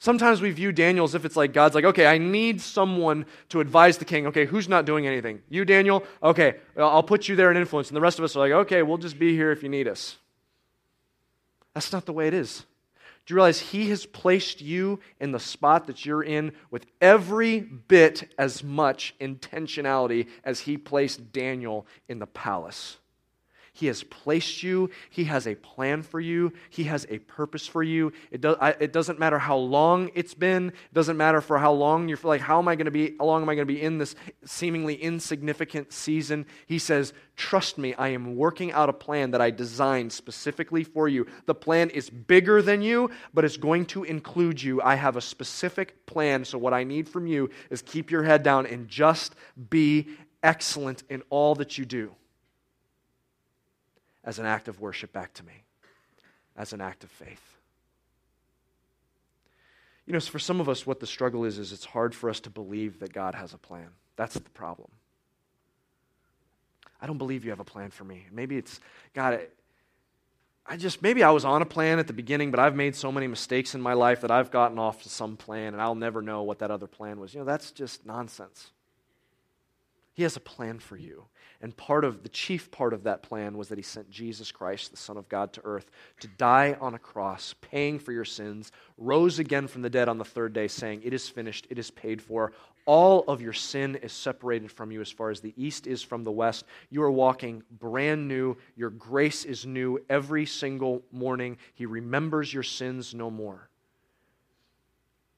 Sometimes 0.00 0.40
we 0.40 0.50
view 0.50 0.72
Daniel 0.72 1.04
as 1.04 1.14
if 1.14 1.24
it's 1.24 1.36
like 1.36 1.52
God's 1.52 1.74
like, 1.74 1.84
okay, 1.84 2.06
I 2.06 2.16
need 2.16 2.60
someone 2.60 3.26
to 3.50 3.60
advise 3.60 3.98
the 3.98 4.06
king. 4.06 4.26
Okay, 4.28 4.46
who's 4.46 4.66
not 4.66 4.86
doing 4.86 5.06
anything? 5.06 5.42
You, 5.50 5.64
Daniel? 5.64 6.04
Okay, 6.22 6.56
I'll 6.76 7.02
put 7.02 7.28
you 7.28 7.36
there 7.36 7.50
in 7.50 7.56
influence. 7.58 7.88
And 7.88 7.96
the 7.96 8.00
rest 8.00 8.18
of 8.18 8.24
us 8.24 8.34
are 8.34 8.40
like, 8.40 8.52
okay, 8.52 8.82
we'll 8.82 8.98
just 8.98 9.18
be 9.18 9.34
here 9.34 9.52
if 9.52 9.62
you 9.62 9.68
need 9.68 9.86
us. 9.86 10.16
That's 11.74 11.92
not 11.92 12.06
the 12.06 12.14
way 12.14 12.26
it 12.26 12.34
is. 12.34 12.64
Do 13.26 13.34
you 13.34 13.36
realize 13.36 13.60
He 13.60 13.90
has 13.90 14.06
placed 14.06 14.62
you 14.62 15.00
in 15.20 15.32
the 15.32 15.38
spot 15.38 15.86
that 15.86 16.04
you're 16.04 16.24
in 16.24 16.52
with 16.70 16.86
every 17.00 17.60
bit 17.60 18.32
as 18.38 18.64
much 18.64 19.14
intentionality 19.20 20.28
as 20.42 20.60
He 20.60 20.78
placed 20.78 21.30
Daniel 21.30 21.86
in 22.08 22.18
the 22.18 22.26
palace? 22.26 22.96
He 23.80 23.86
has 23.86 24.02
placed 24.02 24.62
you. 24.62 24.90
He 25.08 25.24
has 25.24 25.46
a 25.46 25.54
plan 25.54 26.02
for 26.02 26.20
you. 26.20 26.52
He 26.68 26.84
has 26.84 27.06
a 27.08 27.18
purpose 27.20 27.66
for 27.66 27.82
you. 27.82 28.12
It, 28.30 28.42
do, 28.42 28.54
I, 28.60 28.72
it 28.72 28.92
doesn't 28.92 29.18
matter 29.18 29.38
how 29.38 29.56
long 29.56 30.10
it's 30.14 30.34
been. 30.34 30.68
It 30.68 30.92
doesn't 30.92 31.16
matter 31.16 31.40
for 31.40 31.58
how 31.58 31.72
long 31.72 32.06
you're 32.06 32.18
like, 32.22 32.42
how 32.42 32.58
am 32.58 32.68
I 32.68 32.76
going 32.76 32.84
to 32.84 32.90
be, 32.90 33.14
how 33.18 33.24
long 33.24 33.40
am 33.40 33.48
I 33.48 33.54
going 33.54 33.66
to 33.66 33.72
be 33.72 33.80
in 33.80 33.96
this 33.96 34.16
seemingly 34.44 34.96
insignificant 34.96 35.94
season? 35.94 36.44
He 36.66 36.78
says, 36.78 37.14
trust 37.36 37.78
me, 37.78 37.94
I 37.94 38.08
am 38.08 38.36
working 38.36 38.70
out 38.70 38.90
a 38.90 38.92
plan 38.92 39.30
that 39.30 39.40
I 39.40 39.50
designed 39.50 40.12
specifically 40.12 40.84
for 40.84 41.08
you. 41.08 41.26
The 41.46 41.54
plan 41.54 41.88
is 41.88 42.10
bigger 42.10 42.60
than 42.60 42.82
you, 42.82 43.08
but 43.32 43.46
it's 43.46 43.56
going 43.56 43.86
to 43.86 44.04
include 44.04 44.62
you. 44.62 44.82
I 44.82 44.96
have 44.96 45.16
a 45.16 45.22
specific 45.22 46.04
plan. 46.04 46.44
So 46.44 46.58
what 46.58 46.74
I 46.74 46.84
need 46.84 47.08
from 47.08 47.26
you 47.26 47.48
is 47.70 47.80
keep 47.80 48.10
your 48.10 48.24
head 48.24 48.42
down 48.42 48.66
and 48.66 48.88
just 48.88 49.34
be 49.70 50.08
excellent 50.42 51.02
in 51.08 51.22
all 51.30 51.54
that 51.54 51.78
you 51.78 51.86
do 51.86 52.14
as 54.30 54.38
an 54.38 54.46
act 54.46 54.68
of 54.68 54.80
worship 54.80 55.12
back 55.12 55.34
to 55.34 55.44
me, 55.44 55.64
as 56.56 56.72
an 56.72 56.80
act 56.80 57.02
of 57.02 57.10
faith. 57.10 57.56
You 60.06 60.12
know, 60.12 60.20
for 60.20 60.38
some 60.38 60.60
of 60.60 60.68
us, 60.68 60.86
what 60.86 61.00
the 61.00 61.06
struggle 61.06 61.44
is, 61.44 61.58
is 61.58 61.72
it's 61.72 61.84
hard 61.84 62.14
for 62.14 62.30
us 62.30 62.38
to 62.40 62.50
believe 62.50 63.00
that 63.00 63.12
God 63.12 63.34
has 63.34 63.54
a 63.54 63.58
plan. 63.58 63.88
That's 64.14 64.34
the 64.34 64.50
problem. 64.50 64.88
I 67.02 67.08
don't 67.08 67.18
believe 67.18 67.44
you 67.44 67.50
have 67.50 67.58
a 67.58 67.64
plan 67.64 67.90
for 67.90 68.04
me. 68.04 68.28
Maybe 68.30 68.56
it's, 68.56 68.78
God, 69.14 69.40
I 70.64 70.76
just, 70.76 71.02
maybe 71.02 71.24
I 71.24 71.32
was 71.32 71.44
on 71.44 71.60
a 71.60 71.66
plan 71.66 71.98
at 71.98 72.06
the 72.06 72.12
beginning, 72.12 72.52
but 72.52 72.60
I've 72.60 72.76
made 72.76 72.94
so 72.94 73.10
many 73.10 73.26
mistakes 73.26 73.74
in 73.74 73.80
my 73.80 73.94
life 73.94 74.20
that 74.20 74.30
I've 74.30 74.52
gotten 74.52 74.78
off 74.78 75.02
to 75.02 75.08
some 75.08 75.36
plan 75.36 75.72
and 75.72 75.82
I'll 75.82 75.96
never 75.96 76.22
know 76.22 76.44
what 76.44 76.60
that 76.60 76.70
other 76.70 76.86
plan 76.86 77.18
was. 77.18 77.34
You 77.34 77.40
know, 77.40 77.46
that's 77.46 77.72
just 77.72 78.06
nonsense. 78.06 78.70
He 80.12 80.22
has 80.24 80.36
a 80.36 80.40
plan 80.40 80.78
for 80.78 80.96
you. 80.96 81.26
And 81.62 81.76
part 81.76 82.04
of 82.04 82.22
the 82.22 82.28
chief 82.28 82.70
part 82.70 82.94
of 82.94 83.04
that 83.04 83.22
plan 83.22 83.56
was 83.56 83.68
that 83.68 83.78
he 83.78 83.82
sent 83.82 84.10
Jesus 84.10 84.50
Christ, 84.50 84.90
the 84.90 84.96
Son 84.96 85.16
of 85.16 85.28
God, 85.28 85.52
to 85.54 85.60
earth 85.64 85.90
to 86.20 86.28
die 86.28 86.76
on 86.80 86.94
a 86.94 86.98
cross, 86.98 87.54
paying 87.60 87.98
for 87.98 88.12
your 88.12 88.24
sins, 88.24 88.72
rose 88.96 89.38
again 89.38 89.66
from 89.68 89.82
the 89.82 89.90
dead 89.90 90.08
on 90.08 90.18
the 90.18 90.24
third 90.24 90.52
day, 90.52 90.68
saying, 90.68 91.02
It 91.04 91.12
is 91.12 91.28
finished, 91.28 91.66
it 91.70 91.78
is 91.78 91.90
paid 91.90 92.22
for. 92.22 92.52
All 92.86 93.24
of 93.28 93.40
your 93.40 93.52
sin 93.52 93.96
is 93.96 94.12
separated 94.12 94.72
from 94.72 94.90
you 94.90 95.00
as 95.00 95.10
far 95.10 95.30
as 95.30 95.40
the 95.40 95.54
east 95.56 95.86
is 95.86 96.02
from 96.02 96.24
the 96.24 96.32
west. 96.32 96.64
You 96.88 97.02
are 97.02 97.10
walking 97.10 97.62
brand 97.70 98.26
new. 98.26 98.56
Your 98.74 98.90
grace 98.90 99.44
is 99.44 99.66
new 99.66 99.98
every 100.08 100.46
single 100.46 101.02
morning. 101.12 101.58
He 101.74 101.86
remembers 101.86 102.52
your 102.52 102.62
sins 102.62 103.14
no 103.14 103.30
more. 103.30 103.69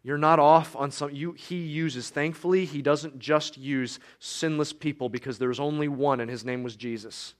You're 0.05 0.19
not 0.19 0.41
off 0.41 0.75
on 0.75 0.91
some 0.91 1.11
you 1.15 1.33
he 1.33 1.57
uses 1.57 2.11
thankfully 2.11 2.65
he 2.65 2.83
doesn't 2.83 3.19
just 3.19 3.57
use 3.57 4.01
sinless 4.19 4.73
people 4.73 5.09
because 5.09 5.39
there's 5.39 5.61
only 5.61 5.89
one 5.89 6.21
and 6.21 6.31
his 6.31 6.45
name 6.45 6.63
was 6.63 6.75
Jesus. 6.75 7.35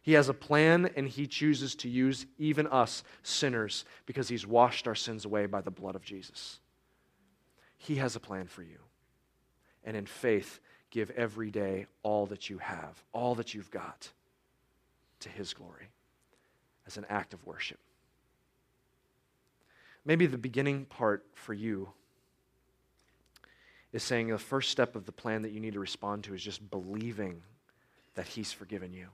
He 0.00 0.12
has 0.12 0.28
a 0.28 0.34
plan 0.34 0.90
and 0.96 1.08
he 1.08 1.26
chooses 1.26 1.74
to 1.76 1.88
use 1.88 2.26
even 2.38 2.66
us 2.66 3.04
sinners 3.22 3.84
because 4.06 4.28
he's 4.28 4.46
washed 4.46 4.86
our 4.86 4.94
sins 4.94 5.24
away 5.24 5.46
by 5.46 5.60
the 5.60 5.70
blood 5.70 5.94
of 5.94 6.04
Jesus. 6.04 6.60
He 7.78 7.96
has 7.96 8.16
a 8.16 8.20
plan 8.20 8.46
for 8.46 8.62
you. 8.62 8.78
And 9.82 9.96
in 9.96 10.06
faith 10.06 10.60
give 10.90 11.10
every 11.10 11.50
day 11.50 11.86
all 12.02 12.26
that 12.26 12.48
you 12.48 12.58
have, 12.58 13.02
all 13.12 13.34
that 13.34 13.52
you've 13.52 13.70
got 13.70 14.10
to 15.20 15.28
his 15.28 15.52
glory 15.52 15.88
as 16.86 16.96
an 16.96 17.06
act 17.08 17.34
of 17.34 17.44
worship. 17.46 17.78
Maybe 20.04 20.26
the 20.26 20.38
beginning 20.38 20.84
part 20.84 21.24
for 21.34 21.54
you 21.54 21.88
is 23.92 24.02
saying 24.02 24.28
the 24.28 24.38
first 24.38 24.70
step 24.70 24.96
of 24.96 25.06
the 25.06 25.12
plan 25.12 25.42
that 25.42 25.52
you 25.52 25.60
need 25.60 25.74
to 25.74 25.80
respond 25.80 26.24
to 26.24 26.34
is 26.34 26.42
just 26.42 26.70
believing 26.70 27.42
that 28.14 28.26
He's 28.26 28.52
forgiven 28.52 28.92
you. 28.92 29.06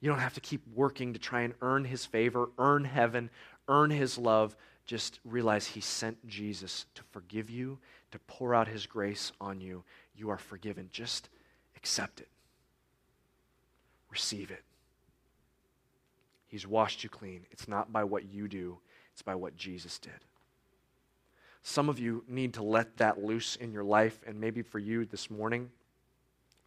You 0.00 0.08
don't 0.08 0.18
have 0.18 0.34
to 0.34 0.40
keep 0.40 0.62
working 0.74 1.12
to 1.12 1.18
try 1.18 1.42
and 1.42 1.54
earn 1.62 1.84
His 1.84 2.04
favor, 2.04 2.48
earn 2.58 2.84
heaven, 2.84 3.30
earn 3.68 3.90
His 3.90 4.18
love. 4.18 4.56
Just 4.84 5.20
realize 5.24 5.66
He 5.66 5.80
sent 5.80 6.26
Jesus 6.26 6.86
to 6.94 7.02
forgive 7.12 7.48
you, 7.48 7.78
to 8.10 8.18
pour 8.20 8.54
out 8.54 8.66
His 8.66 8.86
grace 8.86 9.30
on 9.40 9.60
you. 9.60 9.84
You 10.16 10.30
are 10.30 10.38
forgiven. 10.38 10.88
Just 10.90 11.28
accept 11.76 12.20
it, 12.20 12.28
receive 14.10 14.50
it. 14.50 14.62
He's 16.48 16.66
washed 16.66 17.04
you 17.04 17.08
clean. 17.08 17.46
It's 17.50 17.68
not 17.68 17.92
by 17.92 18.04
what 18.04 18.24
you 18.24 18.48
do, 18.48 18.78
it's 19.22 19.26
by 19.26 19.36
what 19.36 19.56
Jesus 19.56 20.00
did. 20.00 20.12
Some 21.62 21.88
of 21.88 22.00
you 22.00 22.24
need 22.26 22.54
to 22.54 22.62
let 22.64 22.96
that 22.96 23.22
loose 23.22 23.54
in 23.54 23.70
your 23.70 23.84
life, 23.84 24.20
and 24.26 24.40
maybe 24.40 24.62
for 24.62 24.80
you 24.80 25.04
this 25.04 25.30
morning, 25.30 25.70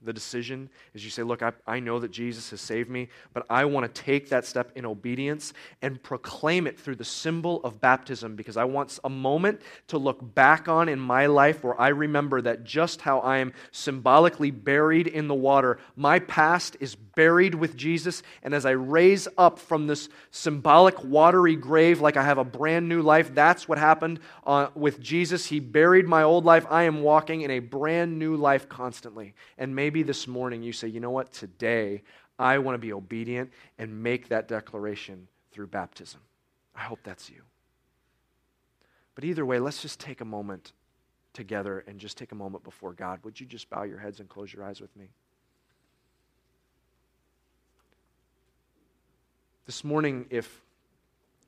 the 0.05 0.13
decision 0.13 0.69
is 0.93 1.03
you 1.03 1.09
say, 1.09 1.23
Look, 1.23 1.41
I, 1.41 1.51
I 1.67 1.79
know 1.79 1.99
that 1.99 2.11
Jesus 2.11 2.49
has 2.51 2.61
saved 2.61 2.89
me, 2.89 3.09
but 3.33 3.45
I 3.49 3.65
want 3.65 3.93
to 3.93 4.01
take 4.01 4.29
that 4.29 4.45
step 4.45 4.71
in 4.75 4.85
obedience 4.85 5.53
and 5.81 6.01
proclaim 6.01 6.67
it 6.67 6.79
through 6.79 6.95
the 6.95 7.05
symbol 7.05 7.61
of 7.63 7.81
baptism 7.81 8.35
because 8.35 8.57
I 8.57 8.63
want 8.63 8.99
a 9.03 9.09
moment 9.09 9.61
to 9.87 9.97
look 9.97 10.35
back 10.35 10.67
on 10.67 10.89
in 10.89 10.99
my 10.99 11.25
life 11.25 11.63
where 11.63 11.79
I 11.79 11.89
remember 11.89 12.41
that 12.41 12.63
just 12.63 13.01
how 13.01 13.19
I 13.19 13.39
am 13.39 13.53
symbolically 13.71 14.51
buried 14.51 15.07
in 15.07 15.27
the 15.27 15.35
water, 15.35 15.79
my 15.95 16.19
past 16.19 16.77
is 16.79 16.95
buried 16.95 17.55
with 17.55 17.75
Jesus. 17.75 18.21
And 18.43 18.53
as 18.53 18.65
I 18.65 18.71
raise 18.71 19.27
up 19.37 19.57
from 19.57 19.87
this 19.87 20.09
symbolic 20.31 21.03
watery 21.03 21.55
grave 21.55 22.01
like 22.01 22.17
I 22.17 22.23
have 22.23 22.37
a 22.37 22.43
brand 22.43 22.87
new 22.87 23.01
life, 23.01 23.33
that's 23.33 23.67
what 23.67 23.77
happened 23.77 24.19
uh, 24.45 24.67
with 24.75 24.99
Jesus. 24.99 25.45
He 25.45 25.59
buried 25.59 26.07
my 26.07 26.23
old 26.23 26.45
life. 26.45 26.65
I 26.69 26.83
am 26.83 27.01
walking 27.01 27.41
in 27.41 27.51
a 27.51 27.59
brand 27.59 28.19
new 28.19 28.35
life 28.35 28.69
constantly. 28.69 29.33
And 29.57 29.75
maybe 29.95 30.03
this 30.03 30.27
morning 30.27 30.61
you 30.61 30.73
say, 30.73 30.89
you 30.89 30.99
know 30.99 31.09
what, 31.09 31.31
today 31.31 32.03
I 32.37 32.57
want 32.57 32.75
to 32.75 32.79
be 32.79 32.91
obedient 32.91 33.49
and 33.77 34.03
make 34.03 34.27
that 34.27 34.49
declaration 34.49 35.29
through 35.53 35.67
baptism. 35.67 36.19
I 36.75 36.81
hope 36.81 36.99
that's 37.01 37.29
you. 37.29 37.43
But 39.15 39.23
either 39.23 39.45
way, 39.45 39.57
let's 39.57 39.81
just 39.81 40.01
take 40.01 40.19
a 40.19 40.25
moment 40.25 40.73
together 41.31 41.85
and 41.87 41.97
just 41.97 42.17
take 42.17 42.33
a 42.33 42.35
moment 42.35 42.65
before 42.65 42.91
God. 42.91 43.21
Would 43.23 43.39
you 43.39 43.45
just 43.45 43.69
bow 43.69 43.83
your 43.83 43.97
heads 43.97 44.19
and 44.19 44.27
close 44.27 44.51
your 44.51 44.65
eyes 44.65 44.81
with 44.81 44.93
me? 44.97 45.05
This 49.65 49.85
morning, 49.85 50.25
if 50.29 50.61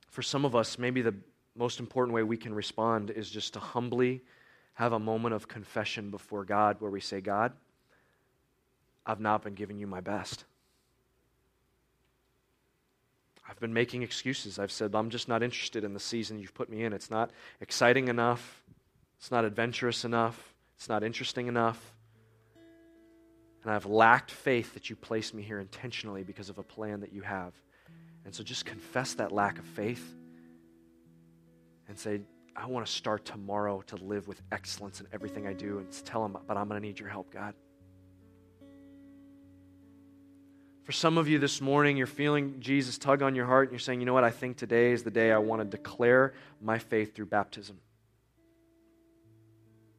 for 0.08 0.22
some 0.22 0.46
of 0.46 0.56
us, 0.56 0.78
maybe 0.78 1.02
the 1.02 1.14
most 1.54 1.80
important 1.80 2.14
way 2.14 2.22
we 2.22 2.38
can 2.38 2.54
respond 2.54 3.10
is 3.10 3.28
just 3.28 3.52
to 3.52 3.60
humbly 3.60 4.22
have 4.72 4.94
a 4.94 4.98
moment 4.98 5.34
of 5.34 5.48
confession 5.48 6.10
before 6.10 6.46
God 6.46 6.76
where 6.78 6.90
we 6.90 7.00
say, 7.00 7.20
God, 7.20 7.52
I've 9.08 9.20
not 9.20 9.42
been 9.42 9.54
giving 9.54 9.78
you 9.78 9.86
my 9.86 10.02
best. 10.02 10.44
I've 13.48 13.58
been 13.58 13.72
making 13.72 14.02
excuses. 14.02 14.58
I've 14.58 14.70
said, 14.70 14.94
I'm 14.94 15.08
just 15.08 15.26
not 15.26 15.42
interested 15.42 15.82
in 15.82 15.94
the 15.94 16.00
season 16.00 16.38
you've 16.38 16.52
put 16.52 16.68
me 16.68 16.84
in. 16.84 16.92
It's 16.92 17.10
not 17.10 17.30
exciting 17.62 18.08
enough. 18.08 18.62
It's 19.18 19.30
not 19.30 19.46
adventurous 19.46 20.04
enough. 20.04 20.54
It's 20.76 20.90
not 20.90 21.02
interesting 21.02 21.46
enough. 21.46 21.96
And 23.62 23.72
I've 23.72 23.86
lacked 23.86 24.30
faith 24.30 24.74
that 24.74 24.90
you 24.90 24.96
placed 24.96 25.32
me 25.32 25.42
here 25.42 25.58
intentionally 25.58 26.22
because 26.22 26.50
of 26.50 26.58
a 26.58 26.62
plan 26.62 27.00
that 27.00 27.12
you 27.12 27.22
have. 27.22 27.54
And 28.26 28.34
so 28.34 28.44
just 28.44 28.66
confess 28.66 29.14
that 29.14 29.32
lack 29.32 29.58
of 29.58 29.64
faith 29.64 30.14
and 31.88 31.98
say, 31.98 32.20
I 32.54 32.66
want 32.66 32.84
to 32.84 32.92
start 32.92 33.24
tomorrow 33.24 33.80
to 33.86 33.96
live 33.96 34.28
with 34.28 34.42
excellence 34.52 35.00
in 35.00 35.06
everything 35.14 35.46
I 35.46 35.54
do. 35.54 35.78
And 35.78 35.90
tell 36.04 36.22
him, 36.26 36.36
but 36.46 36.58
I'm 36.58 36.68
going 36.68 36.80
to 36.80 36.86
need 36.86 37.00
your 37.00 37.08
help, 37.08 37.32
God. 37.32 37.54
For 40.88 40.92
some 40.92 41.18
of 41.18 41.28
you 41.28 41.38
this 41.38 41.60
morning, 41.60 41.98
you're 41.98 42.06
feeling 42.06 42.60
Jesus 42.60 42.96
tug 42.96 43.20
on 43.20 43.34
your 43.34 43.44
heart 43.44 43.68
and 43.68 43.72
you're 43.72 43.78
saying, 43.78 44.00
you 44.00 44.06
know 44.06 44.14
what, 44.14 44.24
I 44.24 44.30
think 44.30 44.56
today 44.56 44.92
is 44.92 45.02
the 45.02 45.10
day 45.10 45.30
I 45.30 45.36
want 45.36 45.60
to 45.60 45.66
declare 45.66 46.32
my 46.62 46.78
faith 46.78 47.14
through 47.14 47.26
baptism. 47.26 47.78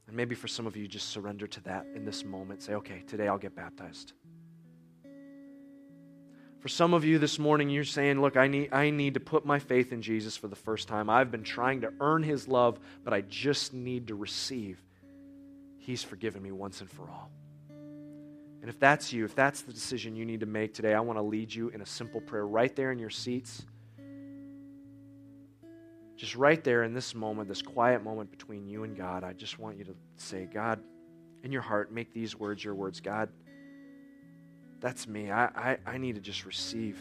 And 0.08 0.16
maybe 0.18 0.34
for 0.34 0.48
some 0.48 0.66
of 0.66 0.76
you, 0.76 0.88
just 0.88 1.10
surrender 1.10 1.46
to 1.46 1.62
that 1.66 1.86
in 1.94 2.06
this 2.06 2.26
moment. 2.26 2.64
Say, 2.64 2.74
okay, 2.74 3.04
today 3.06 3.28
I'll 3.28 3.38
get 3.38 3.56
baptized. 3.56 4.14
For 6.60 6.70
some 6.70 6.96
of 6.96 7.06
you 7.06 7.20
this 7.20 7.38
morning, 7.38 7.70
you're 7.70 7.84
saying, 7.84 8.20
Look, 8.20 8.36
I 8.36 8.48
need, 8.48 8.74
I 8.74 8.90
need 8.90 9.14
to 9.14 9.20
put 9.20 9.46
my 9.46 9.60
faith 9.60 9.94
in 9.94 10.02
Jesus 10.02 10.36
for 10.36 10.48
the 10.48 10.56
first 10.56 10.88
time. 10.88 11.08
I've 11.08 11.30
been 11.30 11.44
trying 11.44 11.82
to 11.82 11.94
earn 12.02 12.24
his 12.24 12.48
love, 12.48 12.80
but 13.04 13.14
I 13.14 13.22
just 13.22 13.76
need 13.76 14.08
to 14.08 14.16
receive. 14.16 14.84
He's 15.78 16.04
forgiven 16.04 16.42
me 16.42 16.52
once 16.52 16.82
and 16.82 16.90
for 16.90 17.04
all. 17.04 17.30
And 18.62 18.70
if 18.70 18.80
that's 18.80 19.14
you, 19.14 19.24
if 19.26 19.36
that's 19.36 19.62
the 19.62 19.72
decision 19.72 20.16
you 20.16 20.26
need 20.26 20.41
to 20.41 20.45
make 20.45 20.74
today, 20.74 20.93
I 20.93 20.99
want 20.99 21.18
to 21.18 21.24
lead 21.24 21.53
you 21.53 21.70
in 21.70 21.82
a 21.82 21.86
simple 21.86 22.20
prayer 22.20 22.45
right 22.45 22.76
there 22.76 22.91
in 22.91 22.99
your 22.99 23.10
seats. 23.10 23.66
Just 26.18 26.36
right 26.36 26.62
there 26.62 26.84
in 26.84 26.93
this 26.93 27.16
moment, 27.16 27.47
this 27.47 27.62
quiet 27.62 28.03
moment 28.03 28.30
between 28.30 28.68
you 28.68 28.84
and 28.84 28.97
God, 28.97 29.24
I 29.24 29.32
just 29.32 29.57
want 29.57 29.78
you 29.78 29.86
to 29.86 29.95
say, 30.18 30.49
God, 30.53 30.82
in 31.43 31.51
your 31.53 31.62
heart, 31.62 31.93
make 31.93 32.14
these 32.14 32.36
words 32.38 32.62
your 32.62 32.76
words. 32.76 32.99
God, 32.99 33.30
that's 34.82 35.07
me. 35.07 35.32
I, 35.32 35.45
I, 35.45 35.78
I 35.86 35.97
need 35.97 36.16
to 36.16 36.22
just 36.22 36.45
receive. 36.45 36.99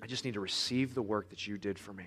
I 0.00 0.06
just 0.06 0.24
need 0.24 0.34
to 0.34 0.40
receive 0.40 0.94
the 0.94 1.02
work 1.02 1.30
that 1.30 1.46
you 1.46 1.58
did 1.58 1.78
for 1.78 1.92
me. 1.92 2.06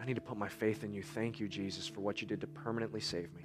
I 0.00 0.06
need 0.06 0.14
to 0.14 0.22
put 0.22 0.38
my 0.38 0.48
faith 0.48 0.84
in 0.84 0.94
you. 0.94 1.02
Thank 1.02 1.40
you, 1.40 1.48
Jesus, 1.48 1.86
for 1.86 2.00
what 2.00 2.22
you 2.22 2.26
did 2.26 2.40
to 2.40 2.46
permanently 2.46 3.00
save 3.00 3.34
me. 3.34 3.44